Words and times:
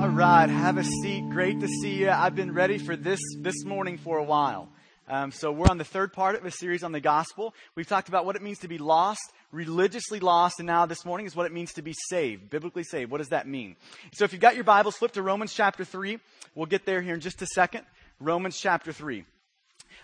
All 0.00 0.08
right, 0.08 0.48
have 0.48 0.78
a 0.78 0.82
seat. 0.82 1.28
Great 1.28 1.60
to 1.60 1.68
see 1.68 1.96
you. 1.96 2.08
I've 2.08 2.34
been 2.34 2.54
ready 2.54 2.78
for 2.78 2.96
this 2.96 3.20
this 3.36 3.66
morning 3.66 3.98
for 3.98 4.16
a 4.16 4.24
while. 4.24 4.70
Um, 5.06 5.30
so 5.30 5.52
we're 5.52 5.68
on 5.68 5.76
the 5.76 5.84
third 5.84 6.14
part 6.14 6.36
of 6.36 6.46
a 6.46 6.50
series 6.50 6.82
on 6.82 6.92
the 6.92 7.00
gospel. 7.00 7.54
We've 7.74 7.86
talked 7.86 8.08
about 8.08 8.24
what 8.24 8.34
it 8.34 8.40
means 8.40 8.60
to 8.60 8.68
be 8.68 8.78
lost, 8.78 9.20
religiously 9.52 10.18
lost, 10.18 10.58
and 10.58 10.66
now 10.66 10.86
this 10.86 11.04
morning 11.04 11.26
is 11.26 11.36
what 11.36 11.44
it 11.44 11.52
means 11.52 11.74
to 11.74 11.82
be 11.82 11.92
saved, 12.08 12.48
biblically 12.48 12.82
saved. 12.82 13.10
What 13.10 13.18
does 13.18 13.28
that 13.28 13.46
mean? 13.46 13.76
So 14.14 14.24
if 14.24 14.32
you've 14.32 14.40
got 14.40 14.54
your 14.54 14.64
Bibles, 14.64 14.96
flip 14.96 15.12
to 15.12 15.22
Romans 15.22 15.52
chapter 15.52 15.84
three. 15.84 16.18
We'll 16.54 16.64
get 16.64 16.86
there 16.86 17.02
here 17.02 17.12
in 17.12 17.20
just 17.20 17.42
a 17.42 17.46
second. 17.46 17.84
Romans 18.20 18.58
chapter 18.58 18.94
three. 18.94 19.26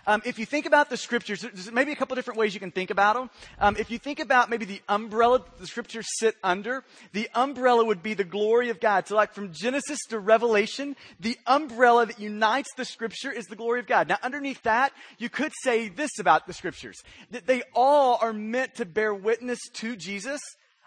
Um, 0.07 0.21
if 0.23 0.39
you 0.39 0.45
think 0.45 0.65
about 0.65 0.89
the 0.89 0.95
scriptures, 0.95 1.41
there's 1.41 1.69
maybe 1.69 1.91
a 1.91 1.95
couple 1.95 2.15
different 2.15 2.39
ways 2.39 2.53
you 2.53 2.61
can 2.61 2.71
think 2.71 2.91
about 2.91 3.15
them. 3.15 3.29
Um, 3.59 3.75
if 3.77 3.91
you 3.91 3.99
think 3.99 4.21
about 4.21 4.49
maybe 4.49 4.63
the 4.63 4.81
umbrella 4.87 5.43
the 5.59 5.67
scriptures 5.67 6.07
sit 6.17 6.35
under, 6.41 6.85
the 7.11 7.29
umbrella 7.35 7.83
would 7.83 8.01
be 8.01 8.13
the 8.13 8.23
glory 8.23 8.69
of 8.69 8.79
God. 8.79 9.05
So 9.05 9.17
like 9.17 9.33
from 9.33 9.51
Genesis 9.51 9.99
to 10.09 10.19
Revelation, 10.19 10.95
the 11.19 11.37
umbrella 11.45 12.05
that 12.05 12.21
unites 12.21 12.69
the 12.77 12.85
scripture 12.85 13.31
is 13.33 13.47
the 13.47 13.57
glory 13.57 13.81
of 13.81 13.87
God. 13.87 14.07
Now 14.07 14.17
underneath 14.23 14.63
that, 14.63 14.93
you 15.17 15.29
could 15.29 15.51
say 15.61 15.89
this 15.89 16.19
about 16.19 16.47
the 16.47 16.53
scriptures, 16.53 16.95
that 17.31 17.45
they 17.45 17.63
all 17.75 18.17
are 18.21 18.31
meant 18.31 18.75
to 18.75 18.85
bear 18.85 19.13
witness 19.13 19.59
to 19.73 19.97
Jesus. 19.97 20.39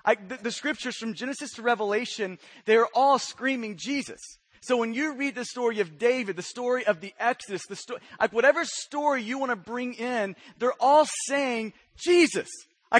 Like 0.06 0.30
the, 0.30 0.36
the 0.36 0.50
scriptures 0.50 0.96
from 0.96 1.12
Genesis 1.12 1.50
to 1.56 1.62
Revelation, 1.62 2.38
they're 2.64 2.88
all 2.94 3.18
screaming 3.18 3.76
Jesus. 3.76 4.38
So 4.60 4.76
when 4.76 4.92
you 4.92 5.14
read 5.14 5.34
the 5.34 5.44
story 5.44 5.80
of 5.80 5.98
David, 5.98 6.36
the 6.36 6.42
story 6.42 6.86
of 6.86 7.00
the 7.00 7.14
Exodus, 7.18 7.62
the 7.66 7.76
story, 7.76 8.00
like 8.20 8.32
whatever 8.32 8.64
story 8.64 9.22
you 9.22 9.38
want 9.38 9.50
to 9.50 9.56
bring 9.56 9.94
in, 9.94 10.36
they're 10.58 10.74
all 10.80 11.06
saying 11.26 11.72
Jesus. 11.96 12.48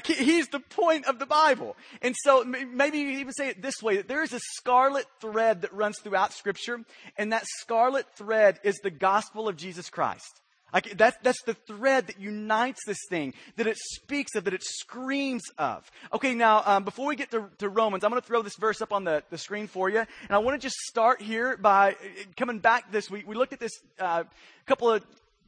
He's 0.07 0.49
the 0.49 0.61
point 0.61 1.07
of 1.07 1.19
the 1.19 1.27
Bible. 1.27 1.77
And 2.01 2.15
so 2.17 2.45
maybe 2.45 2.99
you 2.99 3.19
even 3.19 3.33
say 3.33 3.49
it 3.49 3.61
this 3.61 3.83
way, 3.83 3.97
that 3.97 4.09
there 4.09 4.23
is 4.23 4.33
a 4.33 4.41
scarlet 4.57 5.05
thread 5.21 5.63
that 5.63 5.75
runs 5.75 5.99
throughout 5.99 6.33
scripture, 6.33 6.79
and 7.19 7.33
that 7.33 7.45
scarlet 7.59 8.07
thread 8.17 8.61
is 8.63 8.77
the 8.77 8.91
gospel 8.91 9.49
of 9.49 9.57
Jesus 9.57 9.91
Christ. 9.91 10.41
That's, 10.73 11.17
that's 11.23 11.43
the 11.43 11.55
thread 11.55 12.07
that 12.07 12.21
unites 12.21 12.81
this 12.87 12.99
thing, 13.09 13.35
that 13.57 13.67
it 13.67 13.77
speaks 13.77 14.35
of, 14.35 14.45
that 14.45 14.55
it 14.55 14.63
screams 14.63 15.43
of. 15.59 15.91
Okay, 16.13 16.35
now, 16.35 16.63
um, 16.65 16.85
before 16.85 17.07
we 17.07 17.17
get 17.17 17.31
to, 17.33 17.49
to 17.59 17.69
Romans, 17.69 18.05
I'm 18.05 18.11
going 18.11 18.21
to 18.21 18.27
throw 18.27 18.43
this 18.43 18.57
verse 18.57 18.81
up 18.81 18.93
on 18.93 19.05
the, 19.05 19.23
the 19.31 19.39
screen 19.39 19.67
for 19.67 19.89
you. 19.89 19.99
And 19.99 20.31
I 20.31 20.39
want 20.39 20.61
to 20.61 20.65
just 20.65 20.77
start 20.77 21.21
here 21.21 21.57
by 21.57 21.93
uh, 21.93 21.95
coming 22.37 22.59
back 22.59 22.93
this 22.93 23.11
week. 23.11 23.27
We 23.27 23.35
looked 23.35 23.53
at 23.53 23.61
this 23.61 23.73
uh, 23.99 24.25
couple 24.67 24.91
of 24.91 25.05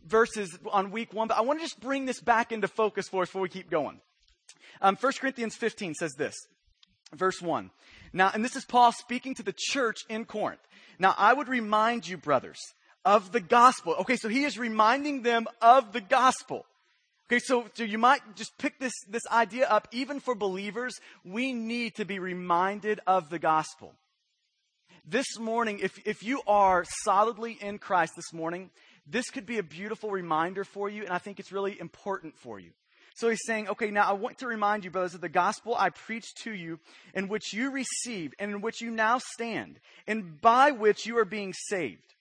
verses 0.07 0.59
on 0.71 0.91
week 0.91 1.13
one, 1.13 1.29
but 1.29 1.37
I 1.37 1.43
want 1.43 1.61
to 1.61 1.65
just 1.65 1.81
bring 1.81 2.07
this 2.07 2.21
back 2.21 2.53
into 2.53 2.69
focus 2.69 3.09
for 3.09 3.23
us 3.23 3.29
before 3.29 3.43
we 3.43 3.49
keep 3.49 3.71
going. 3.71 4.01
Um, 4.81 4.97
1 5.01 5.13
Corinthians 5.21 5.55
15 5.55 5.95
says 5.95 6.13
this, 6.19 6.35
verse 7.15 7.41
1. 7.41 7.71
Now, 8.13 8.31
and 8.35 8.45
this 8.45 8.57
is 8.57 8.65
Paul 8.65 8.93
speaking 8.93 9.35
to 9.37 9.43
the 9.43 9.55
church 9.57 10.01
in 10.09 10.25
Corinth. 10.25 10.61
Now, 10.99 11.15
I 11.17 11.33
would 11.33 11.49
remind 11.49 12.07
you, 12.07 12.17
brothers, 12.17 12.59
of 13.05 13.33
the 13.33 13.41
gospel. 13.41 13.95
Okay, 14.01 14.17
so 14.17 14.29
he 14.29 14.45
is 14.45 14.59
reminding 14.59 15.23
them 15.23 15.47
of 15.61 15.93
the 15.93 16.01
gospel. 16.01 16.67
Okay, 17.29 17.39
so, 17.39 17.65
so 17.75 17.85
you 17.85 17.99
might 17.99 18.21
just 18.37 18.57
pick 18.59 18.79
this, 18.79 18.93
this 19.09 19.23
idea 19.31 19.67
up. 19.67 19.89
Even 19.91 20.21
for 20.21 20.35
believers, 20.35 20.95
we 21.25 21.53
need 21.53 21.95
to 21.97 22.05
be 22.05 22.19
reminded 22.19 23.01
of 23.07 23.31
the 23.31 23.39
gospel. 23.39 23.95
This 25.05 25.39
morning, 25.39 25.81
if, 25.83 25.99
if 26.07 26.23
you 26.23 26.43
are 26.47 26.85
solidly 27.05 27.59
in 27.61 27.79
Christ 27.79 28.13
this 28.15 28.33
morning, 28.33 28.71
this 29.07 29.31
could 29.31 29.47
be 29.47 29.59
a 29.59 29.63
beautiful 29.63 30.11
reminder 30.11 30.63
for 30.63 30.89
you, 30.89 31.03
and 31.03 31.11
I 31.11 31.19
think 31.19 31.41
it's 31.41 31.51
really 31.51 31.81
important 31.81 32.37
for 32.39 32.61
you. 32.61 32.71
So 33.15 33.29
he's 33.29 33.41
saying, 33.45 33.69
okay, 33.69 33.91
now 33.91 34.09
I 34.09 34.13
want 34.13 34.39
to 34.39 34.47
remind 34.47 34.85
you, 34.85 34.91
brothers, 34.91 35.15
of 35.15 35.21
the 35.21 35.29
gospel 35.29 35.75
I 35.77 35.91
preached 35.91 36.39
to 36.45 36.53
you, 36.53 36.79
in 37.15 37.29
which 37.29 37.53
you 37.53 37.71
received, 37.71 38.35
and 38.39 38.53
in 38.53 38.61
which 38.61 38.81
you 38.81 38.91
now 38.91 39.19
stand, 39.19 39.81
and 40.07 40.41
by 40.41 40.71
which 40.71 41.05
you 41.05 41.19
are 41.19 41.25
being 41.25 41.53
saved 41.53 42.13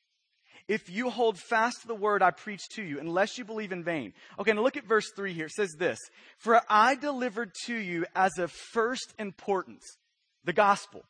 if 0.72 0.90
you 0.90 1.10
hold 1.10 1.38
fast 1.38 1.82
to 1.82 1.88
the 1.88 1.94
word 1.94 2.24
I 2.24 2.32
preach 2.32 2.62
to 2.76 2.82
you, 2.82 2.98
unless 2.98 3.38
you 3.38 3.44
believe 3.44 3.74
in 3.74 3.84
vain. 3.84 4.14
Okay, 4.40 4.54
now 4.54 4.62
look 4.62 4.78
at 4.78 4.86
verse 4.86 5.12
3 5.14 5.34
here. 5.34 5.48
It 5.48 5.52
says 5.52 5.76
this 5.78 6.00
For 6.38 6.62
I 6.70 6.96
delivered 6.96 7.52
to 7.66 7.76
you 7.76 8.06
as 8.16 8.38
of 8.38 8.54
first 8.72 9.14
importance 9.20 9.84
the 10.46 10.54
gospel. 10.54 11.04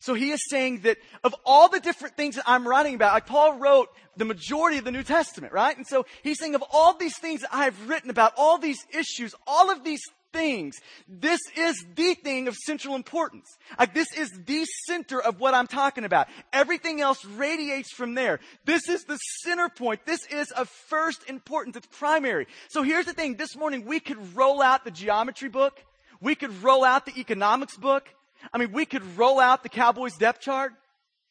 So 0.00 0.14
he 0.14 0.32
is 0.32 0.40
saying 0.50 0.80
that 0.80 0.98
of 1.22 1.36
all 1.44 1.68
the 1.68 1.78
different 1.78 2.16
things 2.16 2.34
that 2.34 2.44
I'm 2.48 2.66
writing 2.66 2.96
about, 2.96 3.14
like 3.14 3.26
Paul 3.26 3.60
wrote 3.60 3.90
the 4.16 4.24
majority 4.24 4.78
of 4.78 4.84
the 4.84 4.90
New 4.90 5.04
Testament, 5.04 5.52
right? 5.52 5.76
And 5.76 5.86
so 5.86 6.04
he's 6.24 6.40
saying 6.40 6.56
of 6.56 6.64
all 6.72 6.96
these 6.98 7.16
things 7.16 7.42
that 7.42 7.54
I've 7.54 7.88
written 7.88 8.10
about, 8.10 8.32
all 8.36 8.58
these 8.58 8.84
issues, 8.92 9.36
all 9.46 9.70
of 9.70 9.84
these 9.84 10.02
things. 10.32 10.76
This 11.08 11.40
is 11.56 11.84
the 11.94 12.14
thing 12.14 12.48
of 12.48 12.54
central 12.54 12.94
importance. 12.94 13.46
Like 13.78 13.94
this 13.94 14.12
is 14.16 14.30
the 14.44 14.64
center 14.86 15.20
of 15.20 15.40
what 15.40 15.54
I'm 15.54 15.66
talking 15.66 16.04
about. 16.04 16.28
Everything 16.52 17.00
else 17.00 17.24
radiates 17.24 17.92
from 17.92 18.14
there. 18.14 18.40
This 18.64 18.88
is 18.88 19.04
the 19.04 19.16
center 19.42 19.68
point. 19.68 20.04
This 20.06 20.26
is 20.26 20.50
of 20.52 20.68
first 20.68 21.28
importance. 21.28 21.76
It's 21.76 21.86
primary. 21.86 22.46
So 22.68 22.82
here's 22.82 23.06
the 23.06 23.12
thing. 23.12 23.36
This 23.36 23.56
morning 23.56 23.84
we 23.84 24.00
could 24.00 24.36
roll 24.36 24.62
out 24.62 24.84
the 24.84 24.90
geometry 24.90 25.48
book. 25.48 25.82
We 26.20 26.34
could 26.34 26.62
roll 26.62 26.84
out 26.84 27.06
the 27.06 27.18
economics 27.18 27.76
book. 27.76 28.08
I 28.52 28.58
mean, 28.58 28.72
we 28.72 28.86
could 28.86 29.18
roll 29.18 29.40
out 29.40 29.62
the 29.62 29.68
Cowboys 29.68 30.16
depth 30.16 30.40
chart. 30.40 30.72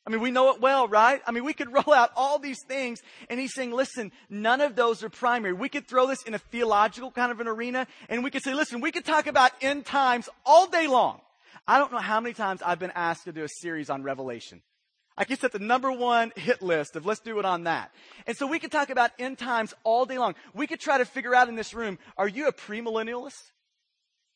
I 0.07 0.11
mean, 0.11 0.21
we 0.21 0.29
know 0.29 0.51
it 0.51 0.61
well, 0.61 0.87
right? 0.87 1.21
I 1.25 1.31
mean, 1.31 1.43
we 1.43 1.53
could 1.53 1.73
roll 1.73 1.93
out 1.93 2.11
all 2.15 2.39
these 2.39 2.63
things, 2.67 3.01
and 3.29 3.39
he's 3.39 3.53
saying, 3.53 3.71
listen, 3.71 4.11
none 4.29 4.61
of 4.61 4.75
those 4.75 5.03
are 5.03 5.09
primary. 5.09 5.53
We 5.53 5.69
could 5.69 5.87
throw 5.87 6.07
this 6.07 6.21
in 6.23 6.33
a 6.33 6.39
theological 6.39 7.11
kind 7.11 7.31
of 7.31 7.39
an 7.39 7.47
arena, 7.47 7.87
and 8.09 8.23
we 8.23 8.31
could 8.31 8.43
say, 8.43 8.53
listen, 8.53 8.81
we 8.81 8.91
could 8.91 9.05
talk 9.05 9.27
about 9.27 9.51
end 9.61 9.85
times 9.85 10.29
all 10.45 10.67
day 10.67 10.87
long. 10.87 11.21
I 11.67 11.79
don't 11.79 11.91
know 11.91 11.97
how 11.97 12.19
many 12.19 12.33
times 12.33 12.61
I've 12.63 12.79
been 12.79 12.91
asked 12.93 13.25
to 13.25 13.31
do 13.31 13.43
a 13.43 13.49
series 13.49 13.89
on 13.89 14.03
Revelation. 14.03 14.61
I 15.17 15.23
guess 15.23 15.43
at 15.43 15.53
the 15.53 15.59
number 15.59 15.91
one 15.91 16.33
hit 16.35 16.61
list 16.61 16.95
of 16.95 17.05
let's 17.05 17.21
do 17.21 17.39
it 17.39 17.45
on 17.45 17.63
that. 17.63 17.91
And 18.27 18.35
so 18.35 18.45
we 18.45 18.59
could 18.59 18.71
talk 18.71 18.89
about 18.89 19.11
end 19.17 19.37
times 19.37 19.73
all 19.83 20.05
day 20.05 20.17
long. 20.17 20.35
We 20.53 20.67
could 20.67 20.81
try 20.81 20.97
to 20.97 21.05
figure 21.05 21.33
out 21.33 21.47
in 21.47 21.55
this 21.55 21.73
room, 21.73 21.97
are 22.17 22.27
you 22.27 22.47
a 22.47 22.53
premillennialist? 22.53 23.51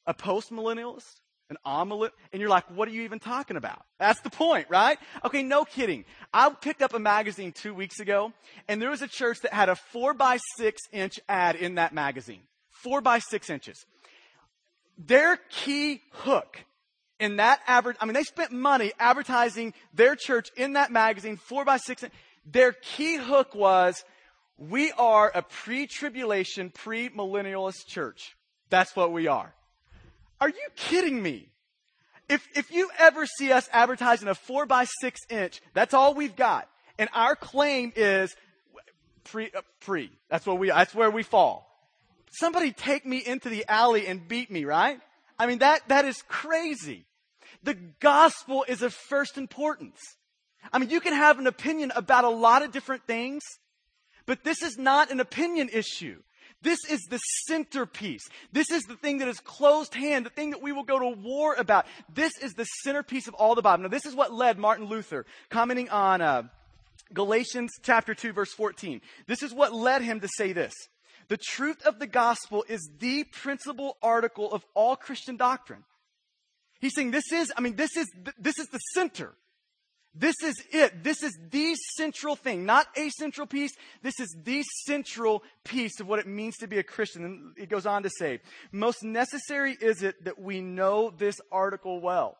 A 0.07 0.13
postmillennialist? 0.13 1.19
An 1.49 1.57
omelet, 1.65 2.13
and 2.31 2.39
you're 2.39 2.49
like, 2.49 2.69
what 2.69 2.87
are 2.87 2.91
you 2.91 3.01
even 3.01 3.19
talking 3.19 3.57
about? 3.57 3.83
That's 3.97 4.21
the 4.21 4.29
point, 4.29 4.67
right? 4.69 4.99
Okay, 5.25 5.41
no 5.41 5.65
kidding. 5.65 6.05
I 6.33 6.49
picked 6.49 6.81
up 6.81 6.93
a 6.93 6.99
magazine 6.99 7.51
two 7.51 7.73
weeks 7.73 7.99
ago, 7.99 8.33
and 8.67 8.81
there 8.81 8.89
was 8.89 9.01
a 9.01 9.07
church 9.07 9.39
that 9.41 9.53
had 9.53 9.69
a 9.69 9.75
four 9.75 10.13
by 10.13 10.39
six 10.57 10.81
inch 10.91 11.19
ad 11.27 11.55
in 11.55 11.75
that 11.75 11.93
magazine. 11.93 12.41
Four 12.69 13.01
by 13.01 13.19
six 13.19 13.49
inches. 13.49 13.83
Their 14.97 15.37
key 15.49 16.01
hook 16.11 16.63
in 17.19 17.37
that 17.37 17.61
advert, 17.67 17.97
I 17.99 18.05
mean, 18.05 18.13
they 18.13 18.23
spent 18.23 18.51
money 18.51 18.93
advertising 18.99 19.73
their 19.93 20.15
church 20.15 20.49
in 20.55 20.73
that 20.73 20.91
magazine, 20.91 21.37
four 21.37 21.65
by 21.65 21.77
six. 21.77 22.03
Their 22.45 22.73
key 22.73 23.17
hook 23.17 23.55
was, 23.55 24.03
we 24.57 24.91
are 24.93 25.31
a 25.33 25.41
pre-tribulation, 25.41 26.69
pre-millennialist 26.69 27.87
church. 27.87 28.35
That's 28.69 28.95
what 28.95 29.11
we 29.11 29.27
are. 29.27 29.53
Are 30.41 30.49
you 30.49 30.67
kidding 30.75 31.21
me? 31.21 31.49
If, 32.29 32.47
if 32.55 32.71
you 32.71 32.89
ever 32.97 33.25
see 33.25 33.51
us 33.51 33.67
advertising 33.73 34.27
a 34.27 34.35
four 34.35 34.65
by 34.65 34.85
six 35.01 35.19
inch, 35.29 35.61
that's 35.73 35.93
all 35.93 36.13
we've 36.13 36.35
got. 36.35 36.69
And 36.97 37.09
our 37.13 37.35
claim 37.35 37.91
is 37.95 38.35
pre, 39.23 39.51
uh, 39.55 39.61
pre. 39.81 40.11
That's 40.29 40.45
what 40.45 40.59
we, 40.59 40.69
that's 40.69 40.93
where 40.93 41.09
we 41.09 41.23
fall. 41.23 41.65
Somebody 42.31 42.71
take 42.71 43.05
me 43.05 43.17
into 43.17 43.49
the 43.49 43.65
alley 43.67 44.05
and 44.05 44.27
beat 44.27 44.51
me, 44.51 44.65
right? 44.65 44.99
I 45.39 45.47
mean, 45.47 45.59
that, 45.59 45.87
that 45.87 46.05
is 46.05 46.21
crazy. 46.27 47.05
The 47.63 47.73
gospel 47.99 48.65
is 48.67 48.81
of 48.83 48.93
first 48.93 49.37
importance. 49.37 49.99
I 50.71 50.77
mean, 50.77 50.89
you 50.89 50.99
can 50.99 51.13
have 51.13 51.39
an 51.39 51.47
opinion 51.47 51.91
about 51.95 52.25
a 52.25 52.29
lot 52.29 52.61
of 52.61 52.71
different 52.71 53.07
things, 53.07 53.41
but 54.25 54.43
this 54.43 54.61
is 54.61 54.77
not 54.77 55.11
an 55.11 55.19
opinion 55.19 55.69
issue. 55.73 56.21
This 56.61 56.79
is 56.89 56.99
the 57.09 57.19
centerpiece. 57.47 58.27
This 58.51 58.69
is 58.69 58.83
the 58.83 58.95
thing 58.95 59.19
that 59.19 59.27
is 59.27 59.39
closed 59.39 59.95
hand, 59.95 60.25
the 60.25 60.29
thing 60.29 60.49
that 60.49 60.61
we 60.61 60.71
will 60.71 60.83
go 60.83 60.99
to 60.99 61.21
war 61.21 61.55
about. 61.57 61.85
This 62.13 62.33
is 62.41 62.53
the 62.53 62.65
centerpiece 62.83 63.27
of 63.27 63.33
all 63.33 63.55
the 63.55 63.61
Bible. 63.61 63.83
Now, 63.83 63.89
this 63.89 64.05
is 64.05 64.15
what 64.15 64.33
led 64.33 64.57
Martin 64.57 64.85
Luther, 64.85 65.25
commenting 65.49 65.89
on 65.89 66.21
uh, 66.21 66.43
Galatians 67.13 67.71
chapter 67.81 68.13
2, 68.13 68.33
verse 68.33 68.53
14. 68.53 69.01
This 69.25 69.41
is 69.41 69.53
what 69.53 69.73
led 69.73 70.01
him 70.01 70.19
to 70.19 70.29
say 70.37 70.51
this. 70.51 70.73
The 71.29 71.37
truth 71.37 71.85
of 71.85 71.99
the 71.99 72.07
gospel 72.07 72.65
is 72.67 72.89
the 72.99 73.23
principal 73.23 73.97
article 74.01 74.51
of 74.51 74.65
all 74.73 74.95
Christian 74.95 75.37
doctrine. 75.37 75.83
He's 76.81 76.93
saying 76.95 77.11
this 77.11 77.31
is, 77.31 77.53
I 77.55 77.61
mean, 77.61 77.75
this 77.75 77.95
is, 77.95 78.07
this 78.37 78.57
is 78.57 78.67
the 78.67 78.79
center. 78.93 79.33
This 80.15 80.35
is 80.43 80.55
it. 80.71 81.03
This 81.03 81.21
is 81.23 81.37
the 81.51 81.75
central 81.95 82.35
thing, 82.35 82.65
not 82.65 82.87
a 82.95 83.09
central 83.11 83.45
piece. 83.45 83.71
This 84.01 84.19
is 84.19 84.35
the 84.43 84.63
central 84.85 85.43
piece 85.63 85.99
of 85.99 86.07
what 86.07 86.19
it 86.19 86.27
means 86.27 86.57
to 86.57 86.67
be 86.67 86.79
a 86.79 86.83
Christian. 86.83 87.23
And 87.23 87.57
it 87.57 87.69
goes 87.69 87.85
on 87.85 88.03
to 88.03 88.09
say, 88.09 88.41
most 88.71 89.03
necessary 89.03 89.77
is 89.79 90.01
it 90.01 90.25
that 90.25 90.39
we 90.39 90.61
know 90.61 91.11
this 91.15 91.39
article 91.51 92.01
well. 92.01 92.37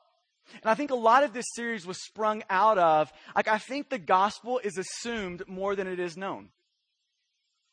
And 0.63 0.66
I 0.66 0.74
think 0.74 0.89
a 0.89 0.95
lot 0.95 1.24
of 1.24 1.31
this 1.31 1.45
series 1.54 1.86
was 1.86 2.04
sprung 2.04 2.44
out 2.50 2.80
of, 2.80 3.12
like, 3.36 3.48
I 3.48 3.60
think 3.60 3.89
the 3.89 4.00
gospel 4.00 4.60
is 4.63 4.77
assumed 4.80 5.44
more 5.48 5.75
than 5.75 5.88
it 5.88 6.00
is 6.00 6.18
known. 6.18 6.50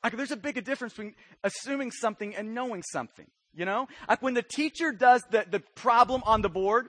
Like, 0.04 0.14
there's 0.16 0.30
a 0.30 0.36
big 0.36 0.62
difference 0.62 0.92
between 0.92 1.14
assuming 1.42 1.90
something 1.90 2.36
and 2.36 2.54
knowing 2.54 2.82
something, 2.92 3.26
you 3.54 3.64
know? 3.64 3.88
Like, 4.08 4.20
when 4.20 4.34
the 4.34 4.42
teacher 4.42 4.92
does 4.92 5.22
the, 5.30 5.46
the 5.50 5.60
problem 5.60 6.22
on 6.26 6.42
the 6.42 6.50
board, 6.50 6.88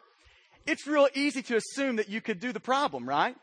it's 0.68 0.86
real 0.86 1.08
easy 1.16 1.42
to 1.44 1.56
assume 1.56 1.96
that 1.96 2.10
you 2.10 2.22
could 2.22 2.40
do 2.40 2.52
the 2.52 2.60
problem, 2.60 3.08
right? 3.08 3.36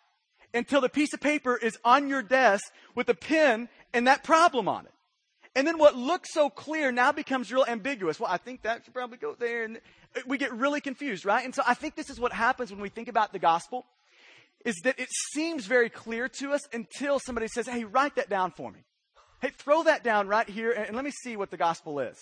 until 0.54 0.80
the 0.80 0.88
piece 0.88 1.12
of 1.12 1.20
paper 1.20 1.56
is 1.56 1.76
on 1.84 2.08
your 2.08 2.22
desk 2.22 2.72
with 2.94 3.08
a 3.08 3.14
pen 3.14 3.68
and 3.92 4.06
that 4.06 4.22
problem 4.24 4.68
on 4.68 4.86
it. 4.86 4.92
And 5.56 5.66
then 5.66 5.78
what 5.78 5.94
looks 5.96 6.32
so 6.32 6.48
clear 6.48 6.90
now 6.90 7.12
becomes 7.12 7.52
real 7.52 7.64
ambiguous. 7.68 8.18
Well, 8.18 8.30
I 8.30 8.38
think 8.38 8.62
that 8.62 8.84
should 8.84 8.94
probably 8.94 9.18
go 9.18 9.34
there. 9.38 9.64
And 9.64 9.80
we 10.26 10.38
get 10.38 10.52
really 10.52 10.80
confused, 10.80 11.24
right? 11.24 11.44
And 11.44 11.54
so 11.54 11.62
I 11.66 11.74
think 11.74 11.96
this 11.96 12.10
is 12.10 12.18
what 12.18 12.32
happens 12.32 12.70
when 12.72 12.80
we 12.80 12.88
think 12.88 13.08
about 13.08 13.32
the 13.32 13.38
gospel 13.38 13.84
is 14.64 14.76
that 14.84 14.98
it 14.98 15.08
seems 15.34 15.66
very 15.66 15.90
clear 15.90 16.28
to 16.28 16.52
us 16.52 16.60
until 16.72 17.18
somebody 17.18 17.48
says, 17.48 17.68
Hey, 17.68 17.84
write 17.84 18.16
that 18.16 18.30
down 18.30 18.50
for 18.50 18.70
me. 18.70 18.80
Hey, 19.42 19.50
throw 19.50 19.82
that 19.82 20.02
down 20.02 20.26
right 20.26 20.48
here 20.48 20.72
and 20.72 20.96
let 20.96 21.04
me 21.04 21.10
see 21.10 21.36
what 21.36 21.50
the 21.50 21.56
gospel 21.56 22.00
is. 22.00 22.16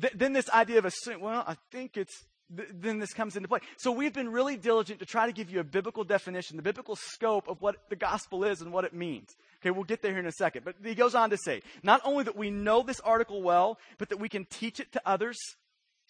Th- 0.00 0.12
then 0.14 0.32
this 0.32 0.48
idea 0.50 0.78
of 0.78 0.84
assume, 0.84 1.20
well, 1.20 1.44
I 1.46 1.56
think 1.70 1.96
it's, 1.96 2.24
th- 2.56 2.68
then 2.72 2.98
this 2.98 3.12
comes 3.12 3.36
into 3.36 3.48
play. 3.48 3.60
So 3.76 3.92
we've 3.92 4.12
been 4.12 4.30
really 4.30 4.56
diligent 4.56 5.00
to 5.00 5.06
try 5.06 5.26
to 5.26 5.32
give 5.32 5.50
you 5.50 5.60
a 5.60 5.64
biblical 5.64 6.04
definition, 6.04 6.56
the 6.56 6.62
biblical 6.62 6.96
scope 6.96 7.48
of 7.48 7.60
what 7.60 7.76
the 7.88 7.96
gospel 7.96 8.44
is 8.44 8.60
and 8.60 8.72
what 8.72 8.84
it 8.84 8.94
means. 8.94 9.34
Okay, 9.60 9.70
we'll 9.70 9.84
get 9.84 10.02
there 10.02 10.10
here 10.12 10.20
in 10.20 10.26
a 10.26 10.32
second. 10.32 10.64
But 10.64 10.76
he 10.82 10.94
goes 10.94 11.14
on 11.14 11.30
to 11.30 11.36
say, 11.36 11.62
not 11.82 12.00
only 12.04 12.24
that 12.24 12.36
we 12.36 12.50
know 12.50 12.82
this 12.82 13.00
article 13.00 13.42
well, 13.42 13.78
but 13.98 14.08
that 14.10 14.18
we 14.18 14.28
can 14.28 14.44
teach 14.44 14.80
it 14.80 14.92
to 14.92 15.02
others. 15.06 15.38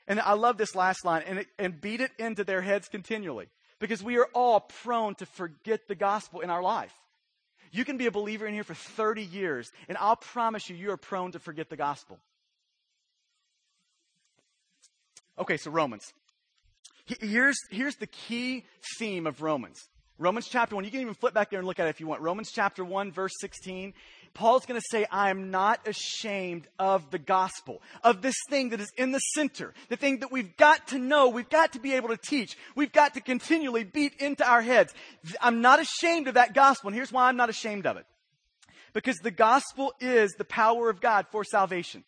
And 0.07 0.21
I 0.21 0.33
love 0.33 0.59
this 0.59 0.75
last 0.75 1.05
line, 1.05 1.23
and, 1.27 1.39
it, 1.41 1.47
and 1.59 1.81
beat 1.81 2.01
it 2.01 2.11
into 2.19 2.45
their 2.45 2.63
heads 2.63 2.89
continually. 2.89 3.49
Because 3.79 4.03
we 4.03 4.19
are 4.19 4.29
all 4.35 4.61
prone 4.61 5.15
to 5.17 5.27
forget 5.27 5.89
the 5.89 5.95
gospel 5.95 6.41
in 6.41 6.51
our 6.51 6.63
life. 6.63 6.95
You 7.73 7.85
can 7.85 7.97
be 7.97 8.07
a 8.07 8.11
believer 8.11 8.47
in 8.47 8.53
here 8.53 8.65
for 8.65 8.75
30 8.75 9.23
years, 9.23 9.73
and 9.89 9.97
I'll 9.99 10.17
promise 10.17 10.69
you, 10.69 10.77
you 10.77 10.91
are 10.91 10.99
prone 10.99 11.33
to 11.33 11.39
forget 11.39 11.71
the 11.71 11.77
gospel. 11.77 12.19
Okay, 15.39 15.57
so 15.57 15.71
Romans. 15.71 16.13
Here's, 17.05 17.57
here's 17.71 17.97
the 17.97 18.07
key 18.07 18.65
theme 18.99 19.27
of 19.27 19.43
Romans. 19.43 19.89
Romans 20.19 20.47
chapter 20.49 20.77
1. 20.77 20.85
You 20.85 20.91
can 20.91 21.01
even 21.01 21.15
flip 21.15 21.35
back 21.35 21.51
there 21.51 21.59
and 21.59 21.67
look 21.67 21.81
at 21.81 21.87
it 21.87 21.91
if 21.91 22.01
you 22.01 22.07
want. 22.07 22.21
Romans 22.21 22.51
chapter 22.53 22.85
1, 22.85 23.11
verse 23.11 23.33
16. 23.41 23.93
Paul's 24.35 24.65
going 24.67 24.81
to 24.81 24.87
say, 24.91 25.05
I 25.11 25.31
am 25.31 25.51
not 25.51 25.87
ashamed 25.87 26.67
of 26.79 27.11
the 27.11 27.19
gospel, 27.19 27.83
of 28.03 28.23
this 28.23 28.37
thing 28.49 28.71
that 28.71 28.81
is 28.81 28.91
in 28.97 29.13
the 29.13 29.19
center, 29.19 29.75
the 29.89 29.97
thing 29.97 30.21
that 30.21 30.33
we've 30.33 30.57
got 30.57 30.89
to 30.89 30.99
know, 30.99 31.29
we've 31.29 31.51
got 31.51 31.73
to 31.75 31.81
be 31.81 31.95
able 31.95 32.09
to 32.09 32.17
teach, 32.17 32.57
we've 32.75 32.93
got 32.93 33.15
to 33.15 33.21
continually 33.21 33.85
beat 33.85 34.15
into 34.21 34.49
our 34.49 34.63
heads. 34.63 34.95
I'm 35.41 35.61
not 35.61 35.81
ashamed 35.81 36.29
of 36.29 36.35
that 36.35 36.55
gospel, 36.55 36.89
and 36.89 36.95
here's 36.95 37.13
why 37.13 37.29
I'm 37.29 37.37
not 37.37 37.51
ashamed 37.51 37.87
of 37.87 37.97
it. 37.97 38.07
Because 38.95 39.17
the 39.19 39.31
gospel 39.31 39.93
is 40.01 40.33
the 40.39 40.45
power 40.45 40.89
of 40.89 41.01
God 41.01 41.27
for 41.31 41.45
salvation. 41.45 42.05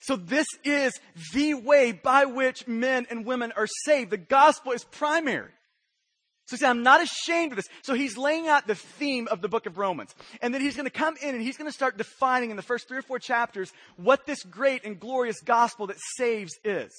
So 0.00 0.16
this 0.16 0.46
is 0.64 0.92
the 1.32 1.54
way 1.54 1.92
by 1.92 2.26
which 2.26 2.66
men 2.66 3.06
and 3.10 3.24
women 3.24 3.52
are 3.56 3.66
saved. 3.84 4.10
The 4.10 4.16
gospel 4.16 4.72
is 4.72 4.84
primary. 4.84 5.50
So 6.46 6.54
he 6.54 6.60
said, 6.60 6.70
I'm 6.70 6.84
not 6.84 7.02
ashamed 7.02 7.52
of 7.52 7.56
this. 7.56 7.66
So 7.82 7.94
he's 7.94 8.16
laying 8.16 8.46
out 8.46 8.68
the 8.68 8.76
theme 8.76 9.26
of 9.28 9.42
the 9.42 9.48
book 9.48 9.66
of 9.66 9.78
Romans. 9.78 10.14
And 10.40 10.54
then 10.54 10.60
he's 10.60 10.76
going 10.76 10.86
to 10.86 10.90
come 10.90 11.16
in 11.20 11.34
and 11.34 11.42
he's 11.42 11.56
going 11.56 11.68
to 11.68 11.74
start 11.74 11.98
defining 11.98 12.50
in 12.50 12.56
the 12.56 12.62
first 12.62 12.86
three 12.86 12.98
or 12.98 13.02
four 13.02 13.18
chapters 13.18 13.72
what 13.96 14.26
this 14.26 14.44
great 14.44 14.84
and 14.84 15.00
glorious 15.00 15.40
gospel 15.40 15.88
that 15.88 15.96
saves 16.16 16.52
is. 16.62 16.92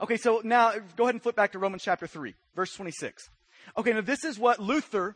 Okay, 0.00 0.16
so 0.16 0.40
now 0.42 0.72
go 0.96 1.04
ahead 1.04 1.14
and 1.14 1.22
flip 1.22 1.36
back 1.36 1.52
to 1.52 1.60
Romans 1.60 1.82
chapter 1.84 2.08
3, 2.08 2.34
verse 2.56 2.72
26. 2.74 3.22
Okay, 3.76 3.92
now 3.92 4.00
this 4.00 4.24
is 4.24 4.36
what 4.36 4.58
Luther, 4.58 5.14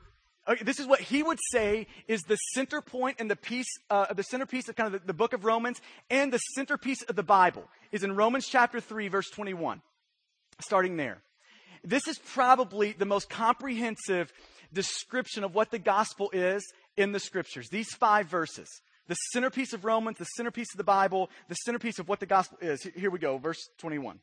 okay, 0.49 0.65
this 0.65 0.79
is 0.79 0.87
what 0.87 1.01
he 1.01 1.23
would 1.23 1.39
say 1.51 1.87
is 2.09 2.23
the 2.23 2.37
center 2.55 2.81
point 2.81 3.17
and 3.19 3.31
the 3.31 3.37
piece, 3.37 3.67
uh, 3.91 4.13
the 4.13 4.23
centerpiece 4.23 4.69
of 4.69 4.77
kind 4.77 4.95
of 4.95 5.01
the, 5.01 5.07
the 5.09 5.15
book 5.15 5.33
of 5.33 5.45
Romans 5.45 5.81
and 6.11 6.33
the 6.33 6.39
centerpiece 6.39 7.03
of 7.03 7.17
the 7.17 7.23
Bible 7.23 7.69
is 7.93 8.03
in 8.03 8.17
Romans 8.17 8.47
chapter 8.47 8.81
3, 8.81 9.09
verse 9.09 9.29
21. 9.31 9.83
Starting 10.61 10.97
there. 10.97 11.19
This 11.85 12.09
is 12.09 12.19
probably 12.19 12.93
the 12.93 13.05
most 13.05 13.29
comprehensive 13.29 14.33
description 14.73 15.45
of 15.45 15.55
what 15.55 15.71
the 15.71 15.79
gospel 15.79 16.31
is 16.33 16.65
in 16.97 17.13
the 17.13 17.21
scriptures. 17.21 17.69
These 17.69 17.93
five 17.95 18.27
verses. 18.27 18.69
The 19.09 19.15
centerpiece 19.33 19.73
of 19.73 19.85
Romans, 19.85 20.19
the 20.19 20.25
centerpiece 20.25 20.67
of 20.73 20.79
the 20.79 20.85
Bible, 20.85 21.31
the 21.49 21.55
centerpiece 21.55 22.01
of 22.01 22.09
what 22.09 22.19
the 22.19 22.27
gospel 22.27 22.59
is. 22.61 22.83
Here 22.83 23.11
we 23.11 23.21
go, 23.21 23.39
verse 23.39 23.69
21. 23.79 24.19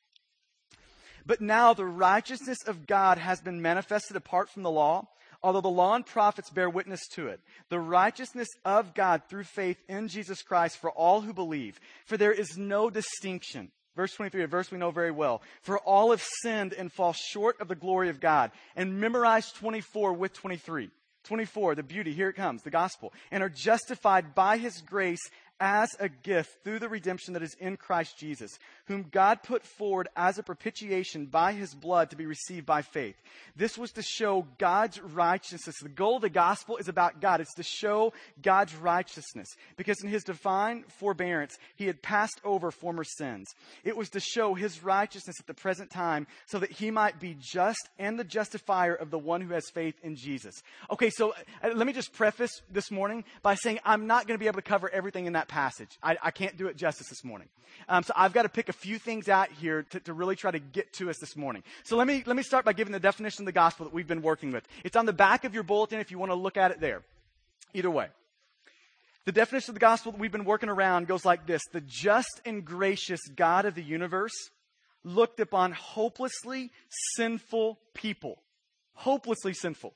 But 1.25 1.39
now 1.39 1.73
the 1.73 1.85
righteousness 1.85 2.57
of 2.67 2.85
God 2.85 3.17
has 3.17 3.39
been 3.39 3.61
manifested 3.61 4.17
apart 4.17 4.49
from 4.49 4.63
the 4.63 4.71
law, 4.71 5.07
although 5.43 5.61
the 5.61 5.67
law 5.67 5.95
and 5.95 6.05
prophets 6.05 6.49
bear 6.49 6.69
witness 6.69 7.07
to 7.09 7.27
it. 7.27 7.39
The 7.69 7.79
righteousness 7.79 8.47
of 8.63 8.93
God 8.93 9.23
through 9.29 9.43
faith 9.43 9.77
in 9.87 10.07
Jesus 10.07 10.41
Christ 10.41 10.77
for 10.77 10.91
all 10.91 11.21
who 11.21 11.33
believe. 11.33 11.79
For 12.05 12.17
there 12.17 12.31
is 12.31 12.57
no 12.57 12.89
distinction. 12.89 13.71
Verse 13.95 14.13
23, 14.13 14.43
a 14.43 14.47
verse 14.47 14.71
we 14.71 14.79
know 14.79 14.89
very 14.89 15.11
well. 15.11 15.41
For 15.61 15.77
all 15.77 16.11
have 16.11 16.23
sinned 16.41 16.73
and 16.73 16.91
fall 16.91 17.13
short 17.13 17.61
of 17.61 17.67
the 17.67 17.75
glory 17.75 18.09
of 18.09 18.19
God. 18.19 18.51
And 18.75 18.99
memorize 18.99 19.51
24 19.51 20.13
with 20.13 20.33
23. 20.33 20.89
24, 21.25 21.75
the 21.75 21.83
beauty, 21.83 22.13
here 22.13 22.29
it 22.29 22.35
comes, 22.35 22.63
the 22.63 22.69
gospel. 22.69 23.13
And 23.31 23.43
are 23.43 23.49
justified 23.49 24.35
by 24.35 24.57
his 24.57 24.81
grace 24.81 25.21
as 25.65 25.95
a 26.01 26.09
gift 26.09 26.61
through 26.65 26.77
the 26.77 26.89
redemption 26.89 27.33
that 27.33 27.41
is 27.41 27.55
in 27.57 27.77
Christ 27.77 28.17
Jesus, 28.17 28.59
whom 28.87 29.03
God 29.03 29.43
put 29.43 29.63
forward 29.63 30.09
as 30.13 30.37
a 30.37 30.43
propitiation 30.43 31.25
by 31.25 31.53
his 31.53 31.73
blood 31.73 32.09
to 32.09 32.17
be 32.17 32.25
received 32.25 32.65
by 32.65 32.81
faith. 32.81 33.15
This 33.55 33.77
was 33.77 33.93
to 33.93 34.01
show 34.01 34.45
God's 34.57 34.99
righteousness. 35.01 35.79
The 35.81 35.87
goal 35.87 36.17
of 36.17 36.21
the 36.21 36.29
gospel 36.29 36.75
is 36.75 36.89
about 36.89 37.21
God. 37.21 37.39
It's 37.39 37.53
to 37.53 37.63
show 37.63 38.11
God's 38.41 38.75
righteousness 38.75 39.47
because 39.77 40.03
in 40.03 40.09
his 40.09 40.25
divine 40.25 40.83
forbearance, 40.99 41.57
he 41.77 41.87
had 41.87 42.01
passed 42.01 42.41
over 42.43 42.69
former 42.69 43.05
sins. 43.05 43.47
It 43.85 43.95
was 43.95 44.09
to 44.09 44.19
show 44.19 44.55
his 44.55 44.83
righteousness 44.83 45.37
at 45.39 45.47
the 45.47 45.53
present 45.53 45.89
time 45.89 46.27
so 46.45 46.59
that 46.59 46.73
he 46.73 46.91
might 46.91 47.21
be 47.21 47.37
just 47.39 47.87
and 47.97 48.19
the 48.19 48.25
justifier 48.25 48.95
of 48.95 49.11
the 49.11 49.17
one 49.17 49.39
who 49.39 49.53
has 49.53 49.69
faith 49.69 49.95
in 50.03 50.17
Jesus. 50.17 50.61
Okay, 50.91 51.09
so 51.09 51.33
uh, 51.63 51.69
let 51.73 51.87
me 51.87 51.93
just 51.93 52.11
preface 52.11 52.61
this 52.69 52.91
morning 52.91 53.23
by 53.41 53.55
saying 53.55 53.79
I'm 53.85 54.07
not 54.07 54.27
going 54.27 54.37
to 54.37 54.43
be 54.43 54.47
able 54.47 54.57
to 54.57 54.61
cover 54.61 54.89
everything 54.89 55.25
in 55.25 55.33
that 55.33 55.47
passage. 55.53 55.99
I, 56.01 56.17
I 56.23 56.31
can't 56.31 56.57
do 56.57 56.65
it 56.65 56.75
justice 56.75 57.09
this 57.09 57.23
morning. 57.23 57.47
Um, 57.87 58.01
so 58.01 58.11
I've 58.17 58.33
got 58.33 58.41
to 58.41 58.49
pick 58.49 58.69
a 58.69 58.73
few 58.73 58.97
things 58.97 59.29
out 59.29 59.51
here 59.51 59.83
to, 59.91 59.99
to 59.99 60.13
really 60.13 60.35
try 60.35 60.49
to 60.49 60.57
get 60.57 60.91
to 60.93 61.11
us 61.11 61.17
this 61.19 61.37
morning. 61.37 61.61
So 61.83 61.95
let 61.95 62.07
me, 62.07 62.23
let 62.25 62.35
me 62.35 62.41
start 62.41 62.65
by 62.65 62.73
giving 62.73 62.91
the 62.91 62.99
definition 62.99 63.43
of 63.43 63.45
the 63.45 63.51
gospel 63.51 63.85
that 63.85 63.93
we've 63.93 64.07
been 64.07 64.23
working 64.23 64.51
with. 64.51 64.67
It's 64.83 64.95
on 64.95 65.05
the 65.05 65.13
back 65.13 65.45
of 65.45 65.53
your 65.53 65.61
bulletin 65.61 65.99
if 65.99 66.09
you 66.09 66.17
want 66.17 66.31
to 66.31 66.35
look 66.35 66.57
at 66.57 66.71
it 66.71 66.79
there. 66.79 67.03
Either 67.75 67.91
way. 67.91 68.07
The 69.25 69.31
definition 69.31 69.69
of 69.69 69.75
the 69.75 69.79
gospel 69.79 70.11
that 70.11 70.19
we've 70.19 70.31
been 70.31 70.43
working 70.43 70.69
around 70.69 71.07
goes 71.07 71.23
like 71.23 71.45
this 71.45 71.61
The 71.71 71.81
just 71.81 72.41
and 72.45 72.65
gracious 72.65 73.21
God 73.35 73.65
of 73.65 73.75
the 73.75 73.83
universe 73.83 74.33
looked 75.03 75.39
upon 75.39 75.71
hopelessly 75.71 76.71
sinful 77.15 77.77
people. 77.93 78.39
Hopelessly 78.95 79.53
sinful 79.53 79.93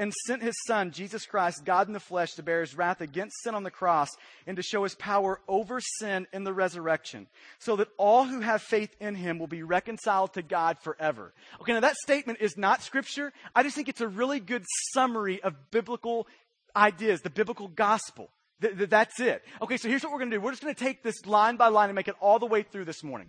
and 0.00 0.14
sent 0.26 0.42
his 0.42 0.56
son, 0.66 0.92
Jesus 0.92 1.26
Christ, 1.26 1.66
God 1.66 1.86
in 1.86 1.92
the 1.92 2.00
flesh, 2.00 2.32
to 2.32 2.42
bear 2.42 2.62
his 2.62 2.74
wrath 2.74 3.02
against 3.02 3.42
sin 3.42 3.54
on 3.54 3.64
the 3.64 3.70
cross 3.70 4.08
and 4.46 4.56
to 4.56 4.62
show 4.62 4.82
his 4.82 4.94
power 4.94 5.42
over 5.46 5.78
sin 5.78 6.26
in 6.32 6.42
the 6.42 6.54
resurrection, 6.54 7.26
so 7.58 7.76
that 7.76 7.88
all 7.98 8.24
who 8.24 8.40
have 8.40 8.62
faith 8.62 8.96
in 8.98 9.14
him 9.14 9.38
will 9.38 9.46
be 9.46 9.62
reconciled 9.62 10.32
to 10.32 10.42
God 10.42 10.78
forever. 10.78 11.34
Okay, 11.60 11.74
now 11.74 11.80
that 11.80 11.96
statement 11.96 12.38
is 12.40 12.56
not 12.56 12.82
scripture. 12.82 13.30
I 13.54 13.62
just 13.62 13.76
think 13.76 13.90
it's 13.90 14.00
a 14.00 14.08
really 14.08 14.40
good 14.40 14.64
summary 14.94 15.42
of 15.42 15.70
biblical 15.70 16.26
ideas, 16.74 17.20
the 17.20 17.28
biblical 17.28 17.68
gospel. 17.68 18.30
Th- 18.62 18.74
th- 18.74 18.88
that's 18.88 19.20
it. 19.20 19.44
Okay, 19.60 19.76
so 19.76 19.86
here's 19.86 20.02
what 20.02 20.12
we're 20.12 20.20
going 20.20 20.30
to 20.30 20.38
do. 20.38 20.40
We're 20.40 20.52
just 20.52 20.62
going 20.62 20.74
to 20.74 20.82
take 20.82 21.02
this 21.02 21.26
line 21.26 21.56
by 21.56 21.68
line 21.68 21.90
and 21.90 21.94
make 21.94 22.08
it 22.08 22.16
all 22.20 22.38
the 22.38 22.46
way 22.46 22.62
through 22.62 22.86
this 22.86 23.04
morning. 23.04 23.28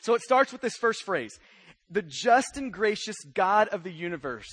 So 0.00 0.14
it 0.14 0.22
starts 0.22 0.50
with 0.50 0.62
this 0.62 0.76
first 0.76 1.02
phrase 1.02 1.38
the 1.90 2.00
just 2.00 2.56
and 2.56 2.72
gracious 2.72 3.16
God 3.34 3.68
of 3.68 3.82
the 3.82 3.92
universe 3.92 4.48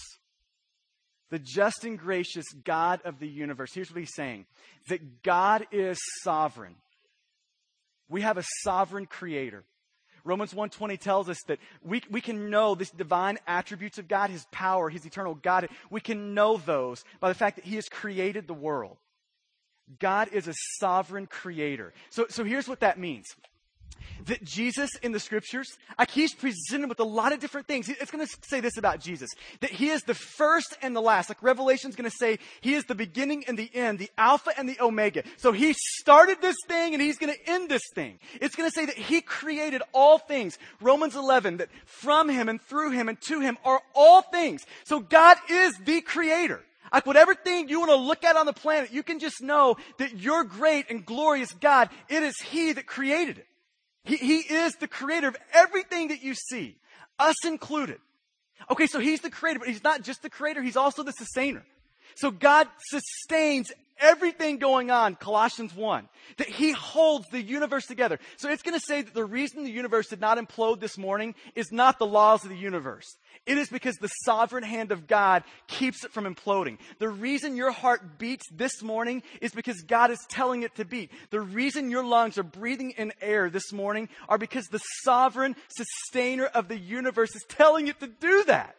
the 1.30 1.40
just 1.40 1.84
and 1.84 2.00
gracious 2.00 2.46
God 2.64 3.02
of 3.06 3.20
the 3.20 3.28
universe. 3.28 3.74
Here's 3.74 3.92
what 3.92 4.00
he's 4.00 4.16
saying 4.16 4.46
that 4.88 5.24
God 5.24 5.68
is 5.72 5.98
sovereign. 6.24 6.76
We 8.10 8.22
have 8.22 8.38
a 8.38 8.46
sovereign 8.64 9.06
creator. 9.06 9.64
Romans 10.24 10.54
1:20 10.54 11.00
tells 11.00 11.30
us 11.30 11.38
that 11.48 11.60
we, 11.82 12.02
we 12.10 12.22
can 12.22 12.50
know 12.50 12.76
this 12.76 12.92
divine 12.92 13.38
attributes 13.48 13.98
of 13.98 14.08
God, 14.08 14.30
his 14.30 14.46
power, 14.52 14.90
his 14.90 15.06
eternal 15.06 15.36
God. 15.36 15.70
We 15.90 16.02
can 16.02 16.34
know 16.34 16.58
those 16.58 17.04
by 17.20 17.30
the 17.30 17.36
fact 17.36 17.56
that 17.56 17.66
he 17.66 17.76
has 17.76 17.88
created 17.88 18.48
the 18.48 18.54
world. 18.54 18.98
God 20.00 20.30
is 20.34 20.48
a 20.48 20.54
sovereign 20.80 21.28
creator. 21.28 21.94
So, 22.10 22.26
so 22.30 22.44
here's 22.44 22.68
what 22.68 22.82
that 22.82 23.00
means 23.00 23.26
that 24.28 24.44
Jesus 24.44 24.90
in 25.02 25.12
the 25.12 25.20
scriptures, 25.20 25.78
like 25.98 26.12
he's 26.12 26.34
presented 26.34 26.90
with 26.90 27.00
a 27.00 27.06
lot 27.06 27.34
of 27.34 27.40
different 27.40 27.68
things. 27.68 27.90
It's 27.90 28.12
going 28.12 28.26
to 28.26 28.38
say 28.44 28.60
this 28.60 28.78
about 28.78 29.00
Jesus, 29.00 29.30
that 29.62 29.72
he 29.72 29.90
is 29.90 30.04
the 30.04 30.14
first 30.14 30.78
and 30.82 30.96
the 30.96 31.02
last. 31.02 31.30
Like 31.30 31.42
Revelation's 31.42 31.96
going 31.96 32.10
to 32.10 32.16
say 32.16 32.40
he 32.62 32.74
is 32.74 32.86
the 32.86 32.96
beginning 32.96 33.46
and 33.48 33.58
the 33.58 33.70
end, 33.74 34.00
the 34.00 34.12
Alpha 34.18 34.52
and 34.58 34.68
the 34.68 34.80
Omega. 34.82 35.24
So 35.38 35.52
he 35.52 35.74
started 35.74 36.42
this 36.42 36.58
thing 36.68 36.94
and 36.94 37.02
he's 37.02 37.18
going 37.18 37.34
to 37.34 37.52
end 37.52 37.70
this 37.70 37.84
thing. 37.94 38.20
It's 38.42 38.56
going 38.56 38.70
to 38.70 38.74
say 38.74 38.86
that 38.86 38.98
he 38.98 39.22
created 39.22 39.82
all 39.94 40.18
things. 40.18 40.58
Romans 40.82 41.16
11, 41.16 41.58
that 41.58 41.70
from 41.86 42.30
him 42.30 42.50
and 42.50 42.62
through 42.62 42.92
him 42.92 43.10
and 43.10 43.20
to 43.22 43.40
him 43.40 43.58
are 43.64 43.82
all 43.96 44.22
things. 44.22 44.66
So 44.86 45.00
God 45.00 45.38
is 45.50 45.78
the 45.84 46.02
creator. 46.02 46.62
Like 46.92 47.06
whatever 47.06 47.36
thing 47.36 47.68
you 47.68 47.80
want 47.80 47.92
to 47.92 47.98
look 47.98 48.24
at 48.24 48.38
on 48.38 48.46
the 48.46 48.54
planet, 48.54 48.94
you 48.94 49.04
can 49.04 49.20
just 49.20 49.42
know 49.42 49.76
that 49.98 50.18
your 50.18 50.46
great 50.46 50.90
and 50.90 51.06
glorious 51.06 51.52
God, 51.52 51.90
it 52.08 52.24
is 52.24 52.40
He 52.40 52.72
that 52.72 52.86
created 52.86 53.40
it. 53.40 53.48
He, 54.04 54.18
he 54.18 54.38
is 54.38 54.74
the 54.76 54.88
creator 54.88 55.28
of 55.28 55.38
everything 55.54 56.10
that 56.10 56.22
you 56.24 56.34
see, 56.34 56.78
us 57.20 57.46
included. 57.46 58.00
Okay, 58.72 58.88
so 58.88 59.00
he's 59.00 59.22
the 59.22 59.30
creator, 59.30 59.60
but 59.60 59.68
he's 59.68 59.84
not 59.84 60.02
just 60.02 60.22
the 60.22 60.30
creator, 60.30 60.62
he's 60.62 60.78
also 60.78 61.04
the 61.04 61.12
sustainer. 61.12 61.64
So 62.16 62.32
God 62.32 62.68
sustains 62.90 63.72
everything 64.00 64.58
going 64.58 64.92
on, 64.92 65.16
Colossians 65.16 65.76
1, 65.76 66.08
that 66.38 66.48
he 66.48 66.72
holds 66.72 67.28
the 67.30 67.42
universe 67.42 67.86
together. 67.86 68.20
So 68.38 68.50
it's 68.50 68.64
going 68.64 68.74
to 68.74 68.86
say 68.86 69.02
that 69.02 69.14
the 69.14 69.26
reason 69.26 69.64
the 69.64 69.72
universe 69.72 70.08
did 70.08 70.22
not 70.22 70.38
implode 70.38 70.80
this 70.80 70.98
morning 70.98 71.36
is 71.56 71.72
not 71.72 72.00
the 72.00 72.06
laws 72.06 72.44
of 72.44 72.50
the 72.50 72.58
universe. 72.58 73.18
It 73.48 73.58
is 73.58 73.70
because 73.70 73.96
the 73.96 74.10
sovereign 74.26 74.64
hand 74.64 74.92
of 74.92 75.08
God 75.08 75.44
keeps 75.68 76.04
it 76.04 76.12
from 76.12 76.26
imploding. 76.26 76.78
The 77.00 77.08
reason 77.08 77.56
your 77.56 77.72
heart 77.72 78.20
beats 78.20 78.46
this 78.52 78.84
morning 78.84 79.24
is 79.42 79.54
because 79.54 79.82
God 79.88 80.12
is 80.12 80.20
telling 80.30 80.64
it 80.64 80.76
to 80.76 80.86
beat. 80.86 81.12
The 81.30 81.40
reason 81.40 81.90
your 81.90 82.04
lungs 82.04 82.38
are 82.38 82.44
breathing 82.44 82.92
in 82.92 83.14
air 83.22 83.50
this 83.50 83.72
morning 83.72 84.10
are 84.28 84.38
because 84.38 84.68
the 84.68 84.82
sovereign 85.04 85.56
sustainer 85.70 86.46
of 86.46 86.68
the 86.68 86.78
universe 86.78 87.34
is 87.36 87.46
telling 87.48 87.88
it 87.88 88.02
to 88.02 88.08
do 88.08 88.44
that. 88.48 88.76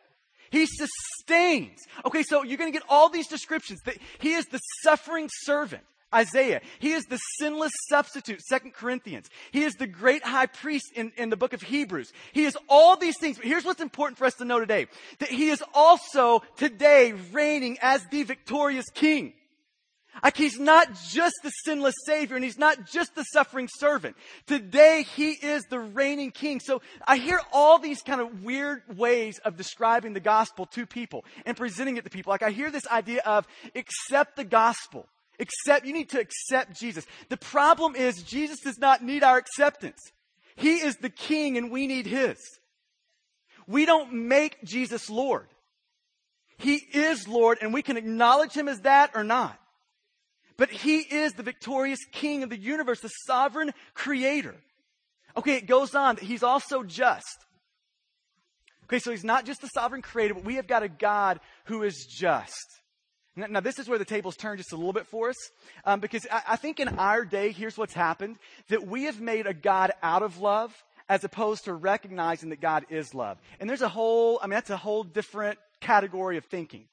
He 0.51 0.67
sustains. 0.67 1.79
Okay, 2.05 2.23
so 2.23 2.43
you're 2.43 2.59
going 2.59 2.71
to 2.73 2.79
get 2.79 2.87
all 2.91 3.09
these 3.09 3.29
descriptions 3.29 3.81
that 3.87 3.97
he 4.19 4.35
is 4.35 4.45
the 4.47 4.61
suffering 4.83 5.31
servant. 5.45 5.83
Isaiah. 6.15 6.61
He 6.79 6.93
is 6.93 7.05
the 7.05 7.19
sinless 7.39 7.73
substitute, 7.89 8.41
Second 8.43 8.75
Corinthians. 8.75 9.29
He 9.51 9.65
is 9.65 9.75
the 9.75 9.87
great 9.87 10.25
high 10.25 10.47
priest 10.47 10.93
in, 10.95 11.13
in 11.17 11.31
the 11.31 11.37
book 11.37 11.53
of 11.53 11.63
Hebrews. 11.63 12.13
He 12.33 12.45
is 12.45 12.57
all 12.69 12.97
these 12.97 13.19
things. 13.19 13.37
But 13.37 13.47
here's 13.47 13.65
what's 13.65 13.81
important 13.81 14.19
for 14.19 14.25
us 14.25 14.35
to 14.35 14.45
know 14.45 14.61
today. 14.61 14.87
That 15.19 15.31
he 15.31 15.51
is 15.51 15.63
also 15.75 16.43
today 16.57 17.13
reigning 17.33 17.79
as 17.83 18.05
the 18.07 18.23
victorious 18.23 18.87
king. 18.95 19.35
Like 20.23 20.37
he's 20.37 20.59
not 20.59 20.89
just 21.09 21.37
the 21.43 21.51
sinless 21.51 21.95
savior 22.05 22.37
and 22.37 22.45
he's 22.45 22.59
not 22.59 22.87
just 22.87 23.15
the 23.15 23.23
suffering 23.25 23.69
servant. 23.79 24.17
Today 24.47 25.05
he 25.15 25.33
is 25.33 25.65
the 25.65 25.79
reigning 25.79 26.31
king. 26.31 26.61
So 26.61 26.83
I 27.07 27.19
hear 27.19 27.41
all 27.53 27.79
these 27.79 28.03
kind 28.03 28.21
of 28.21 28.43
weird 28.43 28.83
ways 28.97 29.39
of 29.45 29.57
describing 29.57 30.15
the 30.15 30.21
gospel 30.21 30.67
to 30.67 30.87
people 30.87 31.25
and 31.47 31.57
presenting 31.57 31.97
it 31.97 32.05
to 32.05 32.11
people. 32.11 32.31
Like 32.31 32.43
I 32.43 32.51
hear 32.51 32.71
this 32.71 32.87
idea 32.89 33.23
of 33.25 33.47
accept 33.75 34.37
the 34.37 34.45
gospel. 34.45 35.07
Accept, 35.41 35.87
you 35.87 35.93
need 35.93 36.11
to 36.11 36.21
accept 36.21 36.79
Jesus. 36.79 37.07
The 37.29 37.37
problem 37.37 37.95
is 37.95 38.23
Jesus 38.23 38.61
does 38.61 38.79
not 38.79 39.03
need 39.03 39.23
our 39.23 39.37
acceptance. 39.37 40.01
He 40.57 40.77
is 40.77 40.97
the 40.97 41.11
king 41.11 41.57
and 41.57 41.71
we 41.71 41.87
need 41.87 42.07
his. 42.07 42.37
We 43.67 43.87
don't 43.87 44.13
make 44.13 44.65
Jesus 44.65 45.09
Lord. 45.09 45.47
He 46.57 46.77
is 46.77 47.29
Lord 47.29 47.59
and 47.63 47.73
we 47.73 47.83
can 47.83 47.97
acknowledge 47.97 48.53
him 48.53 48.69
as 48.69 48.81
that 48.81 49.13
or 49.15 49.23
not. 49.23 49.59
But 50.57 50.71
he 50.71 50.99
is 50.99 51.35
the 51.35 51.45
victorious 51.45 52.01
king 52.11 52.43
of 52.43 52.51
the 52.51 52.59
universe, 52.59 53.01
the 53.01 53.09
sovereign 53.09 53.73
creator. 53.95 54.57
Okay, 55.37 55.55
it 55.55 55.67
goes 55.67 55.95
on 55.95 56.17
that 56.17 56.25
he's 56.25 56.43
also 56.43 56.83
just. 56.83 57.45
Okay, 58.85 58.99
so 58.99 59.13
he's 59.13 59.23
not 59.23 59.45
just 59.45 59.61
the 59.61 59.69
sovereign 59.69 60.03
creator, 60.03 60.35
but 60.35 60.45
we 60.45 60.57
have 60.57 60.67
got 60.67 60.83
a 60.83 60.89
God 60.89 61.39
who 61.67 61.85
is 61.85 62.07
just. 62.11 62.78
Now, 63.39 63.61
this 63.61 63.79
is 63.79 63.89
where 63.89 63.99
the 63.99 64.05
tables 64.05 64.37
turn 64.37 64.59
just 64.59 64.73
a 64.73 64.77
little 64.77 64.93
bit 64.93 65.07
for 65.07 65.29
us, 65.31 65.37
um, 65.85 66.01
because 66.01 66.27
I, 66.31 66.43
I 66.49 66.57
think 66.57 66.81
in 66.81 66.89
our 66.89 67.25
day, 67.25 67.53
here's 67.53 67.79
what's 67.79 67.95
happened 67.95 68.37
that 68.69 68.87
we 68.87 69.05
have 69.05 69.21
made 69.21 69.47
a 69.47 69.55
God 69.55 69.93
out 70.03 70.23
of 70.23 70.41
love 70.41 70.75
as 71.09 71.25
opposed 71.25 71.65
to 71.65 71.73
recognizing 71.73 72.51
that 72.51 72.61
God 72.61 72.87
is 72.91 73.15
love. 73.15 73.39
And 73.61 73.71
there's 73.71 73.83
a 73.83 73.89
whole, 73.89 74.41
I 74.43 74.47
mean, 74.47 74.55
that's 74.55 74.71
a 74.71 74.77
whole 74.77 75.05
different 75.05 75.59
category 75.81 76.37
of 76.37 76.45
thinking. 76.47 76.87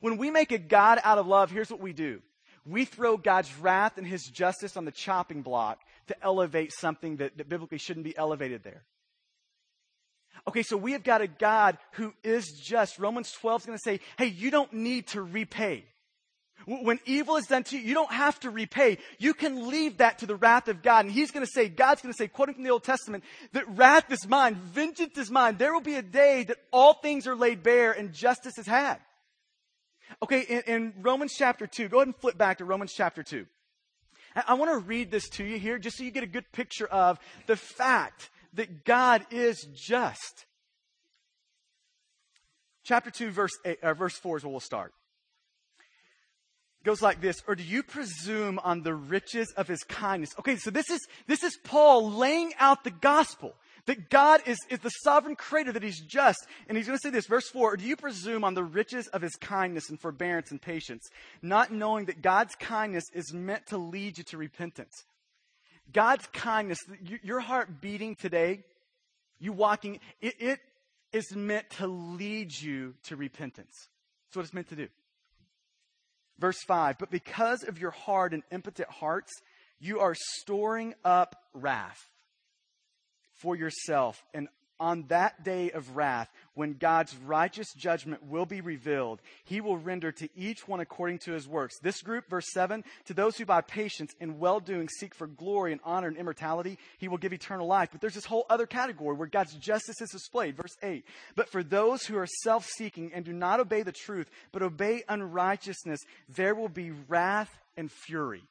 When 0.00 0.16
we 0.16 0.30
make 0.30 0.52
a 0.52 0.58
God 0.58 1.00
out 1.02 1.18
of 1.18 1.26
love, 1.26 1.50
here's 1.50 1.70
what 1.70 1.80
we 1.80 1.92
do 1.92 2.20
we 2.64 2.84
throw 2.84 3.16
God's 3.16 3.50
wrath 3.58 3.96
and 3.96 4.06
his 4.06 4.24
justice 4.24 4.76
on 4.76 4.84
the 4.84 4.92
chopping 4.92 5.42
block 5.42 5.80
to 6.08 6.16
elevate 6.22 6.72
something 6.72 7.16
that, 7.16 7.36
that 7.38 7.48
biblically 7.48 7.78
shouldn't 7.78 8.04
be 8.04 8.16
elevated 8.16 8.62
there. 8.62 8.84
Okay, 10.48 10.62
so 10.62 10.78
we 10.78 10.92
have 10.92 11.04
got 11.04 11.20
a 11.20 11.26
God 11.26 11.76
who 11.92 12.14
is 12.24 12.58
just. 12.64 12.98
Romans 12.98 13.30
12 13.32 13.60
is 13.60 13.66
going 13.66 13.76
to 13.76 13.82
say, 13.84 14.00
hey, 14.16 14.28
you 14.28 14.50
don't 14.50 14.72
need 14.72 15.08
to 15.08 15.20
repay. 15.20 15.84
When 16.64 16.98
evil 17.04 17.36
is 17.36 17.44
done 17.44 17.64
to 17.64 17.76
you, 17.76 17.82
you 17.82 17.92
don't 17.92 18.10
have 18.10 18.40
to 18.40 18.50
repay. 18.50 18.96
You 19.18 19.34
can 19.34 19.68
leave 19.68 19.98
that 19.98 20.20
to 20.20 20.26
the 20.26 20.36
wrath 20.36 20.68
of 20.68 20.82
God. 20.82 21.04
And 21.04 21.12
he's 21.12 21.32
going 21.32 21.44
to 21.44 21.52
say, 21.52 21.68
God's 21.68 22.00
going 22.00 22.14
to 22.14 22.16
say, 22.16 22.28
quoting 22.28 22.54
from 22.54 22.64
the 22.64 22.70
Old 22.70 22.82
Testament, 22.82 23.24
that 23.52 23.68
wrath 23.76 24.10
is 24.10 24.26
mine, 24.26 24.54
vengeance 24.54 25.18
is 25.18 25.30
mine. 25.30 25.58
There 25.58 25.74
will 25.74 25.82
be 25.82 25.96
a 25.96 26.02
day 26.02 26.44
that 26.44 26.56
all 26.72 26.94
things 26.94 27.26
are 27.26 27.36
laid 27.36 27.62
bare 27.62 27.92
and 27.92 28.14
justice 28.14 28.56
is 28.56 28.66
had. 28.66 29.00
Okay, 30.22 30.40
in, 30.40 30.62
in 30.66 30.94
Romans 31.02 31.34
chapter 31.36 31.66
2, 31.66 31.90
go 31.90 31.98
ahead 31.98 32.08
and 32.08 32.16
flip 32.16 32.38
back 32.38 32.56
to 32.58 32.64
Romans 32.64 32.94
chapter 32.94 33.22
2. 33.22 33.44
I, 34.34 34.44
I 34.48 34.54
want 34.54 34.70
to 34.70 34.78
read 34.78 35.10
this 35.10 35.28
to 35.30 35.44
you 35.44 35.58
here 35.58 35.78
just 35.78 35.98
so 35.98 36.04
you 36.04 36.10
get 36.10 36.22
a 36.22 36.26
good 36.26 36.50
picture 36.52 36.86
of 36.86 37.18
the 37.46 37.56
fact 37.56 38.30
that 38.58 38.84
God 38.84 39.24
is 39.30 39.66
just. 39.72 40.46
Chapter 42.82 43.10
2, 43.10 43.30
verse, 43.30 43.52
eight, 43.64 43.78
uh, 43.84 43.94
verse 43.94 44.16
4 44.16 44.38
is 44.38 44.44
where 44.44 44.50
we'll 44.50 44.60
start. 44.60 44.92
Goes 46.84 47.00
like 47.00 47.20
this, 47.20 47.40
or 47.46 47.54
do 47.54 47.62
you 47.62 47.84
presume 47.84 48.58
on 48.58 48.82
the 48.82 48.94
riches 48.94 49.52
of 49.56 49.68
his 49.68 49.84
kindness? 49.84 50.30
Okay, 50.40 50.56
so 50.56 50.70
this 50.70 50.90
is, 50.90 51.06
this 51.28 51.44
is 51.44 51.56
Paul 51.62 52.10
laying 52.10 52.52
out 52.58 52.82
the 52.82 52.90
gospel. 52.90 53.54
That 53.86 54.10
God 54.10 54.42
is, 54.44 54.58
is 54.68 54.80
the 54.80 54.90
sovereign 54.90 55.34
creator, 55.34 55.72
that 55.72 55.82
He's 55.82 56.02
just. 56.02 56.46
And 56.68 56.76
He's 56.76 56.86
going 56.86 56.98
to 56.98 57.02
say 57.02 57.08
this, 57.08 57.26
verse 57.26 57.48
4 57.48 57.78
Do 57.78 57.86
you 57.86 57.96
presume 57.96 58.44
on 58.44 58.52
the 58.52 58.62
riches 58.62 59.06
of 59.08 59.22
His 59.22 59.34
kindness 59.36 59.88
and 59.88 59.98
forbearance 59.98 60.50
and 60.50 60.60
patience, 60.60 61.08
not 61.40 61.72
knowing 61.72 62.04
that 62.04 62.20
God's 62.20 62.54
kindness 62.54 63.04
is 63.14 63.32
meant 63.32 63.68
to 63.68 63.78
lead 63.78 64.18
you 64.18 64.24
to 64.24 64.36
repentance? 64.36 65.06
God's 65.92 66.26
kindness, 66.32 66.78
your 67.22 67.40
heart 67.40 67.80
beating 67.80 68.14
today, 68.14 68.64
you 69.38 69.52
walking, 69.52 70.00
it, 70.20 70.34
it 70.38 70.60
is 71.12 71.34
meant 71.34 71.68
to 71.70 71.86
lead 71.86 72.52
you 72.52 72.94
to 73.04 73.16
repentance. 73.16 73.88
That's 74.26 74.36
what 74.36 74.44
it's 74.44 74.54
meant 74.54 74.68
to 74.68 74.76
do. 74.76 74.88
Verse 76.38 76.58
5 76.66 76.98
But 76.98 77.10
because 77.10 77.62
of 77.64 77.78
your 77.78 77.90
hard 77.90 78.34
and 78.34 78.42
impenitent 78.50 78.90
hearts, 78.90 79.32
you 79.80 80.00
are 80.00 80.14
storing 80.14 80.94
up 81.04 81.36
wrath 81.54 81.98
for 83.34 83.56
yourself. 83.56 84.22
And 84.34 84.48
on 84.80 85.04
that 85.08 85.44
day 85.44 85.70
of 85.70 85.96
wrath, 85.96 86.30
when 86.54 86.74
God's 86.74 87.16
righteous 87.16 87.72
judgment 87.74 88.24
will 88.24 88.46
be 88.46 88.60
revealed, 88.60 89.20
he 89.44 89.60
will 89.60 89.76
render 89.76 90.12
to 90.12 90.28
each 90.36 90.66
one 90.66 90.80
according 90.80 91.18
to 91.20 91.32
his 91.32 91.46
works. 91.46 91.78
This 91.80 92.02
group, 92.02 92.28
verse 92.28 92.46
7, 92.52 92.84
to 93.06 93.14
those 93.14 93.36
who 93.36 93.44
by 93.44 93.60
patience 93.60 94.14
and 94.20 94.38
well 94.38 94.60
doing 94.60 94.88
seek 94.88 95.14
for 95.14 95.26
glory 95.26 95.72
and 95.72 95.80
honor 95.84 96.08
and 96.08 96.16
immortality, 96.16 96.78
he 96.98 97.08
will 97.08 97.18
give 97.18 97.32
eternal 97.32 97.66
life. 97.66 97.90
But 97.92 98.00
there's 98.00 98.14
this 98.14 98.24
whole 98.24 98.46
other 98.50 98.66
category 98.66 99.16
where 99.16 99.28
God's 99.28 99.54
justice 99.54 100.00
is 100.00 100.10
displayed. 100.10 100.56
Verse 100.56 100.76
8, 100.82 101.04
but 101.36 101.48
for 101.48 101.62
those 101.62 102.04
who 102.04 102.16
are 102.16 102.26
self 102.42 102.66
seeking 102.66 103.12
and 103.12 103.24
do 103.24 103.32
not 103.32 103.60
obey 103.60 103.82
the 103.82 103.92
truth, 103.92 104.30
but 104.52 104.62
obey 104.62 105.02
unrighteousness, 105.08 106.00
there 106.28 106.54
will 106.54 106.68
be 106.68 106.90
wrath 106.90 107.50
and 107.76 107.90
fury. 107.90 108.42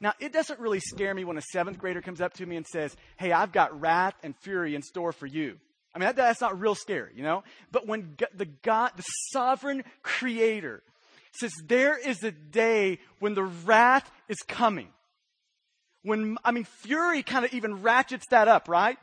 Now, 0.00 0.12
it 0.20 0.32
doesn't 0.32 0.60
really 0.60 0.80
scare 0.80 1.14
me 1.14 1.24
when 1.24 1.38
a 1.38 1.42
seventh 1.52 1.78
grader 1.78 2.02
comes 2.02 2.20
up 2.20 2.34
to 2.34 2.46
me 2.46 2.56
and 2.56 2.66
says, 2.66 2.96
Hey, 3.16 3.32
I've 3.32 3.52
got 3.52 3.80
wrath 3.80 4.14
and 4.22 4.36
fury 4.36 4.74
in 4.74 4.82
store 4.82 5.12
for 5.12 5.26
you. 5.26 5.58
I 5.94 5.98
mean, 5.98 6.06
that, 6.06 6.16
that's 6.16 6.40
not 6.40 6.58
real 6.60 6.74
scary, 6.74 7.12
you 7.14 7.22
know? 7.22 7.44
But 7.70 7.86
when 7.86 8.16
the 8.34 8.46
God, 8.46 8.92
the 8.96 9.04
sovereign 9.32 9.84
creator 10.02 10.82
says 11.32 11.52
there 11.66 11.96
is 11.96 12.22
a 12.22 12.32
day 12.32 12.98
when 13.20 13.34
the 13.34 13.44
wrath 13.44 14.10
is 14.28 14.38
coming. 14.48 14.88
When, 16.02 16.36
I 16.44 16.52
mean, 16.52 16.64
fury 16.64 17.22
kind 17.22 17.44
of 17.44 17.54
even 17.54 17.82
ratchets 17.82 18.26
that 18.30 18.48
up, 18.48 18.68
right? 18.68 18.98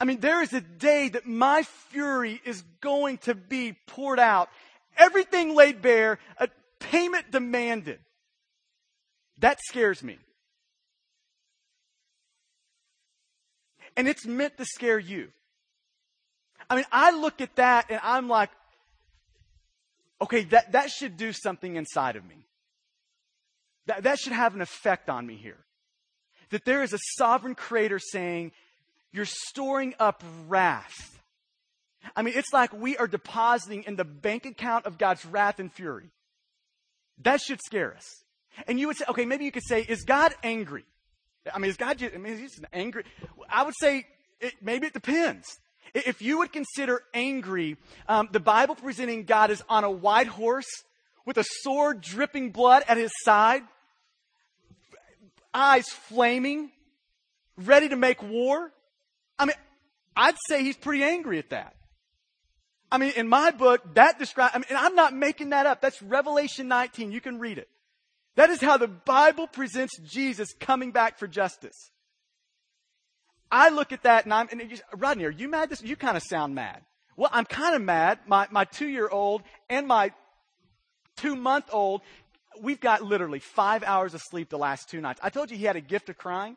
I 0.00 0.04
mean, 0.04 0.20
there 0.20 0.42
is 0.42 0.52
a 0.52 0.60
day 0.60 1.08
that 1.10 1.26
my 1.26 1.62
fury 1.90 2.40
is 2.44 2.62
going 2.80 3.18
to 3.18 3.34
be 3.34 3.76
poured 3.86 4.18
out. 4.18 4.48
Everything 4.96 5.54
laid 5.54 5.82
bare, 5.82 6.18
a 6.38 6.48
payment 6.78 7.30
demanded. 7.30 7.98
That 9.38 9.58
scares 9.62 10.02
me. 10.02 10.18
And 13.96 14.08
it's 14.08 14.26
meant 14.26 14.56
to 14.58 14.64
scare 14.64 14.98
you. 14.98 15.28
I 16.68 16.76
mean, 16.76 16.84
I 16.92 17.10
look 17.10 17.40
at 17.40 17.56
that 17.56 17.86
and 17.90 18.00
I'm 18.02 18.28
like, 18.28 18.50
okay, 20.20 20.44
that, 20.44 20.72
that 20.72 20.90
should 20.90 21.16
do 21.16 21.32
something 21.32 21.76
inside 21.76 22.16
of 22.16 22.24
me. 22.24 22.46
That, 23.86 24.04
that 24.04 24.18
should 24.18 24.32
have 24.32 24.54
an 24.54 24.60
effect 24.60 25.08
on 25.08 25.26
me 25.26 25.36
here. 25.36 25.58
That 26.50 26.64
there 26.64 26.82
is 26.82 26.92
a 26.92 26.98
sovereign 27.16 27.54
creator 27.54 27.98
saying, 27.98 28.52
you're 29.12 29.24
storing 29.24 29.94
up 29.98 30.22
wrath. 30.46 31.20
I 32.14 32.22
mean, 32.22 32.34
it's 32.36 32.52
like 32.52 32.72
we 32.72 32.96
are 32.96 33.08
depositing 33.08 33.84
in 33.84 33.96
the 33.96 34.04
bank 34.04 34.46
account 34.46 34.86
of 34.86 34.98
God's 34.98 35.24
wrath 35.26 35.58
and 35.58 35.72
fury. 35.72 36.10
That 37.22 37.40
should 37.40 37.60
scare 37.64 37.94
us. 37.94 38.06
And 38.66 38.80
you 38.80 38.86
would 38.86 38.96
say, 38.96 39.04
okay, 39.08 39.24
maybe 39.24 39.44
you 39.44 39.52
could 39.52 39.66
say, 39.66 39.82
is 39.82 40.02
God 40.02 40.34
angry? 40.42 40.84
I 41.52 41.58
mean, 41.58 41.70
is 41.70 41.76
God 41.76 41.98
just, 41.98 42.14
I 42.14 42.18
mean, 42.18 42.38
he's 42.38 42.52
just 42.52 42.64
angry. 42.72 43.04
I 43.48 43.62
would 43.62 43.74
say 43.80 44.06
it, 44.40 44.54
maybe 44.60 44.86
it 44.86 44.92
depends. 44.92 45.58
If 45.94 46.22
you 46.22 46.38
would 46.38 46.52
consider 46.52 47.02
angry, 47.14 47.76
um, 48.08 48.28
the 48.30 48.40
Bible 48.40 48.74
presenting 48.74 49.24
God 49.24 49.50
as 49.50 49.62
on 49.68 49.84
a 49.84 49.90
white 49.90 50.28
horse 50.28 50.68
with 51.24 51.36
a 51.36 51.44
sword 51.62 52.00
dripping 52.00 52.50
blood 52.50 52.84
at 52.86 52.96
his 52.96 53.10
side, 53.24 53.62
eyes 55.52 55.88
flaming, 55.88 56.70
ready 57.56 57.88
to 57.88 57.96
make 57.96 58.22
war. 58.22 58.70
I 59.38 59.46
mean, 59.46 59.56
I'd 60.14 60.36
say 60.48 60.62
he's 60.62 60.76
pretty 60.76 61.02
angry 61.02 61.38
at 61.38 61.50
that. 61.50 61.74
I 62.92 62.98
mean, 62.98 63.12
in 63.16 63.28
my 63.28 63.50
book, 63.50 63.94
that 63.94 64.18
describes, 64.18 64.52
I 64.54 64.58
mean, 64.58 64.66
and 64.68 64.78
I'm 64.78 64.94
not 64.94 65.14
making 65.14 65.50
that 65.50 65.66
up. 65.66 65.80
That's 65.80 66.02
Revelation 66.02 66.68
19. 66.68 67.12
You 67.12 67.20
can 67.20 67.38
read 67.38 67.58
it. 67.58 67.68
That 68.36 68.50
is 68.50 68.60
how 68.60 68.76
the 68.76 68.88
Bible 68.88 69.46
presents 69.46 69.98
Jesus 70.00 70.52
coming 70.58 70.92
back 70.92 71.18
for 71.18 71.26
justice. 71.26 71.90
I 73.50 73.70
look 73.70 73.92
at 73.92 74.04
that 74.04 74.24
and 74.24 74.32
I'm, 74.32 74.48
and 74.50 74.70
you, 74.70 74.78
Rodney, 74.96 75.24
are 75.24 75.30
you 75.30 75.48
mad? 75.48 75.70
This, 75.70 75.82
you 75.82 75.96
kind 75.96 76.16
of 76.16 76.22
sound 76.22 76.54
mad. 76.54 76.82
Well, 77.16 77.30
I'm 77.32 77.44
kind 77.44 77.74
of 77.74 77.82
mad. 77.82 78.20
My, 78.26 78.46
my 78.50 78.64
two 78.64 78.88
year 78.88 79.08
old 79.08 79.42
and 79.68 79.86
my 79.86 80.12
two 81.16 81.34
month 81.34 81.66
old, 81.72 82.02
we've 82.60 82.80
got 82.80 83.02
literally 83.02 83.40
five 83.40 83.82
hours 83.82 84.14
of 84.14 84.22
sleep 84.22 84.48
the 84.48 84.58
last 84.58 84.88
two 84.88 85.00
nights. 85.00 85.20
I 85.22 85.30
told 85.30 85.50
you 85.50 85.56
he 85.56 85.64
had 85.64 85.76
a 85.76 85.80
gift 85.80 86.08
of 86.08 86.16
crying. 86.16 86.56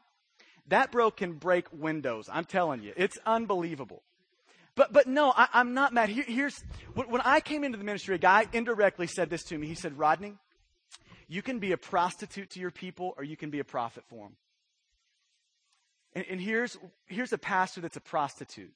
That 0.67 0.91
bro 0.91 1.11
can 1.11 1.33
break 1.33 1.65
windows. 1.73 2.29
I'm 2.31 2.45
telling 2.45 2.83
you, 2.83 2.93
it's 2.95 3.17
unbelievable. 3.25 4.03
But, 4.75 4.93
but 4.93 5.07
no, 5.07 5.33
I, 5.35 5.47
am 5.53 5.73
not 5.73 5.93
mad. 5.93 6.09
Here, 6.09 6.23
here's, 6.25 6.63
when 6.95 7.21
I 7.21 7.41
came 7.41 7.63
into 7.63 7.77
the 7.77 7.83
ministry, 7.83 8.15
a 8.15 8.19
guy 8.19 8.47
indirectly 8.53 9.07
said 9.07 9.29
this 9.29 9.43
to 9.45 9.57
me. 9.57 9.67
He 9.67 9.75
said, 9.75 9.97
Rodney, 9.97 10.35
you 11.27 11.41
can 11.41 11.59
be 11.59 11.71
a 11.71 11.77
prostitute 11.77 12.51
to 12.51 12.59
your 12.59 12.71
people 12.71 13.13
or 13.17 13.23
you 13.23 13.37
can 13.37 13.49
be 13.49 13.59
a 13.59 13.63
prophet 13.63 14.03
for 14.07 14.25
them. 14.25 14.35
And, 16.13 16.25
and 16.29 16.41
here's, 16.41 16.77
here's 17.07 17.33
a 17.33 17.37
pastor 17.37 17.81
that's 17.81 17.97
a 17.97 18.01
prostitute. 18.01 18.73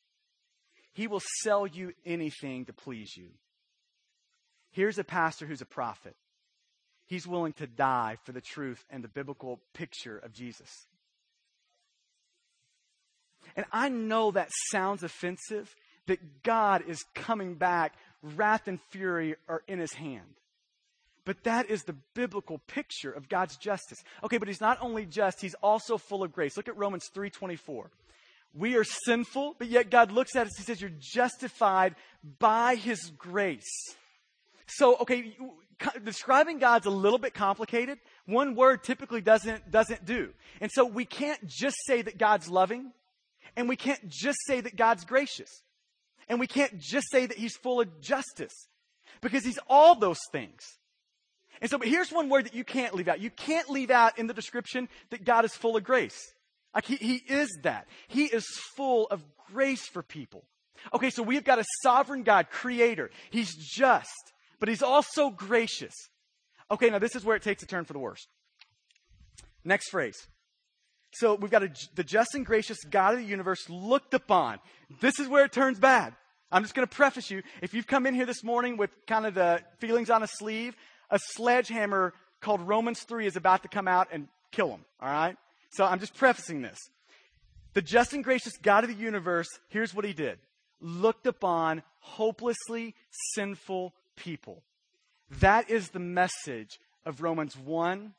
He 0.93 1.07
will 1.07 1.21
sell 1.43 1.67
you 1.67 1.93
anything 2.05 2.65
to 2.65 2.73
please 2.73 3.15
you. 3.15 3.29
Here's 4.71 4.97
a 4.97 5.03
pastor 5.03 5.45
who's 5.45 5.61
a 5.61 5.65
prophet. 5.65 6.15
He's 7.05 7.27
willing 7.27 7.53
to 7.53 7.67
die 7.67 8.17
for 8.25 8.31
the 8.31 8.41
truth 8.41 8.83
and 8.89 9.03
the 9.03 9.07
biblical 9.07 9.61
picture 9.73 10.17
of 10.17 10.33
Jesus. 10.33 10.87
And 13.55 13.65
I 13.71 13.89
know 13.89 14.31
that 14.31 14.49
sounds 14.71 15.03
offensive, 15.03 15.73
that 16.07 16.43
God 16.43 16.83
is 16.87 17.03
coming 17.15 17.55
back, 17.55 17.93
wrath 18.21 18.67
and 18.67 18.79
fury 18.89 19.35
are 19.47 19.63
in 19.67 19.79
his 19.79 19.93
hand. 19.93 20.35
But 21.27 21.43
that 21.43 21.69
is 21.69 21.84
the 21.84 21.96
biblical 22.13 22.60
picture 22.67 23.12
of 23.12 23.27
God's 23.27 23.57
justice. 23.57 24.01
Okay, 24.24 24.38
but 24.38 24.48
he's 24.48 24.62
not 24.62 24.77
only 24.79 25.05
just, 25.05 25.41
he's 25.41 25.55
also 25.55 25.98
full 25.98 26.24
of 26.24 26.31
grace. 26.31 26.55
Look 26.55 26.69
at 26.69 26.77
Romans 26.77 27.10
3:24. 27.13 27.89
We 28.53 28.77
are 28.77 28.86
sinful, 28.86 29.55
but 29.60 29.67
yet 29.67 29.89
God 29.89 30.10
looks 30.13 30.38
at 30.38 30.48
us, 30.48 30.53
he 30.55 30.63
says, 30.63 30.79
You're 30.79 30.89
justified 30.98 31.96
by 32.39 32.75
his 32.75 33.12
grace. 33.17 33.67
So, 34.67 34.96
okay, 35.00 35.36
describing 36.01 36.60
God's 36.60 36.86
a 36.86 36.91
little 36.91 37.19
bit 37.19 37.34
complicated. 37.34 38.00
One 38.25 38.55
word 38.55 38.86
typically 38.86 39.19
doesn't, 39.19 39.69
doesn't 39.69 40.05
do. 40.05 40.29
And 40.62 40.72
so 40.72 40.86
we 40.86 41.03
can't 41.03 41.46
just 41.46 41.75
say 41.86 42.03
that 42.03 42.17
God's 42.17 42.50
loving, 42.50 42.93
and 43.57 43.67
we 43.67 43.75
can't 43.75 44.07
just 44.07 44.38
say 44.46 44.62
that 44.62 44.77
God's 44.77 45.03
gracious. 45.03 45.62
And 46.29 46.39
we 46.39 46.48
can't 46.48 46.79
just 46.79 47.12
say 47.12 47.25
that 47.25 47.38
he's 47.38 47.57
full 47.57 47.81
of 47.81 48.00
justice 48.00 48.69
because 49.19 49.43
he's 49.43 49.60
all 49.67 49.93
those 49.93 50.19
things. 50.31 50.76
And 51.61 51.69
so, 51.69 51.77
but 51.77 51.87
here's 51.87 52.11
one 52.11 52.29
word 52.29 52.45
that 52.45 52.53
you 52.53 52.63
can't 52.63 52.93
leave 52.93 53.07
out. 53.07 53.19
You 53.19 53.29
can't 53.29 53.69
leave 53.69 53.91
out 53.91 54.19
in 54.19 54.27
the 54.27 54.33
description 54.33 54.89
that 55.09 55.23
God 55.23 55.45
is 55.45 55.53
full 55.53 55.75
of 55.75 55.83
grace. 55.83 56.33
Like 56.75 56.85
he, 56.85 56.95
he 56.97 57.15
is 57.15 57.49
that. 57.63 57.87
He 58.07 58.25
is 58.25 58.45
full 58.75 59.07
of 59.07 59.23
grace 59.51 59.87
for 59.87 60.03
people. 60.03 60.43
Okay, 60.93 61.09
so 61.09 61.23
we've 61.23 61.43
got 61.43 61.59
a 61.59 61.65
sovereign 61.81 62.23
God, 62.23 62.49
creator. 62.51 63.09
He's 63.31 63.55
just, 63.55 64.33
but 64.59 64.69
he's 64.69 64.83
also 64.83 65.29
gracious. 65.29 65.93
Okay, 66.69 66.89
now 66.89 66.99
this 66.99 67.15
is 67.15 67.25
where 67.25 67.35
it 67.35 67.41
takes 67.41 67.63
a 67.63 67.65
turn 67.65 67.85
for 67.85 67.93
the 67.93 67.99
worst. 67.99 68.27
Next 69.63 69.89
phrase. 69.89 70.27
So 71.13 71.35
we've 71.35 71.51
got 71.51 71.63
a, 71.63 71.71
the 71.95 72.03
just 72.03 72.35
and 72.35 72.45
gracious 72.45 72.77
God 72.89 73.13
of 73.13 73.19
the 73.19 73.25
universe 73.25 73.69
looked 73.69 74.13
upon. 74.13 74.59
This 75.01 75.19
is 75.19 75.27
where 75.27 75.45
it 75.45 75.51
turns 75.51 75.79
bad. 75.79 76.13
I'm 76.51 76.63
just 76.63 76.75
going 76.75 76.87
to 76.87 76.95
preface 76.95 77.29
you. 77.31 77.43
If 77.61 77.73
you've 77.73 77.87
come 77.87 78.05
in 78.05 78.13
here 78.13 78.25
this 78.25 78.43
morning 78.43 78.77
with 78.77 78.91
kind 79.05 79.25
of 79.25 79.33
the 79.33 79.61
feelings 79.79 80.09
on 80.09 80.23
a 80.23 80.27
sleeve, 80.27 80.75
a 81.09 81.19
sledgehammer 81.19 82.13
called 82.41 82.61
Romans 82.61 83.01
3 83.01 83.25
is 83.25 83.36
about 83.36 83.63
to 83.63 83.69
come 83.69 83.88
out 83.88 84.08
and 84.12 84.27
kill 84.51 84.69
them. 84.69 84.86
All 85.01 85.10
right? 85.10 85.38
So 85.71 85.86
I'm 85.86 85.99
just 85.99 86.15
prefacing 86.15 86.62
this. 86.62 86.79
The 87.73 87.82
just 87.82 88.13
and 88.13 88.23
gracious 88.23 88.58
God 88.58 88.84
of 88.84 88.89
the 88.89 88.95
universe, 88.95 89.47
here's 89.69 89.93
what 89.93 90.05
he 90.05 90.13
did 90.13 90.39
looked 90.79 91.25
upon 91.25 91.82
hopelessly 91.99 92.93
sinful 93.34 93.93
people. 94.15 94.62
That 95.39 95.69
is 95.69 95.89
the 95.89 95.99
message 95.99 96.79
of 97.05 97.21
Romans 97.21 97.58
1 97.58 98.13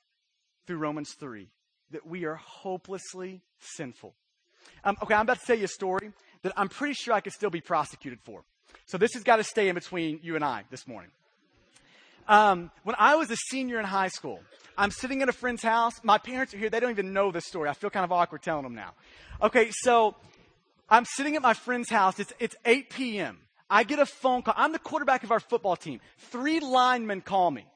through 0.66 0.78
Romans 0.78 1.14
3 1.18 1.48
that 1.90 2.06
we 2.06 2.24
are 2.24 2.34
hopelessly 2.34 3.40
sinful. 3.58 4.14
Um, 4.84 4.96
okay, 5.02 5.14
I'm 5.14 5.22
about 5.22 5.40
to 5.40 5.46
tell 5.46 5.56
you 5.56 5.64
a 5.64 5.68
story 5.68 6.12
that 6.42 6.52
I'm 6.56 6.68
pretty 6.68 6.94
sure 6.94 7.14
I 7.14 7.20
could 7.20 7.32
still 7.32 7.50
be 7.50 7.60
prosecuted 7.60 8.20
for. 8.22 8.42
So 8.86 8.98
this 8.98 9.14
has 9.14 9.22
got 9.22 9.36
to 9.36 9.44
stay 9.44 9.68
in 9.68 9.74
between 9.74 10.20
you 10.22 10.34
and 10.34 10.44
I 10.44 10.64
this 10.70 10.86
morning. 10.86 11.10
Um, 12.28 12.70
when 12.84 12.94
I 12.98 13.16
was 13.16 13.30
a 13.30 13.36
senior 13.36 13.78
in 13.78 13.84
high 13.84 14.08
school, 14.08 14.40
I'm 14.76 14.90
sitting 14.90 15.22
at 15.22 15.28
a 15.28 15.32
friend's 15.32 15.62
house. 15.62 15.94
My 16.02 16.18
parents 16.18 16.54
are 16.54 16.58
here. 16.58 16.70
They 16.70 16.78
don't 16.78 16.90
even 16.90 17.12
know 17.12 17.32
this 17.32 17.46
story. 17.46 17.68
I 17.68 17.72
feel 17.72 17.90
kind 17.90 18.04
of 18.04 18.12
awkward 18.12 18.42
telling 18.42 18.62
them 18.62 18.74
now. 18.74 18.92
Okay, 19.42 19.70
so 19.70 20.14
I'm 20.88 21.04
sitting 21.04 21.36
at 21.36 21.42
my 21.42 21.54
friend's 21.54 21.90
house. 21.90 22.20
It's, 22.20 22.32
it's 22.38 22.54
8 22.64 22.90
p.m. 22.90 23.38
I 23.70 23.82
get 23.82 23.98
a 23.98 24.06
phone 24.06 24.42
call. 24.42 24.54
I'm 24.56 24.72
the 24.72 24.78
quarterback 24.78 25.24
of 25.24 25.32
our 25.32 25.40
football 25.40 25.76
team. 25.76 26.00
Three 26.18 26.60
linemen 26.60 27.22
call 27.22 27.50
me. 27.50 27.66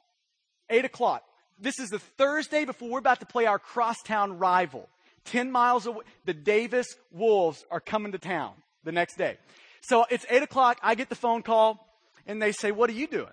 8 0.71 0.85
o'clock 0.85 1.25
this 1.63 1.79
is 1.79 1.91
the 1.91 1.99
Thursday 1.99 2.65
before 2.65 2.91
we're 2.91 2.99
about 2.99 3.21
to 3.21 3.27
play 3.27 3.47
our 3.47 3.59
crosstown 3.59 4.39
rival. 4.39 4.89
10 5.27 5.53
miles 5.53 5.87
away, 5.87 6.05
the 6.25 6.35
Davis 6.35 6.97
Wolves 7.13 7.65
are 7.71 7.81
coming 7.81 8.13
to 8.13 8.19
town 8.19 8.55
the 8.83 8.93
next 8.93 9.17
day. 9.17 9.39
So 9.81 10.05
it's 10.11 10.27
8 10.29 10.43
o'clock. 10.43 10.79
I 10.83 10.97
get 10.97 11.09
the 11.09 11.15
phone 11.15 11.43
call 11.43 11.87
and 12.27 12.43
they 12.43 12.53
say, 12.53 12.73
What 12.73 12.91
are 12.91 12.95
you 12.95 13.07
doing? 13.07 13.31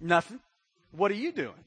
Nothing. 0.00 0.40
What 0.92 1.10
are 1.10 1.14
you 1.14 1.32
doing? 1.32 1.64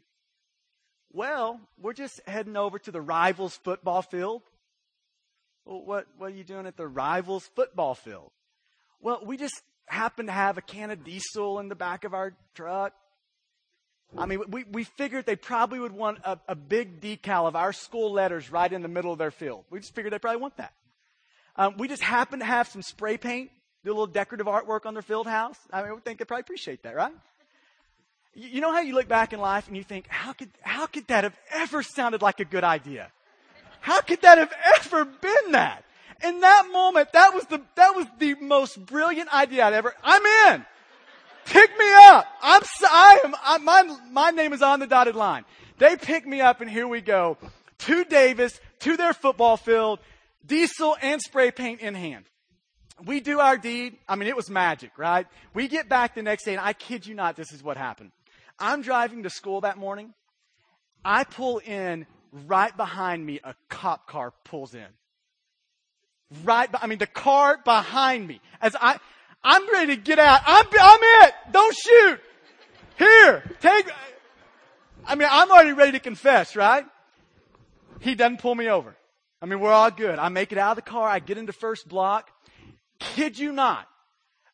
Well, 1.12 1.60
we're 1.82 1.94
just 1.94 2.22
heading 2.28 2.58
over 2.58 2.80
to 2.80 2.92
the 2.92 3.02
rivals 3.02 3.56
football 3.64 4.02
field. 4.02 4.44
Well, 5.66 5.84
what, 5.84 6.08
what 6.18 6.28
are 6.28 6.36
you 6.36 6.44
doing 6.44 6.68
at 6.68 6.78
the 6.78 6.88
rivals 6.88 7.50
football 7.56 7.96
field? 7.96 8.32
Well, 9.02 9.22
we 9.26 9.38
just 9.38 9.62
happen 9.88 10.28
to 10.28 10.32
have 10.32 10.58
a 10.58 10.62
can 10.62 10.92
of 10.92 11.04
diesel 11.04 11.60
in 11.60 11.70
the 11.70 11.76
back 11.76 12.04
of 12.04 12.14
our 12.14 12.34
truck. 12.56 12.94
I 14.18 14.26
mean, 14.26 14.42
we, 14.50 14.64
we 14.72 14.84
figured 14.84 15.26
they 15.26 15.36
probably 15.36 15.80
would 15.80 15.92
want 15.92 16.20
a, 16.24 16.40
a 16.48 16.56
big 16.56 17.02
decal 17.02 17.48
of 17.48 17.56
our 17.56 17.74
school 17.74 18.14
letters 18.14 18.52
right 18.52 18.72
in 18.72 18.82
the 18.82 18.88
middle 18.88 19.12
of 19.12 19.18
their 19.18 19.32
field. 19.32 19.66
We 19.70 19.80
just 19.80 19.94
figured 19.94 20.14
they 20.14 20.20
probably 20.20 20.42
want 20.42 20.58
that. 20.58 20.74
Um, 21.58 21.76
we 21.78 21.88
just 21.88 22.04
happen 22.04 22.40
to 22.40 22.46
have 22.46 22.68
some 22.68 22.82
spray 22.82 23.18
paint, 23.18 23.50
do 23.84 23.90
a 23.90 23.94
little 23.94 24.08
decorative 24.08 24.48
artwork 24.48 24.86
on 24.86 24.94
their 24.94 25.04
field 25.04 25.28
house. 25.28 25.58
I 25.74 25.84
mean, 25.84 25.96
we 25.96 26.00
think 26.02 26.20
they 26.20 26.26
probably 26.26 26.42
appreciate 26.42 26.84
that, 26.84 26.96
right? 26.96 27.14
You, 28.40 28.62
know 28.62 28.72
how 28.72 28.82
you 28.82 28.94
look 28.94 29.08
back 29.08 29.34
in 29.34 29.40
life 29.40 29.68
and 29.68 29.76
you 29.76 29.84
think, 29.84 30.06
how 30.10 30.32
could, 30.32 30.50
how 30.62 30.86
could 30.86 31.08
that 31.08 31.24
have 31.24 31.36
ever 31.52 31.82
sounded 31.82 32.22
like 32.22 32.40
a 32.40 32.46
good 32.46 32.64
idea? 32.64 33.12
How 33.80 34.02
could 34.02 34.22
that 34.22 34.38
have 34.38 34.54
ever 34.78 35.06
been 35.06 35.54
that? 35.54 35.84
In 36.24 36.42
that 36.42 36.70
moment, 36.72 37.12
that 37.14 37.34
was 37.34 37.46
the, 37.46 37.62
that 37.76 37.96
was 37.96 38.06
the 38.20 38.36
most 38.36 38.86
brilliant 38.86 39.34
idea 39.34 39.66
I'd 39.66 39.74
ever, 39.74 39.92
I'm 40.04 40.54
in. 40.54 40.66
Pick 41.46 41.72
me 41.80 41.86
up. 41.96 42.28
I'm, 42.44 42.62
I 42.84 43.20
am, 43.24 43.36
I, 43.44 43.58
my, 43.58 43.98
my 44.12 44.30
name 44.30 44.54
is 44.54 44.62
on 44.62 44.82
the 44.82 44.88
dotted 44.88 45.16
line. 45.16 45.44
They 45.80 45.96
pick 45.96 46.28
me 46.28 46.40
up 46.40 46.62
and 46.62 46.70
here 46.70 46.88
we 46.88 47.02
go. 47.02 47.40
To 47.80 48.04
Davis, 48.04 48.60
to 48.82 48.98
their 48.98 49.14
football 49.14 49.58
field, 49.58 49.98
diesel 50.46 50.96
and 51.02 51.20
spray 51.22 51.50
paint 51.50 51.82
in 51.82 51.96
hand. 51.96 52.26
We 53.04 53.20
do 53.20 53.40
our 53.40 53.58
deed. 53.58 53.98
I 54.08 54.16
mean, 54.16 54.28
it 54.28 54.36
was 54.36 54.48
magic, 54.48 54.92
right? 54.98 55.26
We 55.56 55.68
get 55.68 55.90
back 55.90 56.14
the 56.14 56.22
next 56.22 56.44
day 56.44 56.52
and 56.52 56.62
I 56.62 56.74
kid 56.74 57.08
you 57.08 57.16
not, 57.16 57.36
this 57.36 57.52
is 57.52 57.64
what 57.64 57.78
happened. 57.78 58.12
I'm 58.60 58.82
driving 58.82 59.24
to 59.24 59.30
school 59.30 59.62
that 59.62 59.78
morning. 59.78 60.14
I 61.06 61.24
pull 61.24 61.60
in 61.60 62.06
right 62.46 62.76
behind 62.76 63.26
me, 63.26 63.40
a 63.44 63.56
cop 63.70 64.08
car 64.08 64.34
pulls 64.44 64.74
in. 64.74 64.88
Right, 66.44 66.70
I 66.74 66.88
mean, 66.88 66.98
the 66.98 67.08
car 67.08 67.60
behind 67.64 68.28
me. 68.28 68.42
As 68.62 68.76
I, 68.80 69.00
I'm 69.44 69.72
ready 69.72 69.96
to 69.96 70.02
get 70.02 70.20
out. 70.20 70.42
I'm, 70.46 70.66
I'm 70.80 71.00
it. 71.02 71.34
Don't 71.52 71.76
shoot. 71.76 72.20
Here, 72.98 73.44
take, 73.62 73.90
I 75.06 75.16
mean, 75.16 75.30
I'm 75.32 75.50
already 75.52 75.74
ready 75.74 75.94
to 75.94 76.00
confess, 76.00 76.56
right? 76.56 76.86
He 78.02 78.16
doesn't 78.16 78.40
pull 78.40 78.56
me 78.56 78.70
over. 78.70 78.96
I 79.42 79.46
mean, 79.46 79.60
we're 79.60 79.72
all 79.72 79.92
good. 79.92 80.20
I 80.20 80.30
make 80.30 80.52
it 80.52 80.58
out 80.58 80.72
of 80.78 80.84
the 80.84 80.90
car. 80.90 81.08
I 81.08 81.20
get 81.20 81.38
into 81.38 81.54
first 81.54 81.88
block. 81.88 82.30
Kid 83.00 83.38
you 83.38 83.52
not. 83.52 83.88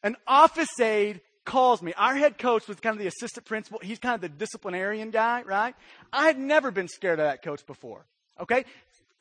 An 0.03 0.17
office 0.27 0.79
aide 0.79 1.21
calls 1.45 1.82
me. 1.82 1.93
Our 1.97 2.15
head 2.15 2.38
coach 2.38 2.67
was 2.67 2.79
kind 2.79 2.95
of 2.95 2.99
the 2.99 3.08
assistant 3.08 3.45
principal. 3.45 3.79
He's 3.82 3.99
kind 3.99 4.15
of 4.15 4.21
the 4.21 4.29
disciplinarian 4.29 5.12
guy, 5.12 5.43
right? 5.43 5.75
I 6.12 6.27
had 6.27 6.38
never 6.38 6.71
been 6.71 6.88
scared 6.88 7.19
of 7.19 7.25
that 7.25 7.43
coach 7.43 7.65
before. 7.65 8.06
Okay? 8.39 8.65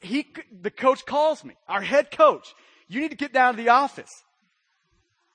He, 0.01 0.27
the 0.61 0.71
coach 0.71 1.05
calls 1.07 1.45
me. 1.45 1.55
Our 1.69 1.81
head 1.81 2.11
coach. 2.11 2.55
You 2.89 3.01
need 3.01 3.11
to 3.11 3.17
get 3.17 3.33
down 3.33 3.57
to 3.57 3.63
the 3.63 3.71
office. 3.71 4.11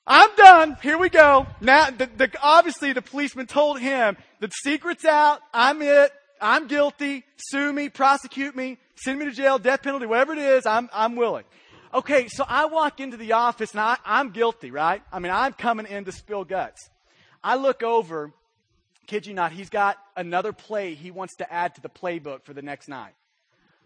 I'm 0.06 0.30
done. 0.36 0.78
Here 0.82 0.98
we 0.98 1.10
go. 1.10 1.48
Now, 1.60 1.90
the, 1.90 2.10
the, 2.16 2.32
obviously 2.42 2.94
the 2.94 3.02
policeman 3.02 3.46
told 3.46 3.80
him 3.80 4.16
the 4.40 4.50
secret's 4.64 5.04
out. 5.04 5.42
I'm 5.54 5.82
it. 5.82 6.12
I'm 6.42 6.68
guilty. 6.68 7.24
Sue 7.38 7.74
me, 7.74 7.90
prosecute 7.90 8.56
me, 8.56 8.78
send 8.96 9.20
me 9.20 9.26
to 9.26 9.32
jail, 9.32 9.58
death 9.58 9.84
penalty, 9.84 10.06
whatever 10.06 10.34
it 10.34 10.40
is. 10.40 10.66
I'm, 10.66 10.90
I'm 10.94 11.16
willing. 11.16 11.44
Okay, 11.94 12.28
so 12.28 12.44
I 12.48 12.66
walk 12.66 13.00
into 13.00 13.18
the 13.18 13.34
office 13.34 13.72
and 13.72 13.80
I, 13.80 13.98
I'm 14.06 14.32
guilty, 14.32 14.72
right? 14.72 15.02
I 15.12 15.20
mean, 15.20 15.32
I'm 15.32 15.54
coming 15.54 15.86
in 15.86 16.06
to 16.06 16.12
spill 16.12 16.44
guts. 16.44 16.90
I 17.44 17.56
look 17.56 17.82
over, 17.82 18.34
kid 19.06 19.26
you 19.26 19.34
not, 19.34 19.52
he's 19.52 19.70
got 19.70 19.98
another 20.16 20.52
play 20.52 20.96
he 20.96 21.12
wants 21.12 21.36
to 21.38 21.52
add 21.52 21.76
to 21.76 21.82
the 21.82 21.90
playbook 21.90 22.44
for 22.44 22.54
the 22.54 22.62
next 22.62 22.90
night. 22.90 23.14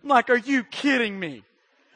I'm 0.03 0.09
like, 0.09 0.29
are 0.29 0.37
you 0.37 0.63
kidding 0.63 1.19
me? 1.19 1.43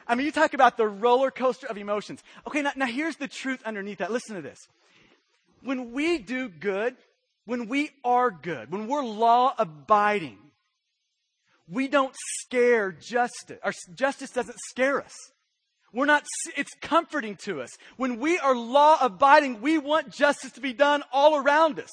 I 0.06 0.14
mean, 0.14 0.26
you 0.26 0.32
talk 0.32 0.54
about 0.54 0.76
the 0.76 0.86
roller 0.86 1.32
coaster 1.32 1.66
of 1.66 1.76
emotions. 1.76 2.22
Okay, 2.46 2.62
now, 2.62 2.70
now 2.76 2.86
here's 2.86 3.16
the 3.16 3.26
truth 3.26 3.60
underneath 3.64 3.98
that. 3.98 4.12
Listen 4.12 4.36
to 4.36 4.42
this. 4.42 4.68
When 5.62 5.90
we 5.90 6.18
do 6.18 6.48
good, 6.48 6.94
when 7.44 7.66
we 7.66 7.90
are 8.04 8.30
good, 8.30 8.70
when 8.70 8.86
we're 8.86 9.04
law 9.04 9.54
abiding, 9.58 10.38
we 11.68 11.88
don't 11.88 12.14
scare 12.42 12.92
justice. 12.92 13.58
Our 13.64 13.72
justice 13.94 14.30
doesn't 14.30 14.58
scare 14.68 15.02
us. 15.02 15.12
We're 15.96 16.04
not, 16.04 16.26
it's 16.58 16.74
comforting 16.82 17.36
to 17.44 17.62
us. 17.62 17.70
When 17.96 18.20
we 18.20 18.38
are 18.38 18.54
law 18.54 18.98
abiding, 19.00 19.62
we 19.62 19.78
want 19.78 20.10
justice 20.10 20.52
to 20.52 20.60
be 20.60 20.74
done 20.74 21.02
all 21.10 21.36
around 21.36 21.80
us. 21.80 21.90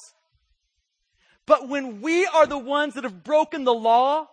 But 1.46 1.70
when 1.70 2.02
we 2.02 2.26
are 2.26 2.46
the 2.46 2.58
ones 2.58 2.94
that 2.94 3.04
have 3.04 3.24
broken 3.24 3.64
the 3.64 3.72
law, 3.72 4.28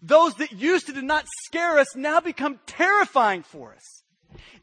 those 0.00 0.32
that 0.36 0.52
used 0.52 0.86
to 0.86 0.94
did 0.94 1.04
not 1.04 1.26
scare 1.44 1.78
us 1.78 1.94
now 1.94 2.20
become 2.20 2.60
terrifying 2.64 3.42
for 3.42 3.74
us. 3.74 4.02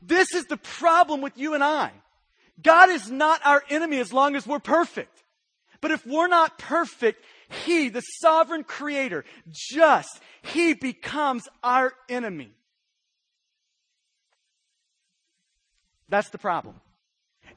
This 0.01 0.33
is 0.33 0.45
the 0.45 0.57
problem 0.57 1.21
with 1.21 1.37
you 1.37 1.53
and 1.53 1.63
I. 1.63 1.91
God 2.59 2.89
is 2.89 3.11
not 3.11 3.39
our 3.45 3.63
enemy 3.69 3.99
as 3.99 4.11
long 4.11 4.35
as 4.35 4.47
we're 4.47 4.57
perfect. 4.57 5.23
But 5.81 5.91
if 5.91 6.03
we're 6.03 6.27
not 6.27 6.57
perfect, 6.57 7.23
He, 7.65 7.89
the 7.89 8.01
sovereign 8.01 8.63
creator, 8.63 9.23
just, 9.51 10.19
He 10.41 10.73
becomes 10.73 11.43
our 11.63 11.93
enemy. 12.09 12.56
That's 16.09 16.29
the 16.29 16.37
problem. 16.37 16.75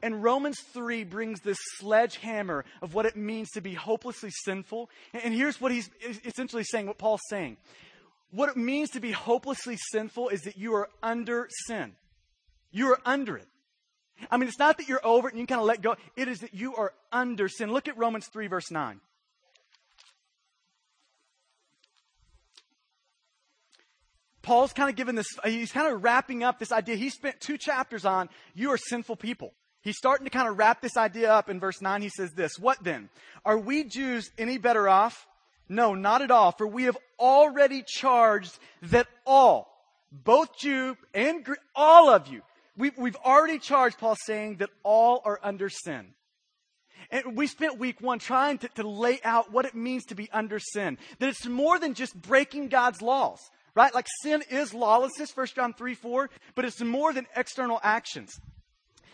And 0.02 0.22
Romans 0.22 0.58
3 0.72 1.04
brings 1.04 1.40
this 1.40 1.58
sledgehammer 1.78 2.64
of 2.80 2.94
what 2.94 3.06
it 3.06 3.16
means 3.16 3.50
to 3.50 3.60
be 3.60 3.74
hopelessly 3.74 4.30
sinful. 4.44 4.88
And 5.12 5.34
here's 5.34 5.60
what 5.60 5.72
he's 5.72 5.90
essentially 6.24 6.64
saying, 6.64 6.86
what 6.86 6.98
Paul's 6.98 7.20
saying. 7.28 7.56
What 8.30 8.48
it 8.48 8.56
means 8.56 8.90
to 8.90 9.00
be 9.00 9.12
hopelessly 9.12 9.76
sinful 9.90 10.28
is 10.28 10.42
that 10.42 10.56
you 10.56 10.74
are 10.74 10.88
under 11.02 11.48
sin. 11.66 11.94
You 12.70 12.92
are 12.92 13.00
under 13.04 13.36
it. 13.36 13.48
I 14.30 14.36
mean, 14.36 14.48
it's 14.48 14.58
not 14.58 14.78
that 14.78 14.88
you're 14.88 15.04
over 15.04 15.28
it 15.28 15.34
and 15.34 15.40
you 15.40 15.46
kind 15.46 15.60
of 15.60 15.66
let 15.66 15.82
go. 15.82 15.96
It 16.16 16.28
is 16.28 16.38
that 16.40 16.54
you 16.54 16.76
are 16.76 16.92
under 17.10 17.48
sin. 17.48 17.72
Look 17.72 17.88
at 17.88 17.98
Romans 17.98 18.26
3, 18.32 18.46
verse 18.46 18.70
9. 18.70 19.00
Paul's 24.50 24.72
kind 24.72 24.90
of 24.90 24.96
given 24.96 25.14
this, 25.14 25.28
he's 25.44 25.70
kind 25.70 25.94
of 25.94 26.02
wrapping 26.02 26.42
up 26.42 26.58
this 26.58 26.72
idea. 26.72 26.96
He 26.96 27.08
spent 27.08 27.38
two 27.38 27.56
chapters 27.56 28.04
on 28.04 28.28
you 28.52 28.72
are 28.72 28.76
sinful 28.76 29.14
people. 29.14 29.54
He's 29.80 29.96
starting 29.96 30.24
to 30.24 30.30
kind 30.30 30.48
of 30.48 30.58
wrap 30.58 30.82
this 30.82 30.96
idea 30.96 31.32
up 31.32 31.48
in 31.48 31.60
verse 31.60 31.80
9. 31.80 32.02
He 32.02 32.08
says 32.08 32.32
this 32.32 32.58
What 32.58 32.82
then? 32.82 33.10
Are 33.44 33.56
we 33.56 33.84
Jews 33.84 34.28
any 34.36 34.58
better 34.58 34.88
off? 34.88 35.28
No, 35.68 35.94
not 35.94 36.20
at 36.20 36.32
all. 36.32 36.50
For 36.50 36.66
we 36.66 36.82
have 36.82 36.98
already 37.16 37.84
charged 37.86 38.58
that 38.82 39.06
all, 39.24 39.72
both 40.10 40.58
Jew 40.58 40.96
and 41.14 41.44
Greek, 41.44 41.60
all 41.76 42.10
of 42.10 42.26
you, 42.26 42.42
we've, 42.76 42.98
we've 42.98 43.18
already 43.24 43.60
charged, 43.60 43.98
Paul 43.98 44.16
saying, 44.26 44.56
that 44.56 44.70
all 44.82 45.22
are 45.24 45.38
under 45.44 45.68
sin. 45.68 46.08
And 47.12 47.36
we 47.36 47.46
spent 47.46 47.78
week 47.78 48.00
one 48.00 48.18
trying 48.18 48.58
to, 48.58 48.68
to 48.70 48.88
lay 48.88 49.20
out 49.22 49.52
what 49.52 49.64
it 49.64 49.76
means 49.76 50.06
to 50.06 50.16
be 50.16 50.28
under 50.32 50.58
sin. 50.58 50.98
That 51.20 51.28
it's 51.28 51.46
more 51.46 51.78
than 51.78 51.94
just 51.94 52.20
breaking 52.20 52.66
God's 52.66 53.00
laws, 53.00 53.38
right? 53.74 53.94
Like 53.94 54.06
sin 54.22 54.42
is 54.50 54.74
lawlessness, 54.74 55.36
1 55.36 55.46
John 55.54 55.72
3 55.74 55.94
4, 55.94 56.30
but 56.54 56.64
it's 56.64 56.80
more 56.80 57.12
than 57.12 57.26
external 57.36 57.80
actions. 57.82 58.40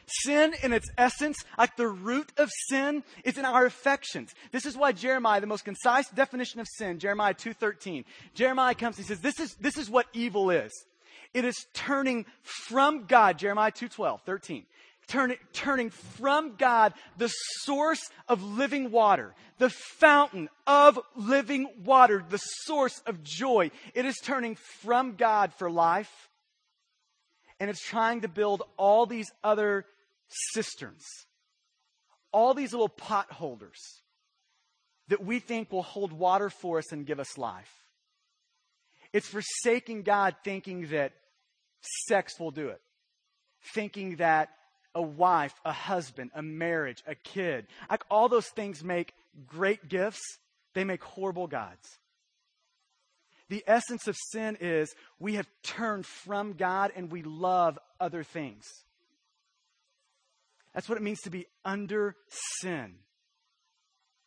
Sin 0.08 0.54
in 0.62 0.72
its 0.72 0.88
essence, 0.96 1.36
like 1.58 1.76
the 1.76 1.88
root 1.88 2.32
of 2.36 2.48
sin, 2.68 3.02
is 3.24 3.38
in 3.38 3.44
our 3.44 3.66
affections. 3.66 4.32
This 4.52 4.64
is 4.64 4.76
why 4.76 4.92
Jeremiah, 4.92 5.40
the 5.40 5.48
most 5.48 5.64
concise 5.64 6.08
definition 6.10 6.60
of 6.60 6.68
sin, 6.68 7.00
Jeremiah 7.00 7.34
2.13, 7.34 8.04
Jeremiah 8.32 8.74
comes, 8.74 8.96
he 8.96 9.02
says, 9.02 9.20
this 9.20 9.40
is, 9.40 9.54
this 9.56 9.76
is 9.76 9.90
what 9.90 10.06
evil 10.12 10.50
is. 10.50 10.70
It 11.34 11.44
is 11.44 11.66
turning 11.74 12.24
from 12.42 13.06
God, 13.06 13.38
Jeremiah 13.38 13.72
2.12, 13.72 14.20
13. 14.22 14.64
Turning, 15.08 15.38
turning 15.52 15.90
from 15.90 16.56
God, 16.56 16.92
the 17.16 17.28
source 17.28 18.00
of 18.26 18.42
living 18.42 18.90
water, 18.90 19.34
the 19.58 19.70
fountain 19.70 20.48
of 20.66 20.98
living 21.14 21.68
water, 21.84 22.24
the 22.28 22.38
source 22.38 23.00
of 23.06 23.22
joy. 23.22 23.70
It 23.94 24.04
is 24.04 24.16
turning 24.16 24.56
from 24.56 25.14
God 25.14 25.52
for 25.54 25.70
life, 25.70 26.10
and 27.60 27.70
it's 27.70 27.84
trying 27.84 28.22
to 28.22 28.28
build 28.28 28.64
all 28.76 29.06
these 29.06 29.30
other 29.44 29.86
cisterns, 30.28 31.04
all 32.32 32.52
these 32.52 32.72
little 32.72 32.88
pot 32.88 33.30
holders 33.30 33.78
that 35.08 35.24
we 35.24 35.38
think 35.38 35.70
will 35.70 35.84
hold 35.84 36.12
water 36.12 36.50
for 36.50 36.78
us 36.78 36.90
and 36.90 37.06
give 37.06 37.20
us 37.20 37.38
life. 37.38 37.70
It's 39.12 39.28
forsaking 39.28 40.02
God 40.02 40.34
thinking 40.42 40.88
that 40.88 41.12
sex 42.08 42.40
will 42.40 42.50
do 42.50 42.68
it, 42.70 42.80
thinking 43.72 44.16
that 44.16 44.50
a 44.96 45.02
wife, 45.02 45.54
a 45.64 45.72
husband, 45.72 46.30
a 46.34 46.42
marriage, 46.42 47.04
a 47.06 47.14
kid, 47.14 47.66
like 47.90 48.02
all 48.10 48.28
those 48.28 48.48
things 48.48 48.82
make 48.82 49.14
great 49.46 49.88
gifts, 49.88 50.38
they 50.72 50.84
make 50.84 51.04
horrible 51.04 51.46
gods. 51.46 51.98
The 53.50 53.62
essence 53.66 54.08
of 54.08 54.16
sin 54.32 54.56
is 54.58 54.94
we 55.20 55.34
have 55.34 55.46
turned 55.62 56.06
from 56.06 56.54
God 56.54 56.92
and 56.96 57.12
we 57.12 57.22
love 57.22 57.78
other 58.00 58.24
things. 58.24 58.64
That's 60.74 60.88
what 60.88 60.98
it 60.98 61.04
means 61.04 61.20
to 61.20 61.30
be 61.30 61.46
under 61.64 62.16
sin. 62.60 62.94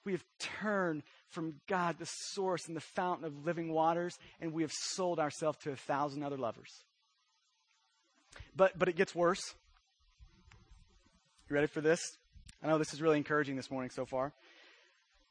We 0.05 0.12
have 0.12 0.23
turned 0.39 1.03
from 1.29 1.55
God, 1.67 1.97
the 1.99 2.05
source 2.05 2.67
and 2.67 2.75
the 2.75 2.82
fountain 2.82 3.25
of 3.25 3.45
living 3.45 3.71
waters, 3.71 4.17
and 4.39 4.53
we 4.53 4.63
have 4.63 4.71
sold 4.71 5.19
ourselves 5.19 5.58
to 5.63 5.71
a 5.71 5.75
thousand 5.75 6.23
other 6.23 6.38
lovers. 6.38 6.71
But, 8.55 8.77
but 8.77 8.88
it 8.88 8.95
gets 8.95 9.13
worse. 9.15 9.41
You 11.49 11.55
ready 11.55 11.67
for 11.67 11.81
this? 11.81 12.17
I 12.63 12.67
know 12.67 12.77
this 12.77 12.93
is 12.93 13.01
really 13.01 13.17
encouraging 13.17 13.55
this 13.55 13.71
morning 13.71 13.89
so 13.89 14.05
far. 14.05 14.33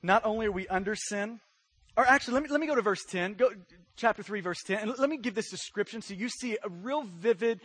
Not 0.03 0.25
only 0.25 0.47
are 0.47 0.53
we 0.53 0.67
under 0.67 0.97
sin, 0.97 1.39
or 1.97 2.05
actually, 2.05 2.35
let 2.35 2.43
me, 2.43 2.49
let 2.49 2.61
me 2.61 2.67
go 2.67 2.75
to 2.75 2.83
verse 2.83 3.05
10, 3.09 3.35
go, 3.35 3.51
chapter 3.97 4.25
3, 4.25 4.41
verse 4.41 4.63
10, 4.67 4.79
and 4.79 4.99
let 4.99 5.09
me 5.09 5.17
give 5.17 5.37
this 5.37 5.49
description 5.49 6.03
so 6.03 6.15
you 6.15 6.29
see 6.29 6.59
a 6.65 6.69
real 6.69 7.03
vivid, 7.03 7.61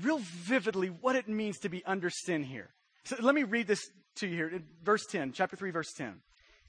real 0.00 0.18
vividly 0.18 0.88
what 0.88 1.16
it 1.16 1.28
means 1.28 1.58
to 1.58 1.68
be 1.68 1.84
under 1.84 2.10
sin 2.10 2.44
here. 2.44 2.70
So 3.04 3.16
let 3.20 3.34
me 3.34 3.42
read 3.42 3.66
this 3.66 3.80
to 4.16 4.28
you 4.28 4.36
here. 4.36 4.62
Verse 4.84 5.04
10, 5.10 5.32
chapter 5.32 5.56
3, 5.56 5.72
verse 5.72 5.92
10. 5.92 6.20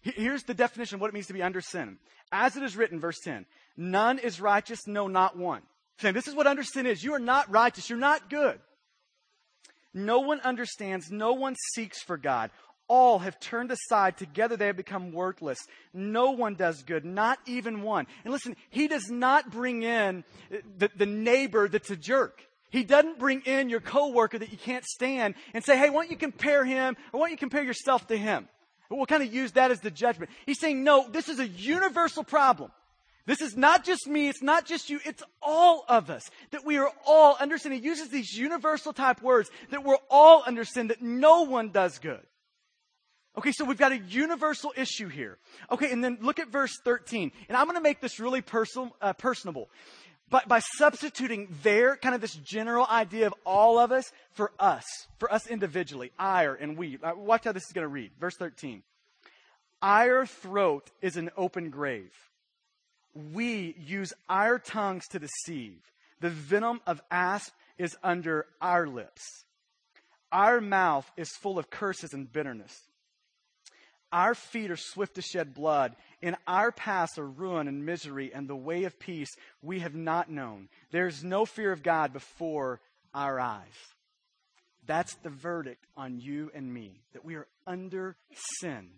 Here's 0.01 0.43
the 0.43 0.55
definition 0.55 0.95
of 0.95 1.01
what 1.01 1.09
it 1.09 1.13
means 1.13 1.27
to 1.27 1.33
be 1.33 1.43
under 1.43 1.61
sin. 1.61 1.99
As 2.31 2.55
it 2.55 2.63
is 2.63 2.75
written, 2.75 2.99
verse 2.99 3.19
10, 3.23 3.45
none 3.77 4.17
is 4.17 4.41
righteous, 4.41 4.87
no, 4.87 5.07
not 5.07 5.37
one. 5.37 5.61
Saying 5.99 6.15
this 6.15 6.27
is 6.27 6.33
what 6.33 6.47
under 6.47 6.63
sin 6.63 6.87
is. 6.87 7.03
You 7.03 7.13
are 7.13 7.19
not 7.19 7.51
righteous. 7.51 7.91
You're 7.91 7.99
not 7.99 8.27
good. 8.27 8.59
No 9.93 10.19
one 10.19 10.39
understands. 10.41 11.11
No 11.11 11.33
one 11.33 11.55
seeks 11.73 12.01
for 12.01 12.17
God. 12.17 12.51
All 12.87 13.19
have 13.19 13.39
turned 13.39 13.71
aside. 13.71 14.17
Together 14.17 14.57
they 14.57 14.67
have 14.67 14.77
become 14.77 15.11
worthless. 15.11 15.59
No 15.93 16.31
one 16.31 16.55
does 16.55 16.83
good, 16.83 17.05
not 17.05 17.39
even 17.45 17.83
one. 17.83 18.07
And 18.23 18.33
listen, 18.33 18.55
he 18.69 18.87
does 18.87 19.09
not 19.09 19.51
bring 19.51 19.83
in 19.83 20.23
the, 20.77 20.89
the 20.95 21.05
neighbor 21.05 21.67
that's 21.67 21.89
a 21.89 21.95
jerk. 21.95 22.41
He 22.69 22.83
doesn't 22.83 23.19
bring 23.19 23.41
in 23.41 23.69
your 23.69 23.81
coworker 23.81 24.39
that 24.39 24.51
you 24.51 24.57
can't 24.57 24.85
stand 24.85 25.35
and 25.53 25.63
say, 25.63 25.77
hey, 25.77 25.89
why 25.89 26.03
don't 26.03 26.11
you 26.11 26.17
compare 26.17 26.63
him 26.63 26.95
or 27.11 27.19
why 27.19 27.25
don't 27.27 27.31
you 27.31 27.37
compare 27.37 27.63
yourself 27.63 28.07
to 28.07 28.17
him? 28.17 28.47
We'll 28.89 29.05
kind 29.05 29.23
of 29.23 29.33
use 29.33 29.53
that 29.53 29.71
as 29.71 29.79
the 29.79 29.91
judgment. 29.91 30.31
He's 30.45 30.59
saying, 30.59 30.83
no, 30.83 31.09
this 31.09 31.29
is 31.29 31.39
a 31.39 31.47
universal 31.47 32.23
problem. 32.23 32.71
This 33.31 33.39
is 33.39 33.55
not 33.55 33.85
just 33.85 34.07
me, 34.07 34.27
it's 34.27 34.41
not 34.41 34.65
just 34.65 34.89
you, 34.89 34.99
it's 35.05 35.23
all 35.41 35.85
of 35.87 36.09
us. 36.09 36.29
That 36.49 36.65
we 36.65 36.77
are 36.79 36.91
all 37.07 37.37
under 37.39 37.57
sin. 37.57 37.71
He 37.71 37.79
uses 37.79 38.09
these 38.09 38.33
universal 38.33 38.91
type 38.91 39.21
words 39.21 39.49
that 39.69 39.85
we're 39.85 39.95
all 40.09 40.43
under 40.45 40.65
sin, 40.65 40.89
that 40.89 41.01
no 41.01 41.43
one 41.43 41.69
does 41.69 41.97
good. 41.97 42.19
Okay, 43.37 43.53
so 43.53 43.63
we've 43.63 43.77
got 43.77 43.93
a 43.93 43.99
universal 43.99 44.73
issue 44.75 45.07
here. 45.07 45.37
Okay, 45.71 45.89
and 45.93 46.03
then 46.03 46.17
look 46.19 46.39
at 46.39 46.49
verse 46.49 46.73
13. 46.83 47.31
And 47.47 47.55
I'm 47.55 47.67
going 47.67 47.77
to 47.77 47.81
make 47.81 48.01
this 48.01 48.19
really 48.19 48.41
personal, 48.41 48.93
uh, 49.01 49.13
personable 49.13 49.69
by, 50.29 50.41
by 50.45 50.59
substituting 50.59 51.55
their 51.63 51.95
kind 51.95 52.13
of 52.13 52.19
this 52.19 52.35
general 52.35 52.85
idea 52.85 53.27
of 53.27 53.33
all 53.45 53.79
of 53.79 53.93
us 53.93 54.11
for 54.33 54.51
us, 54.59 54.83
for 55.19 55.31
us 55.31 55.47
individually, 55.47 56.11
ire 56.19 56.53
and 56.53 56.77
we. 56.77 56.97
Uh, 57.01 57.13
watch 57.15 57.45
how 57.45 57.53
this 57.53 57.63
is 57.63 57.71
going 57.71 57.85
to 57.85 57.87
read. 57.87 58.11
Verse 58.19 58.35
13. 58.35 58.83
Our 59.81 60.25
throat 60.25 60.91
is 61.01 61.15
an 61.15 61.29
open 61.37 61.69
grave. 61.69 62.11
We 63.13 63.75
use 63.79 64.13
our 64.29 64.59
tongues 64.59 65.07
to 65.11 65.19
deceive. 65.19 65.79
The 66.19 66.29
venom 66.29 66.81
of 66.85 67.01
asp 67.09 67.53
is 67.77 67.95
under 68.03 68.45
our 68.61 68.87
lips. 68.87 69.21
Our 70.31 70.61
mouth 70.61 71.09
is 71.17 71.29
full 71.41 71.59
of 71.59 71.69
curses 71.69 72.13
and 72.13 72.31
bitterness. 72.31 72.73
Our 74.13 74.35
feet 74.35 74.71
are 74.71 74.77
swift 74.77 75.15
to 75.15 75.21
shed 75.21 75.53
blood, 75.53 75.95
in 76.21 76.35
our 76.45 76.71
paths 76.71 77.17
are 77.17 77.27
ruin 77.27 77.67
and 77.67 77.85
misery, 77.85 78.31
and 78.33 78.47
the 78.47 78.55
way 78.55 78.83
of 78.83 78.99
peace 78.99 79.29
we 79.61 79.79
have 79.79 79.95
not 79.95 80.29
known. 80.29 80.67
There 80.91 81.07
is 81.07 81.23
no 81.23 81.45
fear 81.45 81.71
of 81.71 81.81
God 81.81 82.11
before 82.11 82.81
our 83.13 83.39
eyes. 83.39 83.67
That's 84.85 85.15
the 85.15 85.29
verdict 85.29 85.85
on 85.95 86.19
you 86.19 86.51
and 86.53 86.73
me, 86.73 87.01
that 87.13 87.23
we 87.23 87.35
are 87.35 87.47
under 87.65 88.17
sin. 88.59 88.89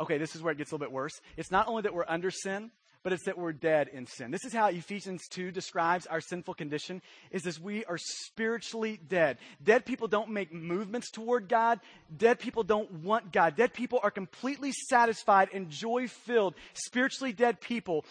Okay, 0.00 0.18
this 0.18 0.34
is 0.34 0.42
where 0.42 0.52
it 0.52 0.58
gets 0.58 0.72
a 0.72 0.74
little 0.74 0.86
bit 0.86 0.92
worse. 0.92 1.20
It's 1.36 1.50
not 1.50 1.68
only 1.68 1.82
that 1.82 1.94
we're 1.94 2.04
under 2.08 2.30
sin, 2.30 2.70
but 3.04 3.12
it's 3.12 3.24
that 3.26 3.36
we're 3.36 3.52
dead 3.52 3.88
in 3.92 4.06
sin. 4.06 4.30
This 4.30 4.44
is 4.46 4.52
how 4.52 4.68
Ephesians 4.68 5.28
2 5.28 5.50
describes 5.50 6.06
our 6.06 6.22
sinful 6.22 6.54
condition 6.54 7.02
is 7.30 7.46
as 7.46 7.60
we 7.60 7.84
are 7.84 7.98
spiritually 7.98 8.98
dead. 9.08 9.36
Dead 9.62 9.84
people 9.84 10.08
don't 10.08 10.30
make 10.30 10.52
movements 10.52 11.10
toward 11.10 11.48
God. 11.48 11.80
Dead 12.16 12.38
people 12.38 12.64
don't 12.64 12.90
want 13.04 13.30
God. 13.30 13.56
Dead 13.56 13.74
people 13.74 14.00
are 14.02 14.10
completely 14.10 14.72
satisfied 14.88 15.50
and 15.52 15.68
joy-filled, 15.68 16.54
spiritually 16.72 17.34
dead 17.34 17.60
people 17.60 18.06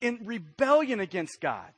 in 0.00 0.20
rebellion 0.24 0.98
against 0.98 1.40
God. 1.42 1.68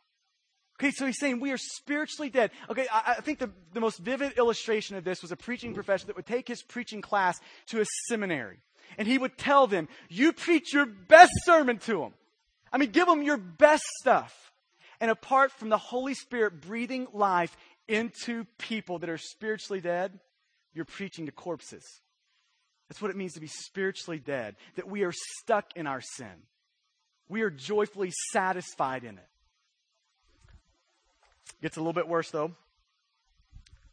Okay, 0.80 0.92
so 0.92 1.04
he's 1.04 1.18
saying 1.18 1.40
we 1.40 1.50
are 1.50 1.58
spiritually 1.58 2.30
dead. 2.30 2.52
Okay, 2.70 2.86
I, 2.90 3.16
I, 3.18 3.20
think 3.20 3.38
the, 3.40 3.50
the 3.74 3.80
most 3.80 3.98
vivid 3.98 4.38
illustration 4.38 4.96
of 4.96 5.04
this 5.04 5.20
was 5.20 5.32
a 5.32 5.36
preaching 5.36 5.74
professor 5.74 6.06
that 6.06 6.16
would 6.16 6.24
take 6.24 6.48
his 6.48 6.62
preaching 6.62 7.02
class 7.02 7.38
to 7.66 7.80
a 7.80 7.84
seminary. 8.08 8.60
And 8.98 9.06
he 9.06 9.18
would 9.18 9.38
tell 9.38 9.66
them, 9.66 9.88
you 10.08 10.32
preach 10.32 10.72
your 10.72 10.86
best 10.86 11.32
sermon 11.44 11.78
to 11.80 12.00
them. 12.00 12.14
I 12.72 12.78
mean, 12.78 12.90
give 12.90 13.06
them 13.06 13.22
your 13.22 13.36
best 13.36 13.84
stuff. 14.00 14.52
And 15.00 15.10
apart 15.10 15.50
from 15.52 15.70
the 15.70 15.78
Holy 15.78 16.14
Spirit 16.14 16.60
breathing 16.60 17.08
life 17.12 17.56
into 17.88 18.44
people 18.58 18.98
that 18.98 19.10
are 19.10 19.18
spiritually 19.18 19.80
dead, 19.80 20.18
you're 20.74 20.84
preaching 20.84 21.26
to 21.26 21.32
corpses. 21.32 21.84
That's 22.88 23.00
what 23.00 23.10
it 23.10 23.16
means 23.16 23.34
to 23.34 23.40
be 23.40 23.48
spiritually 23.48 24.18
dead, 24.18 24.56
that 24.76 24.88
we 24.88 25.04
are 25.04 25.12
stuck 25.12 25.76
in 25.76 25.86
our 25.86 26.00
sin. 26.00 26.44
We 27.28 27.42
are 27.42 27.50
joyfully 27.50 28.12
satisfied 28.32 29.04
in 29.04 29.16
it. 29.16 29.28
Gets 31.62 31.76
a 31.76 31.80
little 31.80 31.92
bit 31.92 32.08
worse, 32.08 32.30
though. 32.30 32.52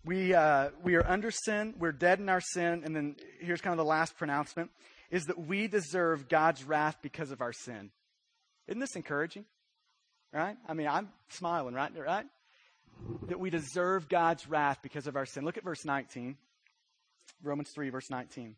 We, 0.05 0.33
uh, 0.33 0.69
we 0.83 0.95
are 0.95 1.05
under 1.05 1.31
sin, 1.31 1.73
we're 1.77 1.91
dead 1.91 2.19
in 2.19 2.29
our 2.29 2.39
sin, 2.39 2.83
and 2.85 2.95
then 2.95 3.15
here's 3.41 3.61
kind 3.61 3.73
of 3.73 3.77
the 3.77 3.89
last 3.89 4.17
pronouncement 4.17 4.71
is 5.09 5.25
that 5.25 5.39
we 5.39 5.67
deserve 5.67 6.27
God's 6.27 6.63
wrath 6.63 6.97
because 7.01 7.31
of 7.31 7.41
our 7.41 7.53
sin. 7.53 7.91
Isn't 8.67 8.79
this 8.79 8.95
encouraging? 8.95 9.45
Right? 10.33 10.57
I 10.67 10.73
mean, 10.73 10.87
I'm 10.87 11.09
smiling, 11.29 11.73
right? 11.73 11.91
Right? 11.97 12.25
That 13.27 13.39
we 13.39 13.49
deserve 13.49 14.09
God's 14.09 14.49
wrath 14.49 14.79
because 14.83 15.07
of 15.07 15.15
our 15.15 15.25
sin. 15.25 15.45
Look 15.45 15.57
at 15.57 15.63
verse 15.63 15.85
19. 15.85 16.35
Romans 17.43 17.69
3, 17.73 17.89
verse 17.89 18.09
19. 18.09 18.55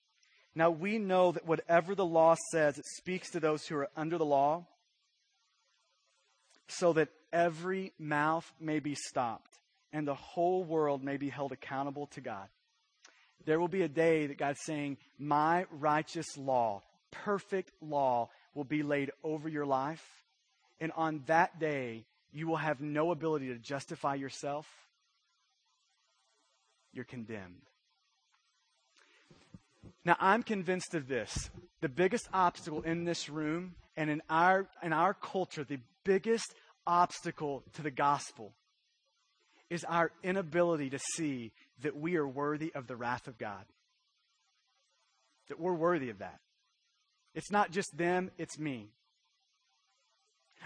Now 0.56 0.72
we 0.72 0.98
know 0.98 1.32
that 1.32 1.46
whatever 1.46 1.94
the 1.94 2.06
law 2.06 2.36
says, 2.52 2.78
it 2.78 2.86
speaks 2.98 3.30
to 3.32 3.40
those 3.40 3.66
who 3.66 3.76
are 3.78 3.90
under 3.96 4.18
the 4.18 4.26
law, 4.26 4.66
so 6.68 6.94
that 6.94 7.10
every 7.32 7.94
mouth 8.00 8.52
may 8.60 8.80
be 8.80 8.96
stopped 8.96 9.59
and 9.92 10.08
the 10.08 10.16
whole 10.16 10.64
world 10.64 11.04
may 11.04 11.18
be 11.18 11.30
held 11.30 11.52
accountable 11.52 12.08
to 12.08 12.22
God. 12.22 12.48
There 13.46 13.60
will 13.60 13.68
be 13.68 13.82
a 13.82 13.88
day 13.88 14.28
that 14.28 14.38
God's 14.38 14.62
saying, 14.62 14.98
My 15.18 15.66
righteous 15.72 16.38
law, 16.38 16.84
perfect 17.12 17.72
law, 17.82 18.30
will 18.54 18.64
be 18.64 18.84
laid 18.84 19.12
over 19.24 19.48
your 19.48 19.66
life. 19.66 20.04
And 20.80 20.92
on 20.96 21.24
that 21.28 21.60
day, 21.60 22.06
you 22.32 22.48
will 22.48 22.58
have 22.58 22.82
no 22.82 23.12
ability 23.12 23.48
to 23.48 23.58
justify 23.58 24.16
yourself. 24.16 24.68
You're 26.94 27.06
condemned. 27.06 27.62
Now, 30.06 30.16
I'm 30.20 30.44
convinced 30.44 30.96
of 30.96 31.08
this. 31.08 31.50
The 31.82 31.90
biggest 31.90 32.28
obstacle 32.34 32.82
in 32.82 33.06
this 33.06 33.30
room 33.30 33.76
and 33.96 34.10
in 34.10 34.22
our, 34.30 34.68
in 34.84 34.94
our 34.94 35.14
culture, 35.14 35.64
the 35.64 35.80
biggest 36.04 36.54
obstacle 36.86 37.64
to 37.74 37.82
the 37.82 37.92
gospel 37.92 38.54
is 39.70 39.84
our 39.84 40.12
inability 40.24 40.90
to 40.90 41.00
see 41.16 41.52
that 41.82 41.96
we 41.96 42.16
are 42.16 42.28
worthy 42.28 42.72
of 42.74 42.88
the 42.88 42.96
wrath 42.96 43.28
of 43.28 43.38
God. 43.38 43.64
That 45.50 45.60
we're 45.60 45.74
worthy 45.74 46.10
of 46.10 46.20
that. 46.20 46.40
It's 47.36 47.52
not 47.52 47.72
just 47.72 47.96
them, 47.98 48.32
it's 48.38 48.58
me. 48.60 48.90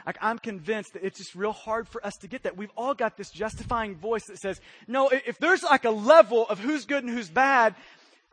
Like, 0.05 0.17
I'm 0.21 0.39
convinced 0.39 0.93
that 0.93 1.05
it's 1.05 1.19
just 1.19 1.35
real 1.35 1.51
hard 1.51 1.87
for 1.87 2.05
us 2.05 2.13
to 2.21 2.27
get 2.27 2.43
that. 2.43 2.57
We've 2.57 2.71
all 2.75 2.93
got 2.93 3.15
this 3.15 3.29
justifying 3.29 3.95
voice 3.95 4.23
that 4.27 4.39
says, 4.39 4.59
no, 4.87 5.09
if 5.09 5.37
there's 5.37 5.63
like 5.63 5.85
a 5.85 5.91
level 5.91 6.47
of 6.47 6.59
who's 6.59 6.85
good 6.85 7.03
and 7.03 7.13
who's 7.13 7.29
bad, 7.29 7.75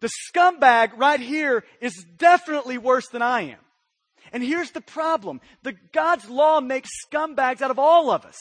the 0.01 0.11
scumbag 0.33 0.97
right 0.97 1.21
here 1.21 1.65
is 1.81 2.05
definitely 2.17 2.79
worse 2.79 3.09
than 3.09 3.23
I 3.23 3.43
am. 3.43 3.59
And 4.33 4.43
here's 4.43 4.71
the 4.71 4.81
problem. 4.81 5.41
The 5.63 5.75
God's 5.93 6.29
law 6.31 6.61
makes 6.61 6.89
scumbags 7.07 7.61
out 7.61 7.71
of 7.71 7.79
all 7.79 8.11
of 8.11 8.25
us. 8.25 8.39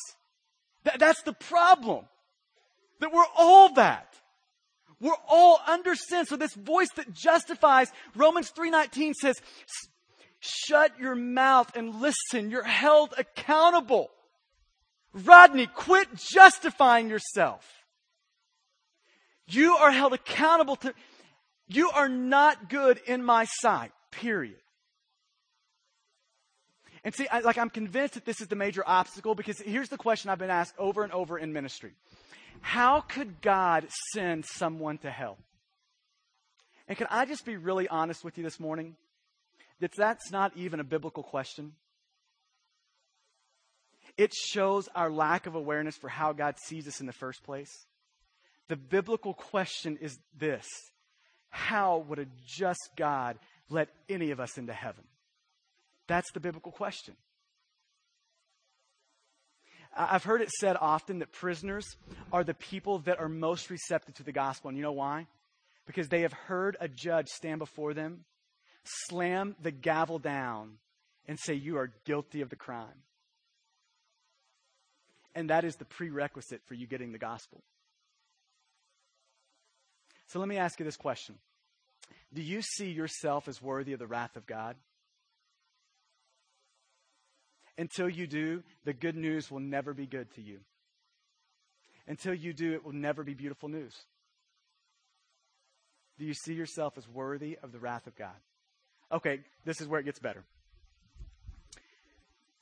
Th- 0.85 0.97
that's 0.97 1.21
the 1.23 1.33
problem. 1.33 2.05
That 2.99 3.13
we're 3.13 3.23
all 3.37 3.73
that. 3.73 4.13
We're 5.01 5.11
all 5.27 5.59
under 5.67 5.95
sin. 5.95 6.25
So 6.25 6.35
this 6.35 6.53
voice 6.53 6.89
that 6.95 7.13
justifies, 7.13 7.91
Romans 8.15 8.51
3.19 8.51 9.13
says, 9.13 9.35
shut 10.39 10.99
your 10.99 11.15
mouth 11.15 11.75
and 11.75 12.01
listen. 12.01 12.49
You're 12.49 12.63
held 12.63 13.13
accountable. 13.17 14.09
Rodney, 15.13 15.67
quit 15.67 16.07
justifying 16.15 17.09
yourself. 17.09 17.65
You 19.47 19.75
are 19.77 19.91
held 19.91 20.13
accountable 20.13 20.75
to, 20.77 20.93
you 21.67 21.89
are 21.91 22.09
not 22.09 22.69
good 22.69 22.99
in 23.07 23.23
my 23.23 23.45
sight, 23.45 23.91
period. 24.11 24.59
And 27.03 27.15
see, 27.15 27.27
I, 27.31 27.39
like 27.39 27.57
I'm 27.57 27.69
convinced 27.69 28.15
that 28.15 28.25
this 28.25 28.41
is 28.41 28.47
the 28.47 28.55
major 28.55 28.83
obstacle 28.85 29.33
because 29.33 29.59
here's 29.59 29.89
the 29.89 29.97
question 29.97 30.29
I've 30.29 30.37
been 30.37 30.49
asked 30.49 30.75
over 30.77 31.03
and 31.03 31.11
over 31.13 31.39
in 31.39 31.53
ministry. 31.53 31.93
How 32.61 33.01
could 33.01 33.41
God 33.41 33.87
send 34.13 34.45
someone 34.45 34.97
to 34.99 35.09
hell? 35.09 35.37
And 36.87 36.97
can 36.97 37.07
I 37.09 37.25
just 37.25 37.45
be 37.45 37.57
really 37.57 37.87
honest 37.87 38.23
with 38.23 38.37
you 38.37 38.43
this 38.43 38.59
morning? 38.59 38.95
That 39.79 39.91
that's 39.95 40.31
not 40.31 40.55
even 40.57 40.79
a 40.79 40.83
biblical 40.83 41.23
question. 41.23 41.73
It 44.17 44.33
shows 44.33 44.89
our 44.95 45.09
lack 45.09 45.45
of 45.45 45.55
awareness 45.55 45.95
for 45.95 46.09
how 46.09 46.33
God 46.33 46.55
sees 46.65 46.87
us 46.87 46.99
in 46.99 47.05
the 47.05 47.13
first 47.13 47.43
place. 47.43 47.85
The 48.67 48.75
biblical 48.75 49.33
question 49.33 49.97
is 50.01 50.19
this 50.37 50.67
How 51.49 51.99
would 52.07 52.19
a 52.19 52.25
just 52.45 52.89
God 52.97 53.37
let 53.69 53.89
any 54.09 54.31
of 54.31 54.39
us 54.39 54.57
into 54.57 54.73
heaven? 54.73 55.03
That's 56.07 56.31
the 56.33 56.39
biblical 56.39 56.71
question. 56.71 57.15
I've 59.95 60.23
heard 60.23 60.41
it 60.41 60.49
said 60.49 60.77
often 60.79 61.19
that 61.19 61.31
prisoners 61.31 61.85
are 62.31 62.43
the 62.43 62.53
people 62.53 62.99
that 62.99 63.19
are 63.19 63.29
most 63.29 63.69
receptive 63.69 64.15
to 64.15 64.23
the 64.23 64.31
gospel. 64.31 64.69
And 64.69 64.77
you 64.77 64.83
know 64.83 64.91
why? 64.91 65.27
Because 65.85 66.09
they 66.09 66.21
have 66.21 66.33
heard 66.33 66.77
a 66.79 66.87
judge 66.87 67.27
stand 67.27 67.59
before 67.59 67.93
them, 67.93 68.25
slam 68.83 69.55
the 69.61 69.71
gavel 69.71 70.19
down, 70.19 70.77
and 71.27 71.39
say, 71.39 71.55
You 71.55 71.77
are 71.77 71.91
guilty 72.05 72.41
of 72.41 72.49
the 72.49 72.55
crime. 72.55 73.03
And 75.35 75.49
that 75.49 75.63
is 75.63 75.75
the 75.75 75.85
prerequisite 75.85 76.61
for 76.65 76.73
you 76.73 76.87
getting 76.87 77.11
the 77.11 77.17
gospel. 77.17 77.63
So 80.27 80.39
let 80.39 80.47
me 80.47 80.57
ask 80.57 80.79
you 80.79 80.85
this 80.85 80.97
question 80.97 81.35
Do 82.33 82.41
you 82.41 82.61
see 82.61 82.91
yourself 82.91 83.47
as 83.47 83.61
worthy 83.61 83.93
of 83.93 83.99
the 83.99 84.07
wrath 84.07 84.35
of 84.35 84.45
God? 84.45 84.75
Until 87.79 88.09
you 88.09 88.27
do, 88.27 88.61
the 88.83 88.91
good 88.91 89.15
news 89.15 89.49
will 89.49 89.61
never 89.61 89.93
be 89.93 90.05
good 90.05 90.29
to 90.35 90.41
you. 90.41 90.59
Until 92.09 92.33
you 92.33 92.51
do, 92.51 92.73
it 92.73 92.83
will 92.83 92.91
never 92.91 93.23
be 93.23 93.33
beautiful 93.33 93.69
news. 93.69 93.95
Do 96.17 96.25
you 96.25 96.33
see 96.33 96.53
yourself 96.53 96.97
as 96.97 97.07
worthy 97.07 97.57
of 97.63 97.71
the 97.71 97.79
wrath 97.79 98.05
of 98.05 98.17
God? 98.17 98.35
Okay, 99.13 99.39
this 99.63 99.79
is 99.79 99.87
where 99.87 100.01
it 100.01 100.03
gets 100.03 100.19
better. 100.19 100.43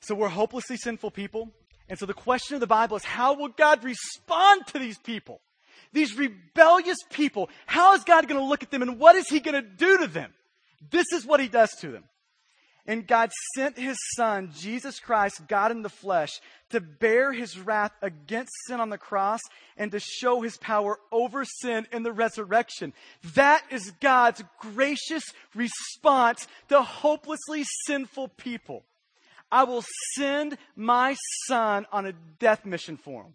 So 0.02 0.14
we're 0.14 0.28
hopelessly 0.28 0.76
sinful 0.76 1.10
people. 1.10 1.50
And 1.88 1.98
so 1.98 2.06
the 2.06 2.14
question 2.14 2.54
of 2.54 2.60
the 2.60 2.68
Bible 2.68 2.96
is 2.96 3.02
how 3.02 3.34
will 3.34 3.48
God 3.48 3.82
respond 3.82 4.68
to 4.68 4.78
these 4.78 4.98
people? 4.98 5.40
These 5.92 6.16
rebellious 6.16 6.98
people. 7.10 7.50
How 7.66 7.94
is 7.94 8.04
God 8.04 8.28
going 8.28 8.40
to 8.40 8.46
look 8.46 8.62
at 8.62 8.70
them 8.70 8.82
and 8.82 9.00
what 9.00 9.16
is 9.16 9.28
he 9.28 9.40
going 9.40 9.60
to 9.60 9.68
do 9.68 9.98
to 9.98 10.06
them? 10.06 10.32
This 10.92 11.06
is 11.12 11.26
what 11.26 11.40
he 11.40 11.48
does 11.48 11.70
to 11.80 11.90
them. 11.90 12.04
And 12.88 13.06
God 13.06 13.30
sent 13.54 13.78
his 13.78 13.98
son, 14.16 14.50
Jesus 14.58 14.98
Christ, 14.98 15.42
God 15.46 15.70
in 15.70 15.82
the 15.82 15.90
flesh, 15.90 16.40
to 16.70 16.80
bear 16.80 17.34
his 17.34 17.58
wrath 17.58 17.92
against 18.00 18.50
sin 18.66 18.80
on 18.80 18.88
the 18.88 18.96
cross 18.96 19.40
and 19.76 19.92
to 19.92 20.00
show 20.00 20.40
his 20.40 20.56
power 20.56 20.98
over 21.12 21.44
sin 21.44 21.86
in 21.92 22.02
the 22.02 22.12
resurrection. 22.12 22.94
That 23.34 23.62
is 23.70 23.92
God's 24.00 24.42
gracious 24.58 25.22
response 25.54 26.48
to 26.70 26.80
hopelessly 26.80 27.64
sinful 27.86 28.28
people. 28.38 28.84
I 29.52 29.64
will 29.64 29.84
send 30.14 30.56
my 30.74 31.14
son 31.46 31.86
on 31.92 32.06
a 32.06 32.14
death 32.38 32.64
mission 32.64 32.96
for 32.96 33.24
him. 33.24 33.34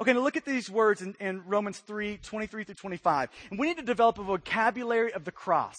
Okay, 0.00 0.12
now 0.12 0.20
look 0.20 0.36
at 0.36 0.44
these 0.44 0.68
words 0.68 1.02
in, 1.02 1.14
in 1.20 1.44
Romans 1.46 1.78
3 1.78 2.16
23 2.16 2.64
through 2.64 2.74
25. 2.74 3.28
And 3.50 3.60
we 3.60 3.68
need 3.68 3.76
to 3.76 3.84
develop 3.84 4.18
a 4.18 4.24
vocabulary 4.24 5.12
of 5.12 5.24
the 5.24 5.30
cross 5.30 5.76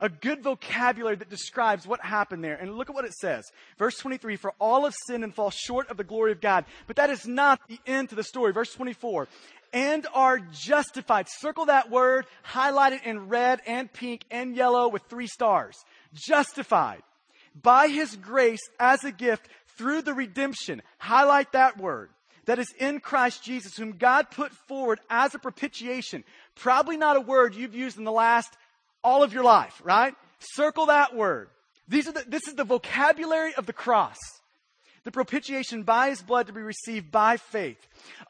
a 0.00 0.08
good 0.08 0.42
vocabulary 0.42 1.16
that 1.16 1.30
describes 1.30 1.86
what 1.86 2.00
happened 2.00 2.44
there. 2.44 2.54
And 2.54 2.76
look 2.76 2.88
at 2.88 2.94
what 2.94 3.04
it 3.04 3.14
says. 3.14 3.44
Verse 3.78 3.96
23, 3.98 4.36
for 4.36 4.54
all 4.60 4.84
have 4.84 4.94
sinned 5.06 5.24
and 5.24 5.34
fall 5.34 5.50
short 5.50 5.90
of 5.90 5.96
the 5.96 6.04
glory 6.04 6.32
of 6.32 6.40
God. 6.40 6.64
But 6.86 6.96
that 6.96 7.10
is 7.10 7.26
not 7.26 7.60
the 7.68 7.80
end 7.86 8.10
to 8.10 8.14
the 8.14 8.22
story. 8.22 8.52
Verse 8.52 8.72
24, 8.72 9.28
and 9.72 10.06
are 10.14 10.38
justified. 10.38 11.26
Circle 11.28 11.66
that 11.66 11.90
word, 11.90 12.26
highlight 12.42 12.94
it 12.94 13.04
in 13.04 13.28
red 13.28 13.60
and 13.66 13.92
pink 13.92 14.24
and 14.30 14.56
yellow 14.56 14.88
with 14.88 15.02
three 15.08 15.26
stars. 15.26 15.76
Justified 16.14 17.02
by 17.60 17.88
his 17.88 18.16
grace 18.16 18.62
as 18.78 19.04
a 19.04 19.12
gift 19.12 19.48
through 19.76 20.02
the 20.02 20.14
redemption. 20.14 20.82
Highlight 20.98 21.52
that 21.52 21.78
word. 21.78 22.10
That 22.46 22.58
is 22.58 22.72
in 22.78 23.00
Christ 23.00 23.44
Jesus, 23.44 23.76
whom 23.76 23.98
God 23.98 24.30
put 24.30 24.52
forward 24.52 25.00
as 25.10 25.34
a 25.34 25.38
propitiation. 25.38 26.24
Probably 26.54 26.96
not 26.96 27.18
a 27.18 27.20
word 27.20 27.54
you've 27.54 27.74
used 27.74 27.98
in 27.98 28.04
the 28.04 28.12
last 28.12 28.56
all 29.02 29.22
of 29.22 29.32
your 29.32 29.44
life, 29.44 29.80
right? 29.84 30.14
Circle 30.40 30.86
that 30.86 31.14
word. 31.14 31.48
These 31.88 32.08
are 32.08 32.12
the, 32.12 32.24
this 32.26 32.46
is 32.46 32.54
the 32.54 32.64
vocabulary 32.64 33.54
of 33.54 33.66
the 33.66 33.72
cross 33.72 34.18
the 35.08 35.12
propitiation 35.12 35.84
by 35.84 36.10
his 36.10 36.20
blood 36.20 36.48
to 36.48 36.52
be 36.52 36.60
received 36.60 37.10
by 37.10 37.38
faith. 37.38 37.78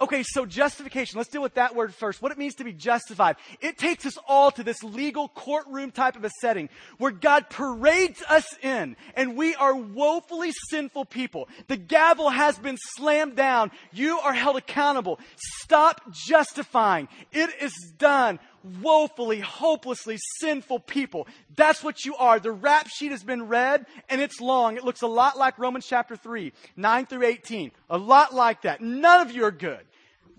Okay, 0.00 0.22
so 0.22 0.46
justification. 0.46 1.18
Let's 1.18 1.28
deal 1.28 1.42
with 1.42 1.54
that 1.54 1.74
word 1.74 1.92
first. 1.92 2.22
What 2.22 2.30
it 2.30 2.38
means 2.38 2.54
to 2.54 2.64
be 2.64 2.72
justified. 2.72 3.34
It 3.60 3.78
takes 3.78 4.06
us 4.06 4.16
all 4.28 4.52
to 4.52 4.62
this 4.62 4.84
legal 4.84 5.26
courtroom 5.26 5.90
type 5.90 6.14
of 6.14 6.24
a 6.24 6.30
setting 6.40 6.68
where 6.98 7.10
God 7.10 7.50
parades 7.50 8.22
us 8.28 8.46
in 8.62 8.94
and 9.16 9.36
we 9.36 9.56
are 9.56 9.74
woefully 9.74 10.52
sinful 10.70 11.06
people. 11.06 11.48
The 11.66 11.76
gavel 11.76 12.30
has 12.30 12.56
been 12.60 12.78
slammed 12.94 13.34
down. 13.34 13.72
You 13.92 14.20
are 14.20 14.32
held 14.34 14.56
accountable. 14.56 15.18
Stop 15.62 16.12
justifying. 16.12 17.08
It 17.32 17.50
is 17.60 17.74
done 17.98 18.38
woefully, 18.82 19.40
hopelessly 19.40 20.18
sinful 20.40 20.80
people. 20.80 21.26
That's 21.56 21.82
what 21.82 22.04
you 22.04 22.16
are. 22.16 22.38
The 22.38 22.52
rap 22.52 22.88
sheet 22.88 23.10
has 23.10 23.22
been 23.22 23.48
read 23.48 23.86
and 24.08 24.20
it's 24.20 24.40
long. 24.40 24.76
It 24.76 24.84
looks 24.84 25.02
a 25.02 25.06
lot 25.06 25.38
like 25.38 25.58
Romans 25.58 25.86
chapter 25.86 26.16
3, 26.16 26.52
9 26.76 27.06
through 27.06 27.24
18. 27.24 27.70
A 27.90 27.98
lot 27.98 28.34
like 28.34 28.62
that. 28.62 28.80
None 28.80 29.26
of 29.26 29.34
you 29.34 29.44
are 29.44 29.50
good. 29.50 29.84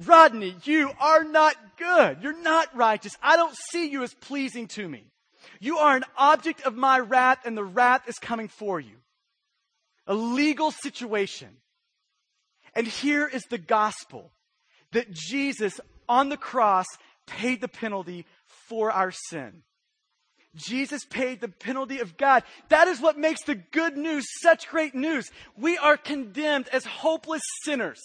Rodney, 0.06 0.56
you 0.64 0.92
are 1.00 1.24
not 1.24 1.56
good. 1.78 2.20
You're 2.22 2.42
not 2.42 2.76
righteous. 2.76 3.18
I 3.22 3.36
don't 3.36 3.56
see 3.72 3.90
you 3.90 4.04
as 4.04 4.14
pleasing 4.14 4.68
to 4.70 4.88
me. 4.88 5.04
You 5.60 5.78
are 5.78 5.96
an 5.96 6.06
object 6.18 6.62
of 6.62 6.76
my 6.76 7.00
wrath 7.00 7.40
and 7.46 7.58
the 7.58 7.64
wrath 7.64 8.08
is 8.08 8.18
coming 8.18 8.48
for 8.48 8.80
you. 8.80 8.96
A 10.08 10.14
legal 10.14 10.72
situation. 10.72 11.50
And 12.74 12.88
here 12.88 13.28
is 13.28 13.44
the 13.50 13.58
gospel 13.58 14.32
that 14.92 15.12
Jesus 15.12 15.80
on 16.08 16.30
the 16.30 16.38
cross 16.38 16.88
paid 17.30 17.62
the 17.62 17.68
penalty 17.68 18.26
for 18.46 18.92
our 18.92 19.12
sin. 19.12 19.64
Jesus 20.56 21.06
paid 21.06 21.42
the 21.42 21.48
penalty 21.48 22.00
of 22.00 22.18
God. 22.18 22.44
That 22.70 22.88
is 22.88 23.00
what 23.00 23.18
makes 23.18 23.44
the 23.44 23.56
good 23.56 23.96
news 23.96 24.26
such 24.42 24.68
great 24.68 24.96
news. 24.96 25.30
We 25.58 25.78
are 25.78 25.98
condemned 25.98 26.68
as 26.70 26.86
hopeless 26.86 27.44
sinners. 27.64 28.00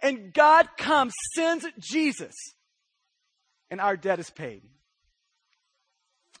And 0.00 0.32
God 0.32 0.68
comes, 0.76 1.12
sends 1.34 1.66
Jesus, 1.78 2.34
and 3.70 3.80
our 3.80 3.96
debt 3.96 4.20
is 4.20 4.30
paid. 4.30 4.62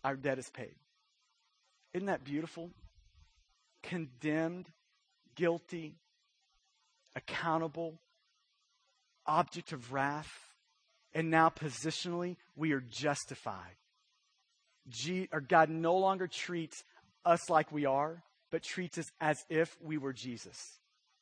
Our 0.04 0.14
debt 0.14 0.38
is 0.38 0.48
paid. 0.48 0.74
Isn't 1.92 2.06
that 2.06 2.22
beautiful? 2.22 2.70
Condemned, 3.82 4.68
guilty, 5.34 5.96
accountable, 7.16 7.98
object 9.26 9.72
of 9.72 9.92
wrath 9.92 10.47
and 11.14 11.30
now 11.30 11.50
positionally, 11.50 12.36
we 12.56 12.72
are 12.72 12.80
justified. 12.80 13.76
G, 14.88 15.28
or 15.32 15.40
God 15.40 15.68
no 15.68 15.96
longer 15.96 16.26
treats 16.26 16.82
us 17.24 17.50
like 17.50 17.70
we 17.72 17.86
are, 17.86 18.22
but 18.50 18.62
treats 18.62 18.98
us 18.98 19.06
as 19.20 19.38
if 19.50 19.76
we 19.82 19.98
were 19.98 20.12
Jesus. 20.12 20.56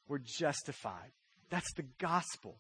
We're 0.09 0.19
justified. 0.19 1.11
That's 1.51 1.73
the 1.75 1.85
gospel. 1.99 2.57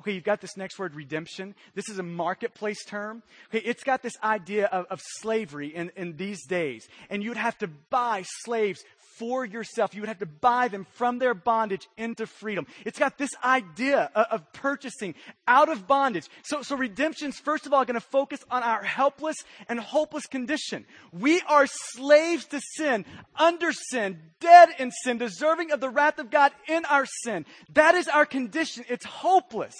Okay, 0.00 0.12
you've 0.12 0.24
got 0.24 0.40
this 0.40 0.56
next 0.56 0.78
word, 0.78 0.94
redemption. 0.94 1.54
This 1.74 1.88
is 1.88 1.98
a 1.98 2.02
marketplace 2.02 2.84
term. 2.84 3.22
Okay, 3.48 3.64
it's 3.64 3.82
got 3.82 4.02
this 4.02 4.16
idea 4.22 4.66
of, 4.66 4.86
of 4.90 5.00
slavery 5.20 5.74
in, 5.74 5.90
in 5.96 6.16
these 6.16 6.46
days. 6.46 6.86
And 7.10 7.22
you'd 7.22 7.36
have 7.36 7.58
to 7.58 7.68
buy 7.90 8.22
slaves 8.44 8.84
for 9.18 9.44
yourself. 9.44 9.94
You 9.94 10.02
would 10.02 10.08
have 10.08 10.20
to 10.20 10.26
buy 10.26 10.68
them 10.68 10.86
from 10.92 11.18
their 11.18 11.34
bondage 11.34 11.88
into 11.96 12.26
freedom. 12.26 12.66
It's 12.86 12.98
got 12.98 13.18
this 13.18 13.30
idea 13.44 14.10
of, 14.14 14.26
of 14.30 14.52
purchasing 14.52 15.14
out 15.46 15.68
of 15.68 15.86
bondage. 15.86 16.26
So, 16.44 16.62
so 16.62 16.76
redemption's 16.76 17.38
first 17.38 17.66
of 17.66 17.72
all 17.72 17.84
going 17.84 17.94
to 17.94 18.00
focus 18.00 18.40
on 18.50 18.62
our 18.62 18.82
helpless 18.82 19.36
and 19.68 19.80
hopeless 19.80 20.26
condition. 20.26 20.86
We 21.12 21.40
are 21.42 21.66
slaves 21.66 22.46
to 22.46 22.60
sin, 22.76 23.04
under 23.36 23.72
sin, 23.72 24.20
dead 24.40 24.68
in 24.78 24.92
sin, 25.02 25.18
deserving 25.18 25.72
of 25.72 25.80
the 25.80 25.90
wrath 25.90 26.18
of 26.18 26.30
God 26.30 26.52
in 26.68 26.84
our 26.84 27.06
sin. 27.24 27.44
That 27.74 27.96
is 27.96 28.06
our 28.08 28.26
condition. 28.26 28.84
It's 28.88 29.04
hopeless. 29.04 29.74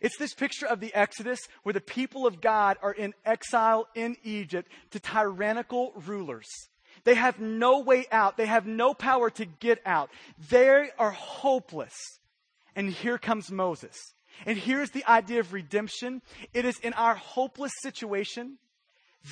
It's 0.00 0.16
this 0.16 0.34
picture 0.34 0.66
of 0.66 0.80
the 0.80 0.94
Exodus 0.94 1.40
where 1.62 1.72
the 1.72 1.80
people 1.80 2.26
of 2.26 2.40
God 2.40 2.78
are 2.82 2.92
in 2.92 3.14
exile 3.24 3.86
in 3.94 4.16
Egypt 4.22 4.70
to 4.90 5.00
tyrannical 5.00 5.92
rulers. 6.06 6.48
They 7.04 7.14
have 7.14 7.38
no 7.38 7.80
way 7.80 8.06
out. 8.10 8.36
They 8.36 8.46
have 8.46 8.66
no 8.66 8.94
power 8.94 9.30
to 9.30 9.44
get 9.44 9.80
out. 9.84 10.10
They 10.50 10.90
are 10.98 11.10
hopeless. 11.10 11.94
And 12.74 12.90
here 12.90 13.18
comes 13.18 13.50
Moses. 13.50 13.96
And 14.46 14.56
here's 14.56 14.90
the 14.90 15.04
idea 15.06 15.40
of 15.40 15.52
redemption. 15.52 16.22
It 16.54 16.64
is 16.64 16.78
in 16.78 16.92
our 16.94 17.14
hopeless 17.14 17.72
situation 17.82 18.58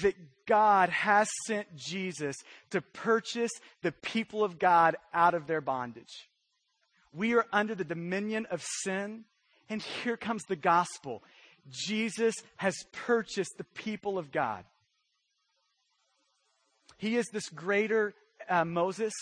that 0.02 0.14
God 0.46 0.90
has 0.90 1.28
sent 1.46 1.74
Jesus 1.76 2.36
to 2.70 2.82
purchase 2.82 3.52
the 3.82 3.92
people 3.92 4.44
of 4.44 4.58
God 4.58 4.96
out 5.14 5.34
of 5.34 5.46
their 5.46 5.60
bondage. 5.60 6.28
We 7.12 7.34
are 7.34 7.46
under 7.52 7.74
the 7.74 7.84
dominion 7.84 8.46
of 8.50 8.62
sin, 8.82 9.24
and 9.68 9.82
here 9.82 10.16
comes 10.16 10.44
the 10.44 10.56
gospel. 10.56 11.22
Jesus 11.70 12.34
has 12.56 12.74
purchased 12.92 13.58
the 13.58 13.64
people 13.64 14.18
of 14.18 14.32
God. 14.32 14.64
He 16.96 17.16
is 17.16 17.26
this 17.32 17.48
greater 17.48 18.14
uh, 18.48 18.64
Moses. 18.64 19.12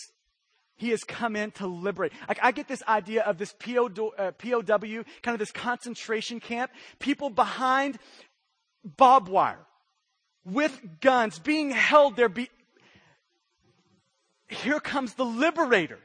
He 0.76 0.90
has 0.90 1.02
come 1.04 1.36
in 1.36 1.50
to 1.52 1.66
liberate. 1.66 2.12
Like, 2.28 2.38
I 2.42 2.52
get 2.52 2.68
this 2.68 2.82
idea 2.86 3.22
of 3.22 3.38
this 3.38 3.54
PO, 3.58 4.12
uh, 4.18 4.32
POW, 4.32 5.04
kind 5.22 5.34
of 5.34 5.38
this 5.38 5.52
concentration 5.52 6.38
camp. 6.38 6.70
People 6.98 7.30
behind 7.30 7.98
barbed 8.84 9.28
wire 9.28 9.64
with 10.44 10.78
guns 11.00 11.38
being 11.38 11.70
held 11.70 12.16
there. 12.16 12.28
Be- 12.28 12.50
Here 14.48 14.80
comes 14.80 15.14
the 15.14 15.24
liberator. 15.24 15.98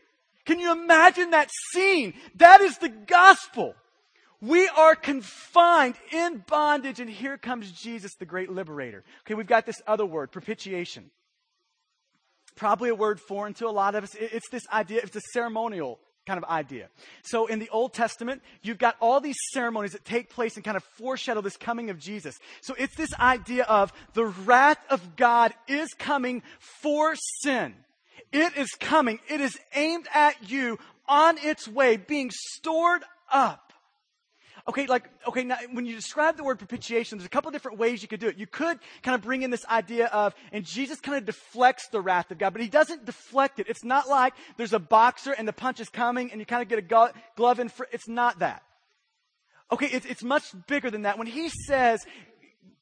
Can 0.46 0.60
you 0.60 0.72
imagine 0.72 1.32
that 1.32 1.50
scene? 1.72 2.14
That 2.36 2.62
is 2.62 2.78
the 2.78 2.90
gospel. 2.90 3.76
We 4.42 4.68
are 4.70 4.96
confined 4.96 5.96
in 6.12 6.44
bondage, 6.48 7.00
and 7.00 7.10
here 7.10 7.38
comes 7.38 7.72
Jesus, 7.72 8.16
the 8.16 8.26
great 8.26 8.52
liberator. 8.52 9.04
Okay, 9.22 9.36
we've 9.36 9.48
got 9.48 9.66
this 9.66 9.82
other 9.88 10.06
word, 10.06 10.32
propitiation 10.32 11.12
probably 12.56 12.90
a 12.90 12.96
word 12.96 13.20
foreign 13.20 13.54
to 13.56 13.68
a 13.68 13.72
lot 13.72 13.96
of 13.96 14.04
us. 14.04 14.16
It's 14.16 14.50
this 14.52 14.64
idea, 14.72 15.02
it's 15.04 15.16
a 15.16 15.22
ceremonial 15.34 16.00
kind 16.28 16.38
of 16.38 16.48
idea. 16.50 16.90
So 17.24 17.48
in 17.48 17.60
the 17.60 17.70
Old 17.70 17.94
Testament, 17.94 18.44
you've 18.62 18.78
got 18.78 18.96
all 19.00 19.20
these 19.20 19.38
ceremonies 19.52 19.94
that 19.94 20.06
take 20.06 20.30
place 20.30 20.56
and 20.56 20.64
kind 20.64 20.78
of 20.78 20.84
foreshadow 20.84 21.42
this 21.42 21.58
coming 21.58 21.90
of 21.90 21.98
Jesus. 21.98 22.38
So 22.62 22.76
it's 22.78 22.96
this 22.96 23.14
idea 23.16 23.64
of 23.64 23.92
the 24.14 24.26
wrath 24.26 24.78
of 24.90 25.16
God 25.16 25.54
is 25.68 25.90
coming 25.98 26.44
for 26.60 27.16
sin. 27.42 27.74
It 28.32 28.56
is 28.56 28.70
coming. 28.80 29.20
It 29.28 29.42
is 29.42 29.58
aimed 29.74 30.08
at 30.14 30.50
you 30.50 30.78
on 31.08 31.38
its 31.40 31.68
way, 31.68 31.98
being 31.98 32.30
stored 32.32 33.02
up 33.32 33.71
okay, 34.68 34.86
like, 34.86 35.10
okay, 35.28 35.44
now 35.44 35.58
when 35.72 35.86
you 35.86 35.96
describe 35.96 36.38
the 36.38 36.44
word 36.44 36.58
propitiation, 36.58 37.18
there's 37.18 37.26
a 37.26 37.30
couple 37.30 37.52
different 37.52 37.78
ways 37.78 38.02
you 38.02 38.08
could 38.08 38.20
do 38.20 38.28
it. 38.28 38.38
You 38.38 38.48
could 38.48 38.80
kind 39.02 39.16
of 39.16 39.22
bring 39.22 39.42
in 39.42 39.52
this 39.52 39.66
idea 39.66 40.08
of, 40.08 40.34
and 40.52 40.66
Jesus 40.66 41.00
kind 41.00 41.18
of 41.18 41.26
deflects 41.26 41.88
the 41.90 42.02
wrath 42.02 42.32
of 42.32 42.38
God, 42.38 42.54
but 42.54 42.62
he 42.62 42.68
doesn't 42.68 43.06
deflect 43.06 43.60
it. 43.60 43.68
It's 43.68 43.84
not 43.84 44.10
like 44.10 44.34
there's 44.58 44.74
a 44.74 44.80
boxer 44.80 45.32
and 45.32 45.48
the 45.48 45.54
punch 45.54 45.80
is 45.80 45.90
coming 45.90 46.32
and 46.32 46.40
you 46.40 46.46
kind 46.46 46.62
of 46.62 46.68
get 46.68 46.80
a 46.80 47.12
glove 47.36 47.60
in 47.60 47.72
it's 47.92 48.08
not 48.08 48.40
that. 48.40 48.64
Okay, 49.72 49.88
it's, 49.88 50.06
it's 50.06 50.24
much 50.24 50.44
bigger 50.68 50.92
than 50.92 51.04
that. 51.04 51.18
When 51.18 51.28
he 51.28 51.50
says, 51.50 52.06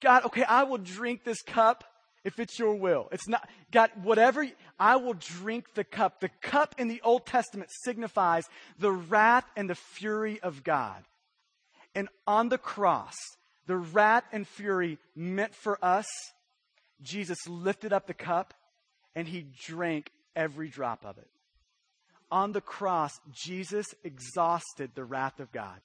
God, 0.02 0.26
okay, 0.26 0.44
I 0.44 0.64
will 0.64 0.80
drink 0.80 1.24
this 1.24 1.42
cup 1.42 1.84
if 2.24 2.40
it's 2.40 2.58
your 2.58 2.76
will. 2.76 3.10
It's 3.12 3.28
not, 3.28 3.48
God, 3.72 3.92
whatever, 4.02 4.48
I 4.80 4.96
will 4.96 5.14
drink 5.14 5.74
the 5.76 5.84
cup. 5.84 6.20
The 6.20 6.30
cup 6.42 6.76
in 6.78 6.88
the 6.88 7.02
Old 7.04 7.26
Testament 7.26 7.70
signifies 7.84 8.46
the 8.78 8.92
wrath 8.92 9.46
and 9.56 9.70
the 9.70 9.76
fury 9.76 10.40
of 10.42 10.64
God. 10.64 11.04
And 11.96 12.10
on 12.28 12.50
the 12.50 12.58
cross, 12.58 13.16
the 13.66 13.78
wrath 13.78 14.24
and 14.32 14.48
fury 14.48 14.98
meant 15.16 15.54
for 15.56 15.84
us, 15.84 16.08
Jesus 17.02 17.38
lifted 17.48 17.94
up 17.94 18.08
the 18.08 18.14
cup 18.14 18.54
and 19.16 19.28
he 19.28 19.46
drank 19.66 20.12
every 20.36 20.70
drop 20.70 21.06
of 21.06 21.18
it. 21.18 21.30
On 22.32 22.52
the 22.52 22.62
cross, 22.62 23.20
Jesus 23.32 23.88
exhausted 24.04 24.92
the 24.94 25.04
wrath 25.04 25.40
of 25.40 25.52
God, 25.52 25.82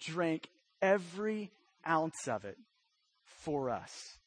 drank 0.00 0.48
every 0.80 1.50
ounce 1.86 2.26
of 2.26 2.44
it 2.44 2.56
for 3.24 3.70
us. 3.70 4.18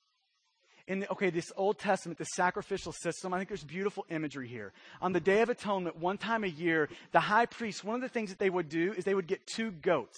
In 0.89 1.05
okay, 1.11 1.29
this 1.29 1.51
Old 1.55 1.77
Testament, 1.77 2.17
the 2.17 2.25
sacrificial 2.25 2.91
system, 2.91 3.31
I 3.31 3.37
think 3.37 3.47
there's 3.47 3.63
beautiful 3.63 4.05
imagery 4.09 4.47
here. 4.47 4.73
On 5.01 5.13
the 5.13 5.19
Day 5.19 5.41
of 5.41 5.49
Atonement, 5.49 5.97
one 5.97 6.17
time 6.17 6.43
a 6.43 6.47
year, 6.47 6.89
the 7.11 7.19
high 7.19 7.45
priest, 7.45 7.83
one 7.83 7.95
of 7.95 8.01
the 8.01 8.09
things 8.09 8.31
that 8.31 8.39
they 8.39 8.49
would 8.49 8.69
do 8.69 8.93
is 8.97 9.05
they 9.05 9.13
would 9.13 9.27
get 9.27 9.45
two 9.45 9.71
goats. 9.71 10.17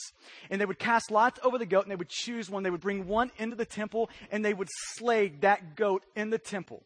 And 0.49 0.61
they 0.61 0.65
would 0.65 0.80
cast 0.80 1.11
lots 1.11 1.41
over 1.43 1.57
the 1.57 1.65
goat 1.65 1.84
and 1.84 1.91
they 1.91 1.97
would 1.97 2.09
choose 2.09 2.49
one. 2.49 2.63
They 2.63 2.69
would 2.69 2.82
bring 2.82 3.05
one 3.05 3.32
into 3.38 3.57
the 3.57 3.65
temple 3.65 4.09
and 4.32 4.43
they 4.43 4.53
would 4.53 4.69
slay 4.95 5.28
that 5.41 5.76
goat 5.76 6.05
in 6.15 6.30
the 6.30 6.39
temple 6.39 6.84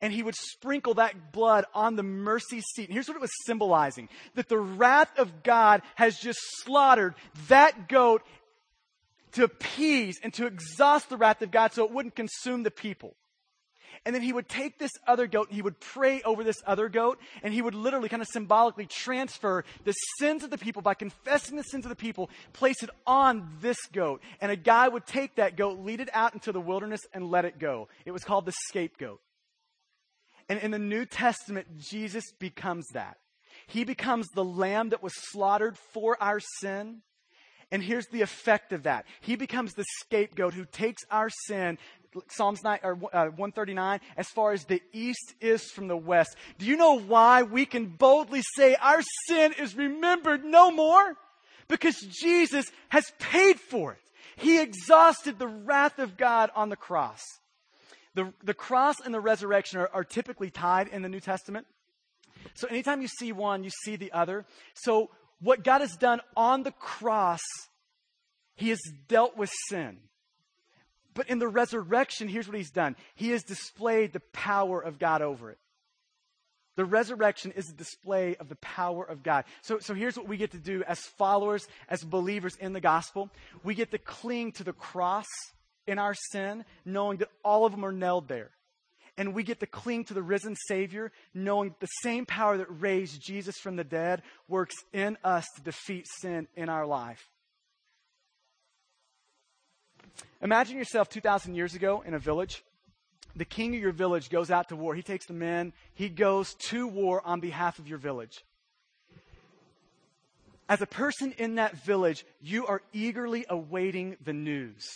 and 0.00 0.12
he 0.12 0.22
would 0.22 0.34
sprinkle 0.34 0.94
that 0.94 1.32
blood 1.32 1.64
on 1.74 1.96
the 1.96 2.02
mercy 2.02 2.60
seat. 2.60 2.88
And 2.88 2.92
here's 2.92 3.08
what 3.08 3.16
it 3.16 3.20
was 3.20 3.30
symbolizing 3.46 4.08
that 4.34 4.48
the 4.48 4.58
wrath 4.58 5.18
of 5.18 5.42
God 5.42 5.82
has 5.94 6.18
just 6.18 6.38
slaughtered 6.62 7.14
that 7.48 7.88
goat 7.88 8.22
to 9.32 9.44
appease 9.44 10.18
and 10.22 10.32
to 10.34 10.46
exhaust 10.46 11.08
the 11.08 11.16
wrath 11.16 11.42
of 11.42 11.50
God 11.50 11.72
so 11.72 11.84
it 11.84 11.90
wouldn't 11.90 12.14
consume 12.14 12.62
the 12.62 12.70
people. 12.70 13.16
And 14.04 14.14
then 14.14 14.22
he 14.22 14.32
would 14.32 14.48
take 14.48 14.78
this 14.78 14.92
other 15.06 15.26
goat 15.26 15.48
and 15.48 15.56
he 15.56 15.62
would 15.62 15.80
pray 15.80 16.22
over 16.22 16.44
this 16.44 16.62
other 16.66 16.88
goat 16.88 17.18
and 17.42 17.52
he 17.52 17.62
would 17.62 17.74
literally 17.74 18.08
kind 18.08 18.22
of 18.22 18.28
symbolically 18.30 18.86
transfer 18.86 19.64
the 19.84 19.92
sins 20.18 20.44
of 20.44 20.50
the 20.50 20.58
people 20.58 20.82
by 20.82 20.94
confessing 20.94 21.56
the 21.56 21.62
sins 21.62 21.84
of 21.84 21.88
the 21.88 21.96
people, 21.96 22.30
place 22.52 22.82
it 22.82 22.90
on 23.06 23.56
this 23.60 23.78
goat. 23.92 24.22
And 24.40 24.52
a 24.52 24.56
guy 24.56 24.88
would 24.88 25.06
take 25.06 25.36
that 25.36 25.56
goat, 25.56 25.80
lead 25.80 26.00
it 26.00 26.10
out 26.12 26.34
into 26.34 26.52
the 26.52 26.60
wilderness 26.60 27.00
and 27.12 27.30
let 27.30 27.44
it 27.44 27.58
go. 27.58 27.88
It 28.04 28.12
was 28.12 28.24
called 28.24 28.46
the 28.46 28.54
scapegoat. 28.68 29.20
And 30.48 30.58
in 30.60 30.70
the 30.70 30.78
New 30.78 31.04
Testament, 31.04 31.78
Jesus 31.78 32.24
becomes 32.38 32.86
that. 32.94 33.18
He 33.66 33.84
becomes 33.84 34.28
the 34.28 34.44
lamb 34.44 34.90
that 34.90 35.02
was 35.02 35.12
slaughtered 35.30 35.76
for 35.92 36.16
our 36.22 36.40
sin. 36.60 37.02
And 37.70 37.82
here's 37.82 38.06
the 38.06 38.22
effect 38.22 38.72
of 38.72 38.84
that. 38.84 39.04
He 39.20 39.36
becomes 39.36 39.74
the 39.74 39.84
scapegoat 40.00 40.54
who 40.54 40.64
takes 40.64 41.04
our 41.10 41.28
sin, 41.46 41.78
Psalms 42.28 42.62
9, 42.64 42.78
or, 42.82 42.92
uh, 43.12 43.26
139, 43.26 44.00
as 44.16 44.28
far 44.28 44.52
as 44.52 44.64
the 44.64 44.82
east 44.92 45.34
is 45.40 45.70
from 45.70 45.88
the 45.88 45.96
west. 45.96 46.34
Do 46.58 46.64
you 46.64 46.76
know 46.76 46.98
why 46.98 47.42
we 47.42 47.66
can 47.66 47.86
boldly 47.86 48.42
say 48.56 48.74
our 48.76 49.02
sin 49.26 49.52
is 49.58 49.76
remembered 49.76 50.44
no 50.44 50.70
more? 50.70 51.16
Because 51.68 52.00
Jesus 52.00 52.64
has 52.88 53.04
paid 53.18 53.60
for 53.60 53.92
it. 53.92 53.98
He 54.36 54.60
exhausted 54.60 55.38
the 55.38 55.48
wrath 55.48 55.98
of 55.98 56.16
God 56.16 56.50
on 56.54 56.70
the 56.70 56.76
cross. 56.76 57.20
The, 58.14 58.32
the 58.42 58.54
cross 58.54 58.96
and 59.04 59.12
the 59.12 59.20
resurrection 59.20 59.80
are, 59.80 59.90
are 59.92 60.04
typically 60.04 60.50
tied 60.50 60.88
in 60.88 61.02
the 61.02 61.08
New 61.08 61.20
Testament. 61.20 61.66
So 62.54 62.66
anytime 62.68 63.02
you 63.02 63.08
see 63.08 63.32
one, 63.32 63.62
you 63.62 63.70
see 63.84 63.96
the 63.96 64.12
other. 64.12 64.46
So 64.74 65.10
what 65.40 65.64
God 65.64 65.80
has 65.80 65.96
done 65.96 66.20
on 66.36 66.62
the 66.62 66.72
cross, 66.72 67.40
He 68.54 68.70
has 68.70 68.80
dealt 69.08 69.36
with 69.36 69.50
sin. 69.68 69.98
But 71.14 71.28
in 71.28 71.38
the 71.38 71.48
resurrection, 71.48 72.28
here's 72.28 72.46
what 72.46 72.56
He's 72.56 72.70
done 72.70 72.96
He 73.14 73.30
has 73.30 73.42
displayed 73.42 74.12
the 74.12 74.22
power 74.32 74.80
of 74.80 74.98
God 74.98 75.22
over 75.22 75.50
it. 75.50 75.58
The 76.76 76.84
resurrection 76.84 77.50
is 77.56 77.68
a 77.68 77.72
display 77.72 78.36
of 78.36 78.48
the 78.48 78.54
power 78.56 79.02
of 79.02 79.24
God. 79.24 79.46
So, 79.62 79.80
so 79.80 79.94
here's 79.94 80.16
what 80.16 80.28
we 80.28 80.36
get 80.36 80.52
to 80.52 80.58
do 80.58 80.84
as 80.86 81.00
followers, 81.00 81.66
as 81.88 82.04
believers 82.04 82.54
in 82.54 82.72
the 82.72 82.80
gospel. 82.80 83.30
We 83.64 83.74
get 83.74 83.90
to 83.90 83.98
cling 83.98 84.52
to 84.52 84.64
the 84.64 84.72
cross 84.72 85.26
in 85.88 85.98
our 85.98 86.14
sin, 86.30 86.64
knowing 86.84 87.18
that 87.18 87.30
all 87.44 87.66
of 87.66 87.72
them 87.72 87.84
are 87.84 87.90
nailed 87.90 88.28
there. 88.28 88.50
And 89.18 89.34
we 89.34 89.42
get 89.42 89.58
to 89.60 89.66
cling 89.66 90.04
to 90.04 90.14
the 90.14 90.22
risen 90.22 90.54
Savior, 90.68 91.10
knowing 91.34 91.74
the 91.80 91.88
same 92.02 92.24
power 92.24 92.56
that 92.56 92.68
raised 92.80 93.20
Jesus 93.20 93.56
from 93.58 93.74
the 93.74 93.84
dead 93.84 94.22
works 94.46 94.76
in 94.92 95.18
us 95.24 95.44
to 95.56 95.62
defeat 95.62 96.06
sin 96.20 96.46
in 96.56 96.68
our 96.68 96.86
life. 96.86 97.28
Imagine 100.40 100.78
yourself 100.78 101.08
2,000 101.08 101.56
years 101.56 101.74
ago 101.74 102.02
in 102.06 102.14
a 102.14 102.18
village. 102.20 102.62
The 103.34 103.44
king 103.44 103.74
of 103.74 103.80
your 103.80 103.92
village 103.92 104.30
goes 104.30 104.52
out 104.52 104.68
to 104.68 104.76
war. 104.76 104.94
He 104.94 105.02
takes 105.02 105.26
the 105.26 105.34
men, 105.34 105.72
he 105.94 106.08
goes 106.08 106.54
to 106.68 106.86
war 106.86 107.20
on 107.24 107.40
behalf 107.40 107.80
of 107.80 107.88
your 107.88 107.98
village. 107.98 108.44
As 110.68 110.80
a 110.80 110.86
person 110.86 111.34
in 111.38 111.56
that 111.56 111.76
village, 111.84 112.24
you 112.40 112.66
are 112.66 112.82
eagerly 112.92 113.46
awaiting 113.48 114.16
the 114.22 114.32
news. 114.32 114.86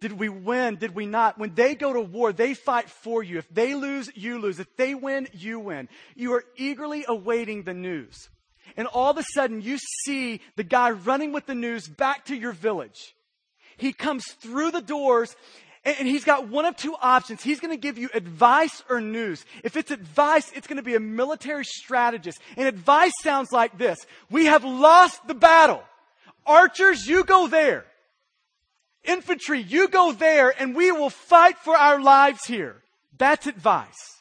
Did 0.00 0.12
we 0.12 0.28
win? 0.28 0.76
Did 0.76 0.94
we 0.94 1.06
not? 1.06 1.38
When 1.38 1.54
they 1.54 1.74
go 1.74 1.92
to 1.92 2.00
war, 2.00 2.32
they 2.32 2.54
fight 2.54 2.88
for 2.88 3.22
you. 3.22 3.38
If 3.38 3.52
they 3.52 3.74
lose, 3.74 4.10
you 4.14 4.38
lose. 4.38 4.60
If 4.60 4.76
they 4.76 4.94
win, 4.94 5.28
you 5.32 5.58
win. 5.58 5.88
You 6.14 6.34
are 6.34 6.44
eagerly 6.56 7.04
awaiting 7.08 7.64
the 7.64 7.74
news. 7.74 8.28
And 8.76 8.86
all 8.86 9.10
of 9.10 9.18
a 9.18 9.24
sudden, 9.34 9.60
you 9.60 9.78
see 10.04 10.40
the 10.56 10.62
guy 10.62 10.90
running 10.90 11.32
with 11.32 11.46
the 11.46 11.54
news 11.54 11.88
back 11.88 12.26
to 12.26 12.36
your 12.36 12.52
village. 12.52 13.14
He 13.76 13.92
comes 13.92 14.24
through 14.40 14.70
the 14.70 14.80
doors 14.80 15.34
and 15.84 16.06
he's 16.06 16.24
got 16.24 16.48
one 16.48 16.64
of 16.64 16.76
two 16.76 16.94
options. 17.00 17.42
He's 17.42 17.60
going 17.60 17.72
to 17.72 17.80
give 17.80 17.98
you 17.98 18.10
advice 18.12 18.82
or 18.90 19.00
news. 19.00 19.44
If 19.64 19.76
it's 19.76 19.90
advice, 19.90 20.50
it's 20.54 20.66
going 20.66 20.76
to 20.76 20.82
be 20.82 20.96
a 20.96 21.00
military 21.00 21.64
strategist. 21.64 22.40
And 22.56 22.68
advice 22.68 23.12
sounds 23.22 23.52
like 23.52 23.78
this. 23.78 23.98
We 24.30 24.46
have 24.46 24.64
lost 24.64 25.26
the 25.26 25.34
battle. 25.34 25.82
Archers, 26.46 27.06
you 27.06 27.24
go 27.24 27.46
there. 27.46 27.84
Infantry, 29.08 29.60
you 29.60 29.88
go 29.88 30.12
there 30.12 30.54
and 30.60 30.76
we 30.76 30.92
will 30.92 31.10
fight 31.10 31.56
for 31.58 31.74
our 31.74 31.98
lives 32.00 32.44
here. 32.44 32.76
That's 33.16 33.46
advice. 33.46 34.20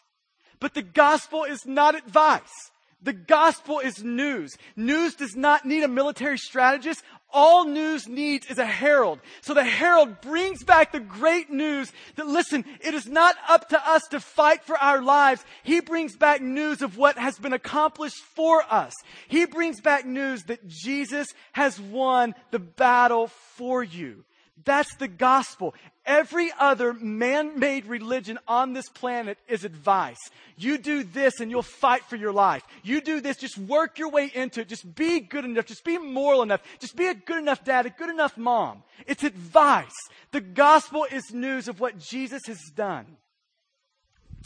But 0.61 0.73
the 0.73 0.81
gospel 0.81 1.43
is 1.43 1.65
not 1.65 1.95
advice. 1.95 2.71
The 3.03 3.13
gospel 3.13 3.79
is 3.79 4.01
news. 4.01 4.57
News 4.77 5.13
does 5.13 5.35
not 5.35 5.65
need 5.65 5.83
a 5.83 5.89
military 5.89 6.37
strategist. 6.37 7.03
All 7.31 7.65
news 7.65 8.07
needs 8.07 8.47
is 8.47 8.57
a 8.57 8.65
herald. 8.65 9.19
So 9.41 9.53
the 9.53 9.63
herald 9.63 10.21
brings 10.21 10.63
back 10.63 10.93
the 10.93 11.01
great 11.01 11.51
news 11.51 11.91
that 12.15 12.25
listen, 12.25 12.63
it 12.79 12.93
is 12.93 13.05
not 13.05 13.35
up 13.49 13.69
to 13.69 13.89
us 13.89 14.03
to 14.11 14.21
fight 14.21 14.63
for 14.63 14.77
our 14.77 15.01
lives. 15.01 15.43
He 15.63 15.81
brings 15.81 16.15
back 16.15 16.41
news 16.41 16.81
of 16.81 16.97
what 16.97 17.17
has 17.17 17.37
been 17.37 17.53
accomplished 17.53 18.23
for 18.33 18.63
us. 18.69 18.93
He 19.27 19.45
brings 19.45 19.81
back 19.81 20.05
news 20.05 20.43
that 20.43 20.65
Jesus 20.67 21.27
has 21.51 21.79
won 21.79 22.33
the 22.51 22.59
battle 22.59 23.27
for 23.27 23.83
you. 23.83 24.23
That's 24.65 24.95
the 24.95 25.07
gospel. 25.07 25.75
Every 26.05 26.51
other 26.57 26.93
man 26.93 27.59
made 27.59 27.85
religion 27.85 28.39
on 28.47 28.73
this 28.73 28.89
planet 28.89 29.37
is 29.47 29.63
advice. 29.63 30.17
You 30.57 30.77
do 30.77 31.03
this 31.03 31.39
and 31.39 31.51
you'll 31.51 31.61
fight 31.61 32.03
for 32.05 32.15
your 32.15 32.31
life. 32.31 32.63
You 32.81 33.01
do 33.01 33.19
this, 33.19 33.37
just 33.37 33.57
work 33.57 33.99
your 33.99 34.09
way 34.09 34.31
into 34.33 34.61
it. 34.61 34.69
Just 34.69 34.95
be 34.95 35.19
good 35.19 35.45
enough. 35.45 35.65
Just 35.65 35.83
be 35.83 35.97
moral 35.97 36.41
enough. 36.41 36.61
Just 36.79 36.95
be 36.95 37.07
a 37.07 37.13
good 37.13 37.37
enough 37.37 37.63
dad, 37.63 37.85
a 37.85 37.89
good 37.89 38.09
enough 38.09 38.37
mom. 38.37 38.83
It's 39.05 39.23
advice. 39.23 39.95
The 40.31 40.41
gospel 40.41 41.05
is 41.11 41.33
news 41.33 41.67
of 41.67 41.79
what 41.79 41.99
Jesus 41.99 42.41
has 42.47 42.59
done. 42.75 43.17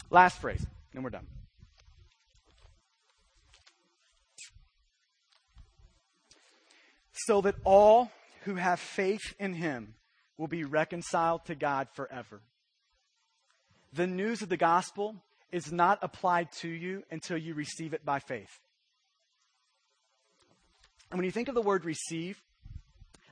Last 0.10 0.42
phrase, 0.42 0.66
and 0.94 1.04
we're 1.04 1.10
done. 1.12 1.28
So 7.14 7.42
that 7.42 7.56
all 7.64 8.12
who 8.46 8.56
have 8.56 8.80
faith 8.80 9.36
in 9.40 9.54
him 9.54 9.94
will 10.42 10.48
be 10.48 10.64
reconciled 10.64 11.46
to 11.46 11.54
God 11.54 11.88
forever. 11.94 12.42
The 13.94 14.08
news 14.08 14.42
of 14.42 14.50
the 14.50 14.58
gospel 14.58 15.18
is 15.52 15.72
not 15.72 16.00
applied 16.02 16.52
to 16.62 16.68
you 16.68 17.04
until 17.12 17.38
you 17.38 17.54
receive 17.54 17.94
it 17.94 18.04
by 18.04 18.18
faith. 18.18 18.50
And 21.12 21.20
when 21.20 21.26
you 21.26 21.32
think 21.32 21.48
of 21.48 21.54
the 21.54 21.62
word 21.62 21.86
receive, 21.86 22.42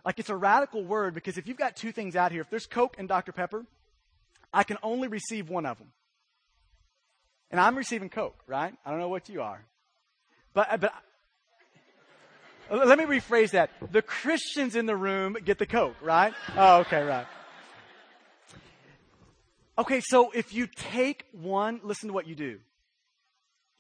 like 0.06 0.20
it's 0.20 0.30
a 0.30 0.36
radical 0.36 0.84
word 0.86 1.16
because 1.16 1.40
if 1.40 1.48
you've 1.48 1.58
got 1.58 1.76
two 1.76 1.92
things 1.92 2.16
out 2.16 2.32
here, 2.32 2.42
if 2.42 2.50
there's 2.52 2.68
Coke 2.68 2.96
and 3.00 3.08
Dr. 3.08 3.32
Pepper, 3.32 3.66
I 4.54 4.62
can 4.62 4.78
only 4.84 5.08
receive 5.08 5.50
one 5.50 5.66
of 5.66 5.80
them. 5.80 5.92
And 7.50 7.60
I'm 7.60 7.76
receiving 7.76 8.10
Coke, 8.10 8.44
right? 8.46 8.76
I 8.86 8.92
don't 8.92 9.00
know 9.00 9.10
what 9.10 9.30
you 9.30 9.42
are. 9.42 9.66
But, 10.54 10.80
but 10.80 10.94
let 12.72 12.98
me 12.98 13.06
rephrase 13.06 13.52
that. 13.52 13.72
The 13.92 14.02
Christians 14.02 14.76
in 14.76 14.86
the 14.86 14.96
room 14.96 15.38
get 15.44 15.60
the 15.60 15.66
Coke, 15.66 15.96
right? 16.02 16.34
Oh, 16.56 16.80
okay, 16.80 17.04
right. 17.04 17.28
Okay, 19.78 20.02
so 20.02 20.32
if 20.32 20.54
you 20.54 20.68
take 20.68 21.26
one, 21.32 21.80
listen 21.84 22.08
to 22.08 22.14
what 22.14 22.28
you 22.28 22.36
do. 22.36 22.60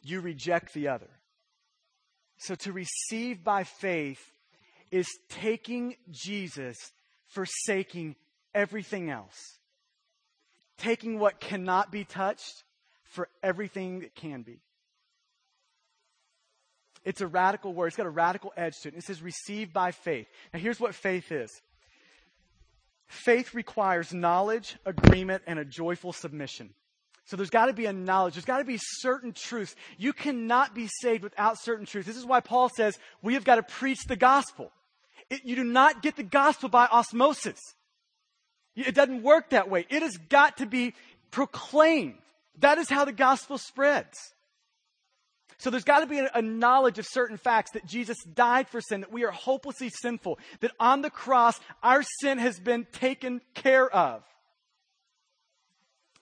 You 0.01 0.21
reject 0.21 0.73
the 0.73 0.87
other. 0.87 1.09
So 2.37 2.55
to 2.55 2.71
receive 2.71 3.43
by 3.43 3.65
faith 3.65 4.21
is 4.91 5.07
taking 5.27 5.95
Jesus, 6.09 6.77
forsaking 7.27 8.15
everything 8.55 9.09
else. 9.09 9.57
Taking 10.77 11.19
what 11.19 11.41
cannot 11.41 11.91
be 11.91 12.05
touched 12.05 12.63
for 13.03 13.27
everything 13.43 13.99
that 13.99 14.15
can 14.15 14.43
be. 14.43 14.61
It's 17.05 17.21
a 17.21 17.27
radical 17.27 17.73
word. 17.73 17.87
It's 17.87 17.95
got 17.95 18.05
a 18.05 18.11
radical 18.11 18.53
edge 18.57 18.79
to 18.81 18.89
it. 18.89 18.95
It 18.95 19.03
says 19.03 19.21
receive 19.21 19.73
by 19.73 19.91
faith. 19.91 20.27
Now, 20.53 20.59
here's 20.59 20.79
what 20.79 20.95
faith 20.95 21.31
is 21.31 21.61
faith 23.07 23.53
requires 23.53 24.13
knowledge, 24.13 24.77
agreement, 24.85 25.43
and 25.47 25.59
a 25.59 25.65
joyful 25.65 26.13
submission. 26.13 26.73
So 27.25 27.37
there's 27.37 27.51
got 27.51 27.67
to 27.67 27.73
be 27.73 27.85
a 27.85 27.93
knowledge. 27.93 28.33
There's 28.33 28.45
got 28.45 28.57
to 28.57 28.65
be 28.65 28.79
certain 28.79 29.33
truths. 29.33 29.75
You 29.97 30.13
cannot 30.13 30.73
be 30.73 30.89
saved 31.01 31.23
without 31.23 31.59
certain 31.59 31.85
truth. 31.85 32.07
This 32.07 32.17
is 32.17 32.25
why 32.25 32.39
Paul 32.39 32.69
says 32.69 32.97
we 33.21 33.35
have 33.35 33.43
got 33.43 33.55
to 33.55 33.63
preach 33.63 33.99
the 34.07 34.15
gospel. 34.15 34.71
It, 35.29 35.41
you 35.45 35.55
do 35.55 35.63
not 35.63 36.01
get 36.01 36.15
the 36.15 36.23
gospel 36.23 36.69
by 36.69 36.87
osmosis. 36.87 37.59
It 38.75 38.95
doesn't 38.95 39.21
work 39.21 39.51
that 39.51 39.69
way. 39.69 39.85
It 39.89 40.01
has 40.01 40.17
got 40.17 40.57
to 40.57 40.65
be 40.65 40.93
proclaimed. 41.31 42.15
That 42.59 42.77
is 42.77 42.89
how 42.89 43.05
the 43.05 43.11
gospel 43.11 43.57
spreads. 43.57 44.17
So 45.59 45.69
there's 45.69 45.83
got 45.83 45.99
to 45.99 46.07
be 46.07 46.25
a, 46.33 46.41
knowledge 46.41 46.99
of 46.99 47.05
certain 47.05 47.35
facts 47.35 47.71
that 47.71 47.85
Jesus 47.85 48.17
died 48.23 48.69
for 48.69 48.79
sin, 48.79 49.01
that 49.01 49.11
we 49.11 49.25
are 49.25 49.31
hopelessly 49.31 49.89
sinful, 49.89 50.39
that 50.61 50.71
on 50.79 51.01
the 51.01 51.09
cross 51.09 51.59
our 51.83 52.01
sin 52.21 52.37
has 52.37 52.59
been 52.59 52.87
taken 52.93 53.41
care 53.53 53.93
of. 53.93 54.23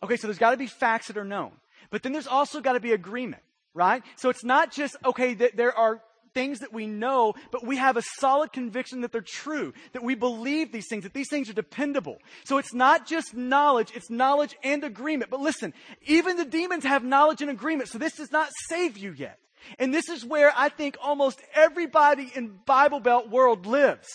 Okay, 0.01 0.17
so 0.17 0.25
there's 0.25 0.39
got 0.39 0.51
to 0.51 0.57
be 0.57 0.65
facts 0.65 1.07
that 1.07 1.17
are 1.17 1.25
known. 1.25 1.51
But 1.91 2.01
then 2.01 2.13
there's 2.13 2.27
also 2.27 2.61
got 2.61 2.73
to 2.73 2.79
be 2.79 2.93
agreement, 2.93 3.43
right? 3.75 4.01
So 4.15 4.29
it's 4.29 4.43
not 4.43 4.71
just, 4.71 4.97
okay, 5.05 5.35
that 5.35 5.55
there 5.55 5.75
are 5.77 6.01
things 6.34 6.59
that 6.59 6.73
we 6.73 6.88
know, 6.88 7.34
but 7.51 7.65
we 7.65 7.78
have 7.78 7.97
a 7.97 8.01
solid 8.19 8.51
conviction 8.53 9.01
that 9.01 9.11
they're 9.11 9.21
true, 9.21 9.73
that 9.93 10.03
we 10.03 10.15
believe 10.15 10.71
these 10.71 10.88
things, 10.89 11.03
that 11.03 11.13
these 11.13 11.30
things 11.30 11.49
are 11.49 11.53
dependable. 11.53 12.17
So 12.43 12.57
it's 12.57 12.73
not 12.73 13.07
just 13.07 13.36
knowledge, 13.36 13.91
it's 13.95 14.09
knowledge 14.09 14.55
and 14.63 14.84
agreement. 14.84 15.32
But 15.32 15.39
listen, 15.39 15.73
even 16.05 16.38
the 16.38 16.45
demons 16.45 16.84
have 16.84 17.03
knowledge 17.03 17.41
and 17.41 17.51
agreement, 17.51 17.89
so 17.89 17.97
this 17.97 18.15
does 18.15 18.32
not 18.32 18.49
save 18.69 18.97
you 18.97 19.11
yet. 19.11 19.39
And 19.80 19.93
this 19.93 20.09
is 20.09 20.23
where 20.23 20.53
I 20.55 20.69
think 20.69 20.97
almost 21.01 21.41
everybody 21.53 22.32
in 22.34 22.59
Bible 22.65 22.99
Belt 22.99 23.30
world 23.30 23.65
lives. 23.65 24.07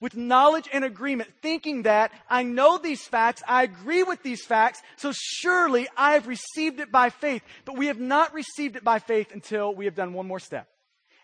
With 0.00 0.16
knowledge 0.16 0.68
and 0.70 0.84
agreement, 0.84 1.30
thinking 1.40 1.82
that 1.82 2.12
I 2.28 2.42
know 2.42 2.76
these 2.76 3.06
facts, 3.06 3.42
I 3.48 3.62
agree 3.62 4.02
with 4.02 4.22
these 4.22 4.44
facts, 4.44 4.82
so 4.96 5.12
surely 5.14 5.88
I 5.96 6.12
have 6.12 6.26
received 6.26 6.80
it 6.80 6.92
by 6.92 7.08
faith. 7.08 7.42
But 7.64 7.78
we 7.78 7.86
have 7.86 7.98
not 7.98 8.34
received 8.34 8.76
it 8.76 8.84
by 8.84 8.98
faith 8.98 9.32
until 9.32 9.74
we 9.74 9.86
have 9.86 9.94
done 9.94 10.12
one 10.12 10.26
more 10.26 10.40
step 10.40 10.68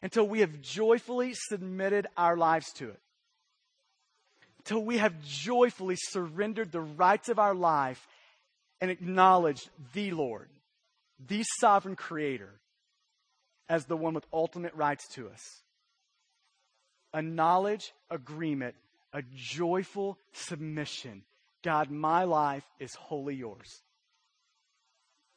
until 0.03 0.27
we 0.27 0.41
have 0.41 0.61
joyfully 0.61 1.33
submitted 1.35 2.07
our 2.17 2.37
lives 2.37 2.73
to 2.75 2.89
it. 2.89 3.01
Until 4.59 4.85
we 4.85 4.99
have 4.99 5.23
joyfully 5.23 5.97
surrendered 5.97 6.73
the 6.73 6.81
rights 6.81 7.29
of 7.29 7.39
our 7.39 7.55
life 7.55 8.07
and 8.81 8.91
acknowledged 8.91 9.69
the 9.93 10.11
Lord, 10.11 10.49
the 11.27 11.43
sovereign 11.61 11.97
creator, 11.97 12.51
as 13.69 13.85
the 13.85 13.97
one 13.97 14.15
with 14.15 14.27
ultimate 14.33 14.75
rights 14.75 15.07
to 15.15 15.29
us. 15.29 15.41
A 17.13 17.23
knowledge 17.23 17.93
agreement, 18.11 18.75
a 19.13 19.23
joyful 19.35 20.19
submission. 20.33 21.23
God, 21.63 21.91
my 21.91 22.25
life 22.25 22.65
is 22.79 22.95
wholly 22.95 23.35
yours. 23.35 23.83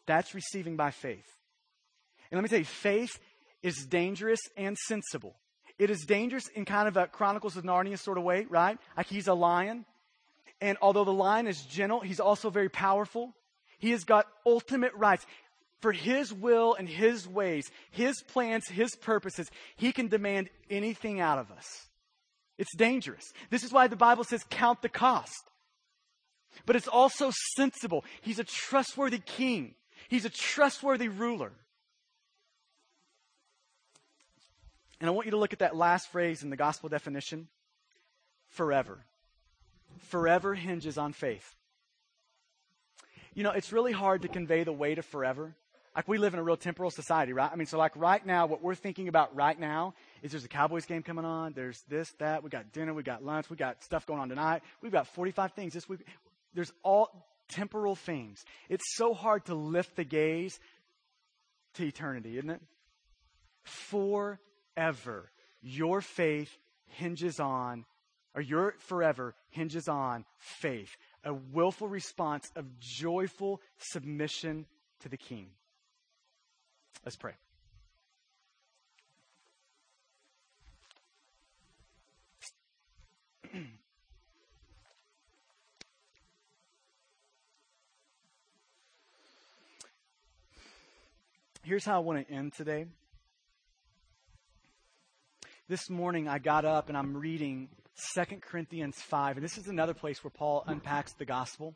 That's 0.06 0.36
receiving 0.36 0.76
by 0.76 0.92
faith. 0.92 1.28
And 2.32 2.38
let 2.38 2.44
me 2.44 2.50
tell 2.50 2.60
you, 2.60 2.66
faith 2.66 3.20
is 3.64 3.86
dangerous 3.86 4.42
and 4.56 4.78
sensible. 4.78 5.36
It 5.80 5.90
is 5.90 6.06
dangerous 6.06 6.48
in 6.50 6.66
kind 6.66 6.88
of 6.88 6.98
a 6.98 7.08
Chronicles 7.08 7.58
of 7.58 7.64
Narnia 7.64 7.98
sort 7.98 8.18
of 8.18 8.24
way, 8.24 8.46
right? 8.48 8.78
Like 8.96 9.08
he's 9.08 9.28
a 9.28 9.34
lion. 9.34 9.86
And 10.62 10.78
although 10.82 11.04
the 11.04 11.12
lion 11.12 11.48
is 11.48 11.62
gentle, 11.64 12.02
he's 12.02 12.20
also 12.20 12.50
very 12.50 12.70
powerful. 12.70 13.34
He 13.80 13.92
has 13.92 14.04
got 14.04 14.28
ultimate 14.46 14.94
rights. 14.94 15.26
For 15.82 15.92
his 15.92 16.32
will 16.32 16.76
and 16.76 16.88
his 16.88 17.28
ways, 17.28 17.70
his 17.92 18.22
plans, 18.22 18.70
his 18.70 18.96
purposes, 18.96 19.50
he 19.76 19.92
can 19.92 20.08
demand 20.08 20.50
anything 20.70 21.20
out 21.20 21.40
of 21.40 21.52
us. 21.52 21.90
It's 22.58 22.74
dangerous. 22.78 23.34
This 23.50 23.64
is 23.64 23.74
why 23.74 23.88
the 23.88 23.98
Bible 23.98 24.24
says 24.24 24.46
count 24.50 24.82
the 24.82 24.88
cost. 24.88 25.50
But 26.66 26.76
it's 26.76 26.88
also 26.88 27.32
sensible. 27.56 28.06
He's 28.22 28.40
a 28.40 28.44
trustworthy 28.46 29.20
king. 29.20 29.76
He's 30.08 30.24
a 30.24 30.30
trustworthy 30.30 31.10
ruler. 31.10 31.52
And 35.04 35.10
I 35.10 35.12
want 35.12 35.26
you 35.26 35.32
to 35.32 35.38
look 35.38 35.52
at 35.52 35.60
that 35.60 35.76
last 35.76 36.14
phrase 36.14 36.44
in 36.44 36.50
the 36.50 36.56
gospel 36.56 36.88
definition 36.88 37.50
forever. 38.48 39.04
Forever 40.04 40.54
hinges 40.54 40.98
on 40.98 41.12
faith. 41.12 41.58
You 43.34 43.44
know, 43.44 43.52
it's 43.52 43.74
really 43.74 43.92
hard 43.92 44.22
to 44.22 44.30
convey 44.30 44.64
the 44.64 44.72
weight 44.72 45.00
of 45.00 45.06
forever. 45.06 45.56
Like, 45.94 46.08
we 46.08 46.18
live 46.18 46.34
in 46.34 46.40
a 46.40 46.44
real 46.44 46.56
temporal 46.56 46.90
society, 46.90 47.34
right? 47.34 47.52
I 47.52 47.58
mean, 47.58 47.66
so 47.66 47.78
like 47.78 47.92
right 47.98 48.26
now, 48.26 48.46
what 48.46 48.64
we're 48.64 48.76
thinking 48.76 49.10
about 49.10 49.36
right 49.36 49.60
now 49.60 49.94
is 50.22 50.32
there's 50.32 50.46
a 50.46 50.48
Cowboys 50.48 50.86
game 50.86 51.04
coming 51.04 51.26
on, 51.26 51.52
there's 51.52 51.84
this, 51.90 52.10
that, 52.20 52.42
we 52.42 52.50
got 52.50 52.72
dinner, 52.72 52.94
we 52.94 53.04
got 53.04 53.26
lunch, 53.26 53.50
we 53.50 53.58
got 53.58 53.84
stuff 53.84 54.06
going 54.06 54.22
on 54.22 54.30
tonight, 54.30 54.62
we've 54.82 54.94
got 54.94 55.08
45 55.08 55.52
things 55.52 55.74
this 55.74 55.90
week. 55.90 56.00
There's 56.54 56.72
all 56.82 57.28
temporal 57.50 57.98
things. 57.98 58.46
It's 58.70 58.96
so 58.96 59.14
hard 59.14 59.48
to 59.48 59.54
lift 59.54 59.98
the 59.98 60.06
gaze 60.06 60.58
to 61.74 61.84
eternity, 61.84 62.38
isn't 62.38 62.50
it? 62.50 62.62
For 63.66 64.40
forever. 64.74 65.30
Your 65.62 66.02
faith 66.02 66.58
hinges 66.86 67.40
on, 67.40 67.86
or 68.36 68.42
your 68.42 68.74
forever 68.80 69.36
hinges 69.50 69.88
on 69.88 70.26
faith, 70.38 70.98
a 71.24 71.34
willful 71.34 71.88
response 71.88 72.52
of 72.56 72.66
joyful 72.80 73.62
submission 73.78 74.66
to 75.02 75.10
the 75.10 75.18
King. 75.18 75.48
Let's 77.06 77.16
pray. 77.16 77.34
Here's 91.64 91.86
how 91.86 91.96
I 91.96 92.00
want 92.00 92.28
to 92.28 92.34
end 92.34 92.54
today 92.54 92.88
this 95.70 95.90
morning 95.90 96.28
I 96.28 96.40
got 96.40 96.66
up 96.66 96.90
and 96.90 96.98
I'm 96.98 97.16
reading 97.16 97.70
2 98.16 98.24
Corinthians 98.42 98.96
5. 98.98 99.38
And 99.38 99.44
this 99.44 99.58
is 99.58 99.68
another 99.68 99.94
place 99.94 100.24
where 100.24 100.32
Paul 100.32 100.64
unpacks 100.68 101.14
the 101.14 101.26
gospel. 101.26 101.74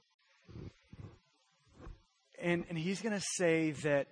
And, 2.39 2.65
and 2.69 2.77
he's 2.77 3.01
going 3.01 3.15
to 3.15 3.25
say 3.37 3.71
that 3.83 4.07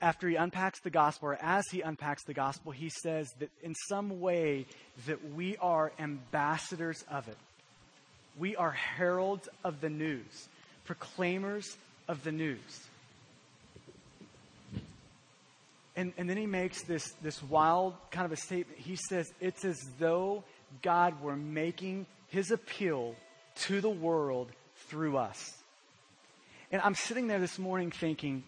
after 0.00 0.28
he 0.28 0.36
unpacks 0.36 0.80
the 0.80 0.90
gospel, 0.90 1.30
or 1.30 1.38
as 1.42 1.64
he 1.70 1.80
unpacks 1.80 2.22
the 2.24 2.34
gospel, 2.34 2.70
he 2.70 2.88
says 2.88 3.28
that 3.40 3.50
in 3.62 3.74
some 3.88 4.20
way 4.20 4.66
that 5.06 5.34
we 5.34 5.56
are 5.56 5.92
ambassadors 5.98 7.04
of 7.10 7.26
it. 7.26 7.36
We 8.38 8.54
are 8.54 8.70
heralds 8.70 9.48
of 9.64 9.80
the 9.80 9.90
news, 9.90 10.48
proclaimers 10.84 11.76
of 12.06 12.22
the 12.22 12.30
news. 12.30 12.88
And, 15.98 16.12
and 16.16 16.30
then 16.30 16.36
he 16.36 16.46
makes 16.46 16.82
this, 16.82 17.10
this 17.22 17.42
wild 17.42 17.92
kind 18.12 18.24
of 18.24 18.30
a 18.30 18.36
statement. 18.36 18.78
He 18.78 18.94
says, 18.94 19.32
It's 19.40 19.64
as 19.64 19.76
though 19.98 20.44
God 20.80 21.20
were 21.20 21.34
making 21.34 22.06
his 22.28 22.52
appeal 22.52 23.16
to 23.62 23.80
the 23.80 23.90
world 23.90 24.48
through 24.86 25.16
us. 25.16 25.52
And 26.70 26.80
I'm 26.82 26.94
sitting 26.94 27.26
there 27.26 27.40
this 27.40 27.58
morning 27.58 27.90
thinking, 27.90 28.44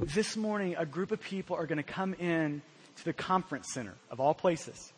this 0.00 0.36
morning 0.36 0.74
a 0.76 0.84
group 0.84 1.12
of 1.12 1.20
people 1.20 1.54
are 1.54 1.66
going 1.66 1.78
to 1.78 1.84
come 1.84 2.14
in 2.14 2.60
to 2.96 3.04
the 3.04 3.12
conference 3.12 3.68
center 3.72 3.94
of 4.10 4.18
all 4.18 4.34
places. 4.34 4.92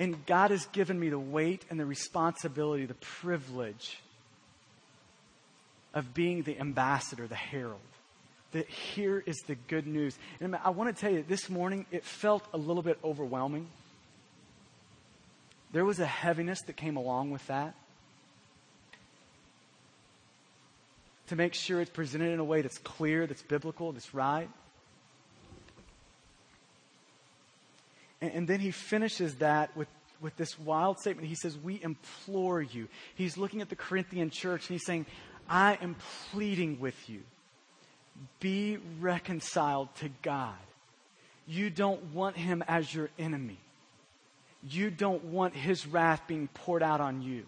And 0.00 0.26
God 0.26 0.50
has 0.50 0.66
given 0.66 0.98
me 0.98 1.08
the 1.08 1.20
weight 1.20 1.64
and 1.70 1.78
the 1.78 1.86
responsibility, 1.86 2.86
the 2.86 2.94
privilege 2.94 4.00
of 5.94 6.14
being 6.14 6.42
the 6.42 6.58
ambassador, 6.58 7.28
the 7.28 7.36
herald 7.36 7.78
that 8.54 8.68
here 8.68 9.22
is 9.26 9.36
the 9.46 9.56
good 9.56 9.86
news. 9.86 10.16
And 10.40 10.56
I 10.56 10.70
want 10.70 10.94
to 10.94 10.98
tell 10.98 11.12
you, 11.12 11.24
this 11.26 11.50
morning 11.50 11.86
it 11.90 12.04
felt 12.04 12.44
a 12.52 12.56
little 12.56 12.82
bit 12.82 12.98
overwhelming. 13.04 13.66
There 15.72 15.84
was 15.84 15.98
a 15.98 16.06
heaviness 16.06 16.62
that 16.62 16.76
came 16.76 16.96
along 16.96 17.30
with 17.32 17.44
that. 17.48 17.74
To 21.28 21.36
make 21.36 21.54
sure 21.54 21.80
it's 21.80 21.90
presented 21.90 22.32
in 22.32 22.38
a 22.38 22.44
way 22.44 22.62
that's 22.62 22.78
clear, 22.78 23.26
that's 23.26 23.42
biblical, 23.42 23.92
that's 23.92 24.14
right. 24.14 24.48
And, 28.20 28.32
and 28.32 28.48
then 28.48 28.60
he 28.60 28.70
finishes 28.70 29.36
that 29.36 29.76
with 29.76 29.88
with 30.20 30.36
this 30.36 30.58
wild 30.58 30.98
statement. 31.00 31.28
He 31.28 31.34
says, 31.34 31.58
We 31.58 31.80
implore 31.82 32.62
you. 32.62 32.88
He's 33.14 33.36
looking 33.36 33.60
at 33.60 33.68
the 33.68 33.76
Corinthian 33.76 34.30
church 34.30 34.62
and 34.62 34.78
he's 34.78 34.86
saying, 34.86 35.06
I 35.48 35.76
am 35.82 35.96
pleading 36.30 36.80
with 36.80 37.10
you. 37.10 37.20
Be 38.40 38.78
reconciled 39.00 39.94
to 39.96 40.10
God. 40.22 40.54
You 41.46 41.70
don't 41.70 42.14
want 42.14 42.36
him 42.36 42.64
as 42.66 42.92
your 42.94 43.10
enemy. 43.18 43.58
You 44.68 44.90
don't 44.90 45.24
want 45.24 45.54
his 45.54 45.86
wrath 45.86 46.22
being 46.26 46.48
poured 46.48 46.82
out 46.82 47.00
on 47.00 47.22
you. 47.22 47.44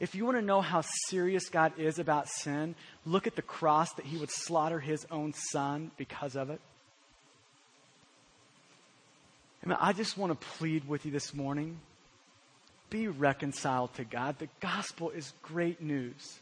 If 0.00 0.14
you 0.14 0.24
want 0.24 0.38
to 0.38 0.42
know 0.42 0.60
how 0.60 0.82
serious 1.08 1.48
God 1.48 1.72
is 1.78 1.98
about 1.98 2.28
sin, 2.28 2.74
look 3.04 3.26
at 3.26 3.36
the 3.36 3.42
cross 3.42 3.92
that 3.94 4.06
he 4.06 4.16
would 4.16 4.30
slaughter 4.30 4.80
his 4.80 5.06
own 5.10 5.32
son 5.50 5.90
because 5.96 6.36
of 6.36 6.50
it. 6.50 6.60
I, 9.64 9.68
mean, 9.68 9.78
I 9.80 9.92
just 9.92 10.16
want 10.18 10.38
to 10.38 10.46
plead 10.58 10.86
with 10.88 11.04
you 11.04 11.10
this 11.10 11.34
morning 11.34 11.78
be 12.90 13.08
reconciled 13.08 13.92
to 13.94 14.04
God. 14.04 14.38
The 14.38 14.48
gospel 14.60 15.10
is 15.10 15.32
great 15.42 15.80
news. 15.82 16.38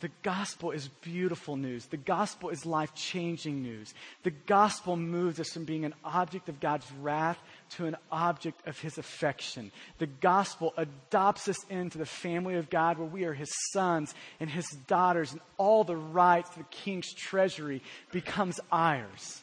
The 0.00 0.10
gospel 0.22 0.70
is 0.70 0.86
beautiful 1.02 1.56
news. 1.56 1.86
The 1.86 1.96
gospel 1.96 2.50
is 2.50 2.64
life 2.64 2.94
changing 2.94 3.62
news. 3.62 3.94
The 4.22 4.30
gospel 4.30 4.96
moves 4.96 5.40
us 5.40 5.50
from 5.50 5.64
being 5.64 5.84
an 5.84 5.94
object 6.04 6.48
of 6.48 6.60
God's 6.60 6.86
wrath 7.00 7.38
to 7.70 7.86
an 7.86 7.96
object 8.12 8.64
of 8.68 8.78
his 8.78 8.96
affection. 8.96 9.72
The 9.98 10.06
gospel 10.06 10.72
adopts 10.76 11.48
us 11.48 11.64
into 11.68 11.98
the 11.98 12.06
family 12.06 12.54
of 12.54 12.70
God 12.70 12.96
where 12.98 13.08
we 13.08 13.24
are 13.24 13.34
his 13.34 13.52
sons 13.72 14.14
and 14.38 14.48
his 14.48 14.68
daughters, 14.86 15.32
and 15.32 15.40
all 15.56 15.82
the 15.82 15.96
rights 15.96 16.50
to 16.50 16.60
the 16.60 16.64
king's 16.66 17.12
treasury 17.12 17.82
becomes 18.12 18.60
ours. 18.70 19.42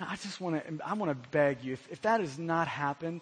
Now, 0.00 0.06
I 0.08 0.16
just 0.16 0.40
want 0.40 0.64
to 0.66 0.86
I 0.86 0.94
want 0.94 1.10
to 1.10 1.28
beg 1.28 1.62
you 1.62 1.74
if, 1.74 1.86
if 1.92 2.00
that 2.02 2.20
has 2.20 2.38
not 2.38 2.66
happened, 2.66 3.20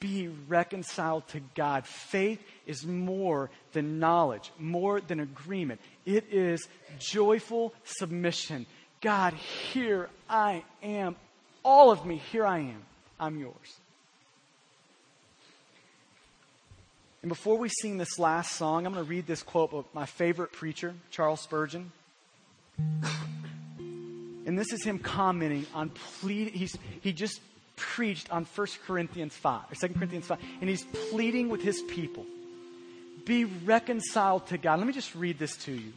be 0.00 0.28
reconciled 0.48 1.28
to 1.28 1.40
God. 1.54 1.86
Faith 1.86 2.42
is 2.66 2.84
more 2.84 3.50
than 3.72 3.98
knowledge, 3.98 4.52
more 4.58 5.00
than 5.00 5.20
agreement. 5.20 5.80
It 6.04 6.32
is 6.32 6.66
joyful 6.98 7.72
submission. 7.84 8.66
God, 9.00 9.34
here 9.34 10.08
I 10.28 10.64
am. 10.82 11.16
All 11.64 11.90
of 11.90 12.04
me, 12.04 12.16
here 12.30 12.46
I 12.46 12.60
am. 12.60 12.82
I'm 13.18 13.38
yours. 13.38 13.54
And 17.22 17.28
before 17.28 17.56
we 17.56 17.70
sing 17.70 17.96
this 17.96 18.18
last 18.18 18.52
song, 18.56 18.86
I'm 18.86 18.92
going 18.92 19.04
to 19.04 19.08
read 19.08 19.26
this 19.26 19.42
quote 19.42 19.72
of 19.72 19.86
my 19.94 20.04
favorite 20.04 20.52
preacher, 20.52 20.94
Charles 21.10 21.40
Spurgeon. 21.40 21.92
And 24.46 24.58
this 24.58 24.72
is 24.72 24.84
him 24.84 24.98
commenting 24.98 25.66
on 25.74 25.90
pleading. 26.20 26.52
He's, 26.52 26.76
he 27.00 27.12
just 27.12 27.40
preached 27.76 28.30
on 28.30 28.44
1 28.44 28.66
Corinthians 28.86 29.34
5, 29.34 29.62
or 29.70 29.74
2 29.74 29.94
Corinthians 29.94 30.26
5, 30.26 30.38
and 30.60 30.68
he's 30.68 30.84
pleading 31.10 31.48
with 31.48 31.62
his 31.62 31.82
people. 31.82 32.26
Be 33.24 33.44
reconciled 33.44 34.46
to 34.48 34.58
God. 34.58 34.78
Let 34.78 34.86
me 34.86 34.92
just 34.92 35.14
read 35.14 35.38
this 35.38 35.56
to 35.64 35.72
you. 35.72 35.92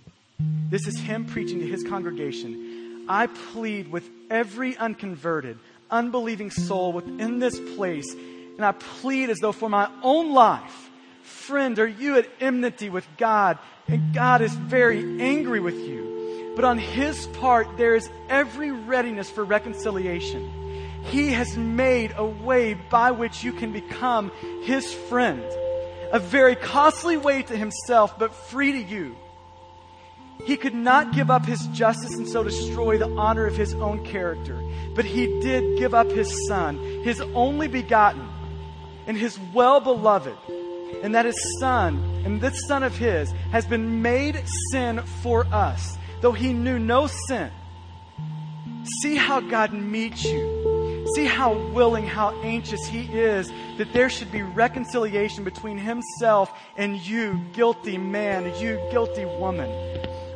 This 0.70 0.88
is 0.88 1.00
him 1.00 1.26
preaching 1.26 1.60
to 1.60 1.68
his 1.68 1.84
congregation. 1.84 3.06
I 3.10 3.28
plead 3.28 3.92
with 3.92 4.08
every 4.30 4.76
unconverted, 4.78 5.58
unbelieving 5.90 6.52
soul 6.52 6.94
within 6.94 7.40
this 7.40 7.60
place, 7.76 8.12
and 8.14 8.66
I 8.66 8.74
plead 8.74 9.30
as 9.30 9.40
though 9.40 9.52
for 9.52 9.70
my 9.70 9.90
own 10.04 10.34
life. 10.34 10.90
Friend, 11.24 11.78
are 11.80 11.88
you 11.88 12.18
at 12.18 12.28
enmity 12.40 12.90
with 12.90 13.08
God? 13.18 13.58
And 13.88 14.14
God 14.14 14.42
is 14.42 14.54
very 14.54 15.22
angry 15.22 15.60
with 15.60 15.76
you. 15.76 16.54
But 16.56 16.66
on 16.66 16.78
his 16.78 17.28
part, 17.28 17.78
there 17.78 17.96
is 17.96 18.10
every 18.30 18.72
readiness 18.72 19.30
for 19.30 19.44
reconciliation. 19.44 20.68
He 21.06 21.32
has 21.32 21.56
made 21.56 22.14
a 22.18 22.26
way 22.26 22.74
by 22.74 23.12
which 23.12 23.44
you 23.44 23.54
can 23.54 23.72
become 23.72 24.32
His 24.64 24.94
friend. 24.94 25.44
A 26.12 26.20
very 26.20 26.56
costly 26.56 27.18
way 27.18 27.44
to 27.44 27.56
Himself, 27.56 28.18
but 28.18 28.34
free 28.34 28.72
to 28.72 28.82
you. 28.82 29.16
He 30.46 30.56
could 30.56 30.76
not 30.76 31.14
give 31.14 31.30
up 31.30 31.46
His 31.46 31.66
justice 31.68 32.16
and 32.16 32.28
so 32.28 32.44
destroy 32.44 32.98
the 32.98 33.10
honor 33.18 33.46
of 33.46 33.56
His 33.56 33.74
own 33.74 34.06
character, 34.06 34.62
but 34.96 35.06
He 35.06 35.40
did 35.42 35.78
give 35.78 35.94
up 35.94 36.10
His 36.10 36.48
Son, 36.48 36.78
His 37.04 37.20
only 37.22 37.68
begotten, 37.68 38.28
and 39.08 39.18
His 39.18 39.40
well 39.54 39.80
beloved. 39.80 40.38
And 41.04 41.14
that 41.16 41.26
His 41.26 41.60
Son, 41.60 42.22
and 42.24 42.40
this 42.40 42.66
Son 42.68 42.84
of 42.84 42.96
His, 42.96 43.32
has 43.52 43.66
been 43.66 44.02
made 44.02 44.42
sin 44.72 45.02
for 45.22 45.46
us, 45.48 45.98
though 46.22 46.32
He 46.32 46.54
knew 46.54 46.80
no 46.80 47.08
sin. 47.08 47.52
See 49.02 49.16
how 49.16 49.42
God 49.42 49.74
meets 49.74 50.24
you 50.24 50.77
See 51.16 51.26
how 51.26 51.54
willing, 51.72 52.06
how 52.06 52.40
anxious 52.42 52.86
he 52.86 53.02
is 53.02 53.52
that 53.78 53.94
there 53.94 54.10
should 54.10 54.32
be 54.32 54.42
reconciliation 54.42 55.44
between 55.44 55.78
himself 55.78 56.52
and 56.76 56.98
you, 56.98 57.42
guilty 57.54 57.98
man, 57.98 58.54
you, 58.60 58.80
guilty 58.92 59.26
woman. 59.26 59.70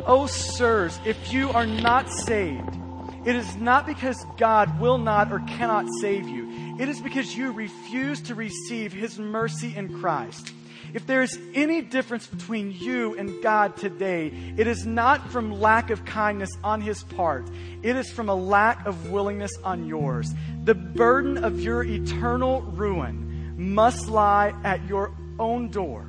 Oh, 0.05 0.27
sirs, 0.27 0.99
if 1.05 1.31
you 1.31 1.49
are 1.51 1.67
not 1.67 2.09
saved, 2.09 2.77
it 3.25 3.35
is 3.35 3.55
not 3.55 3.85
because 3.85 4.25
God 4.37 4.79
will 4.79 4.97
not 4.97 5.31
or 5.31 5.39
cannot 5.39 5.85
save 5.99 6.27
you. 6.27 6.75
It 6.79 6.89
is 6.89 6.99
because 6.99 7.35
you 7.35 7.51
refuse 7.51 8.21
to 8.21 8.35
receive 8.35 8.93
his 8.93 9.19
mercy 9.19 9.75
in 9.75 9.99
Christ. 9.99 10.53
If 10.93 11.07
there 11.07 11.21
is 11.21 11.39
any 11.53 11.81
difference 11.81 12.27
between 12.27 12.71
you 12.71 13.17
and 13.17 13.41
God 13.41 13.77
today, 13.77 14.27
it 14.57 14.67
is 14.67 14.85
not 14.85 15.31
from 15.31 15.59
lack 15.61 15.89
of 15.89 16.03
kindness 16.03 16.49
on 16.63 16.81
His 16.81 17.03
part, 17.03 17.47
it 17.81 17.95
is 17.95 18.11
from 18.11 18.29
a 18.29 18.35
lack 18.35 18.85
of 18.85 19.09
willingness 19.09 19.51
on 19.63 19.87
yours. 19.87 20.33
The 20.63 20.75
burden 20.75 21.43
of 21.43 21.61
your 21.61 21.83
eternal 21.83 22.61
ruin 22.61 23.73
must 23.73 24.09
lie 24.09 24.53
at 24.63 24.85
your 24.87 25.11
own 25.39 25.69
door. 25.69 26.05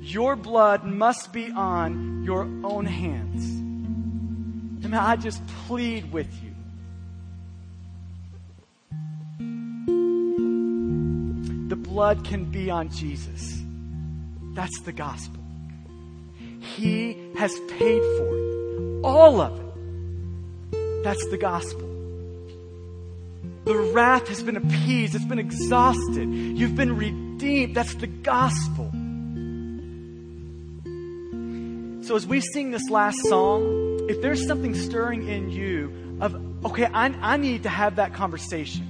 Your 0.00 0.34
blood 0.34 0.84
must 0.84 1.32
be 1.32 1.50
on 1.50 2.24
your 2.24 2.42
own 2.64 2.86
hands. 2.86 3.44
And 4.84 4.96
I 4.96 5.16
just 5.16 5.46
plead 5.66 6.10
with 6.10 6.28
you. 6.42 6.50
The 11.68 11.76
blood 11.76 12.24
can 12.24 12.46
be 12.46 12.70
on 12.70 12.88
Jesus. 12.88 13.62
That's 14.54 14.80
the 14.80 14.92
gospel. 14.92 15.40
He 16.60 17.16
has 17.36 17.52
paid 17.68 18.02
for 18.18 18.36
it. 18.36 19.00
All 19.04 19.40
of 19.40 19.58
it. 19.58 21.04
That's 21.04 21.26
the 21.28 21.38
gospel. 21.38 21.88
The 23.64 23.76
wrath 23.76 24.28
has 24.28 24.42
been 24.42 24.56
appeased. 24.56 25.14
It's 25.14 25.24
been 25.24 25.38
exhausted. 25.38 26.28
You've 26.28 26.76
been 26.76 26.96
redeemed. 26.96 27.74
That's 27.74 27.94
the 27.94 28.06
gospel. 28.06 28.90
So 32.02 32.16
as 32.16 32.26
we 32.26 32.40
sing 32.40 32.72
this 32.72 32.90
last 32.90 33.18
song, 33.28 34.06
if 34.08 34.20
there's 34.20 34.46
something 34.46 34.74
stirring 34.74 35.28
in 35.28 35.50
you 35.50 36.18
of, 36.20 36.34
okay, 36.64 36.86
I, 36.86 37.06
I 37.06 37.36
need 37.36 37.62
to 37.62 37.68
have 37.68 37.96
that 37.96 38.14
conversation. 38.14 38.89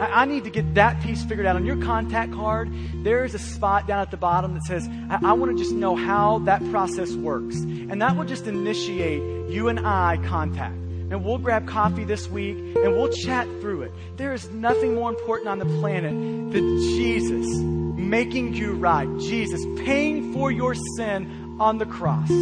I, 0.00 0.22
I, 0.22 0.24
need 0.24 0.44
to 0.44 0.50
get 0.50 0.74
that 0.74 1.00
piece 1.02 1.22
figured 1.24 1.46
out. 1.46 1.56
On 1.56 1.64
your 1.64 1.76
contact 1.76 2.32
card, 2.32 2.70
there's 3.02 3.34
a 3.34 3.38
spot 3.38 3.86
down 3.86 4.00
at 4.00 4.10
the 4.10 4.16
bottom 4.16 4.54
that 4.54 4.62
says, 4.64 4.88
I, 5.10 5.18
I 5.22 5.32
want 5.34 5.56
to 5.56 5.62
just 5.62 5.74
know 5.74 5.94
how 5.94 6.38
that 6.40 6.68
process 6.70 7.12
works. 7.12 7.56
And 7.56 8.02
that 8.02 8.16
will 8.16 8.24
just 8.24 8.46
initiate 8.46 9.50
you 9.50 9.68
and 9.68 9.80
I 9.80 10.18
contact. 10.26 10.74
And 10.74 11.24
we'll 11.24 11.38
grab 11.38 11.68
coffee 11.68 12.04
this 12.04 12.28
week 12.28 12.56
and 12.56 12.94
we'll 12.94 13.10
chat 13.10 13.46
through 13.60 13.82
it. 13.82 13.92
There 14.16 14.32
is 14.32 14.50
nothing 14.50 14.94
more 14.94 15.10
important 15.10 15.48
on 15.48 15.58
the 15.58 15.66
planet 15.80 16.12
than 16.12 16.80
Jesus 16.80 17.46
making 17.56 18.54
you 18.54 18.72
right. 18.72 19.08
Jesus 19.18 19.64
paying 19.84 20.32
for 20.32 20.50
your 20.50 20.74
sin 20.96 21.56
on 21.60 21.78
the 21.78 21.86
cross. 21.86 22.28
So 22.28 22.34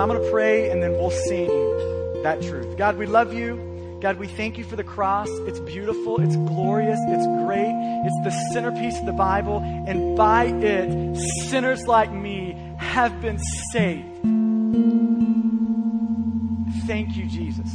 I'm 0.00 0.08
going 0.08 0.22
to 0.22 0.30
pray 0.30 0.70
and 0.70 0.82
then 0.82 0.92
we'll 0.92 1.10
sing 1.10 1.48
that 2.22 2.40
truth. 2.42 2.76
God, 2.76 2.96
we 2.96 3.06
love 3.06 3.34
you. 3.34 3.71
God, 4.02 4.18
we 4.18 4.26
thank 4.26 4.58
you 4.58 4.64
for 4.64 4.74
the 4.74 4.82
cross. 4.82 5.28
It's 5.46 5.60
beautiful, 5.60 6.20
it's 6.20 6.34
glorious, 6.34 6.98
it's 7.06 7.26
great. 7.46 7.70
It's 8.04 8.24
the 8.24 8.32
centerpiece 8.52 8.98
of 8.98 9.06
the 9.06 9.12
Bible, 9.12 9.58
and 9.62 10.16
by 10.16 10.46
it, 10.46 11.16
sinners 11.44 11.86
like 11.86 12.10
me 12.10 12.56
have 12.78 13.20
been 13.22 13.38
saved. 13.70 14.08
Thank 16.84 17.16
you, 17.16 17.26
Jesus. 17.26 17.70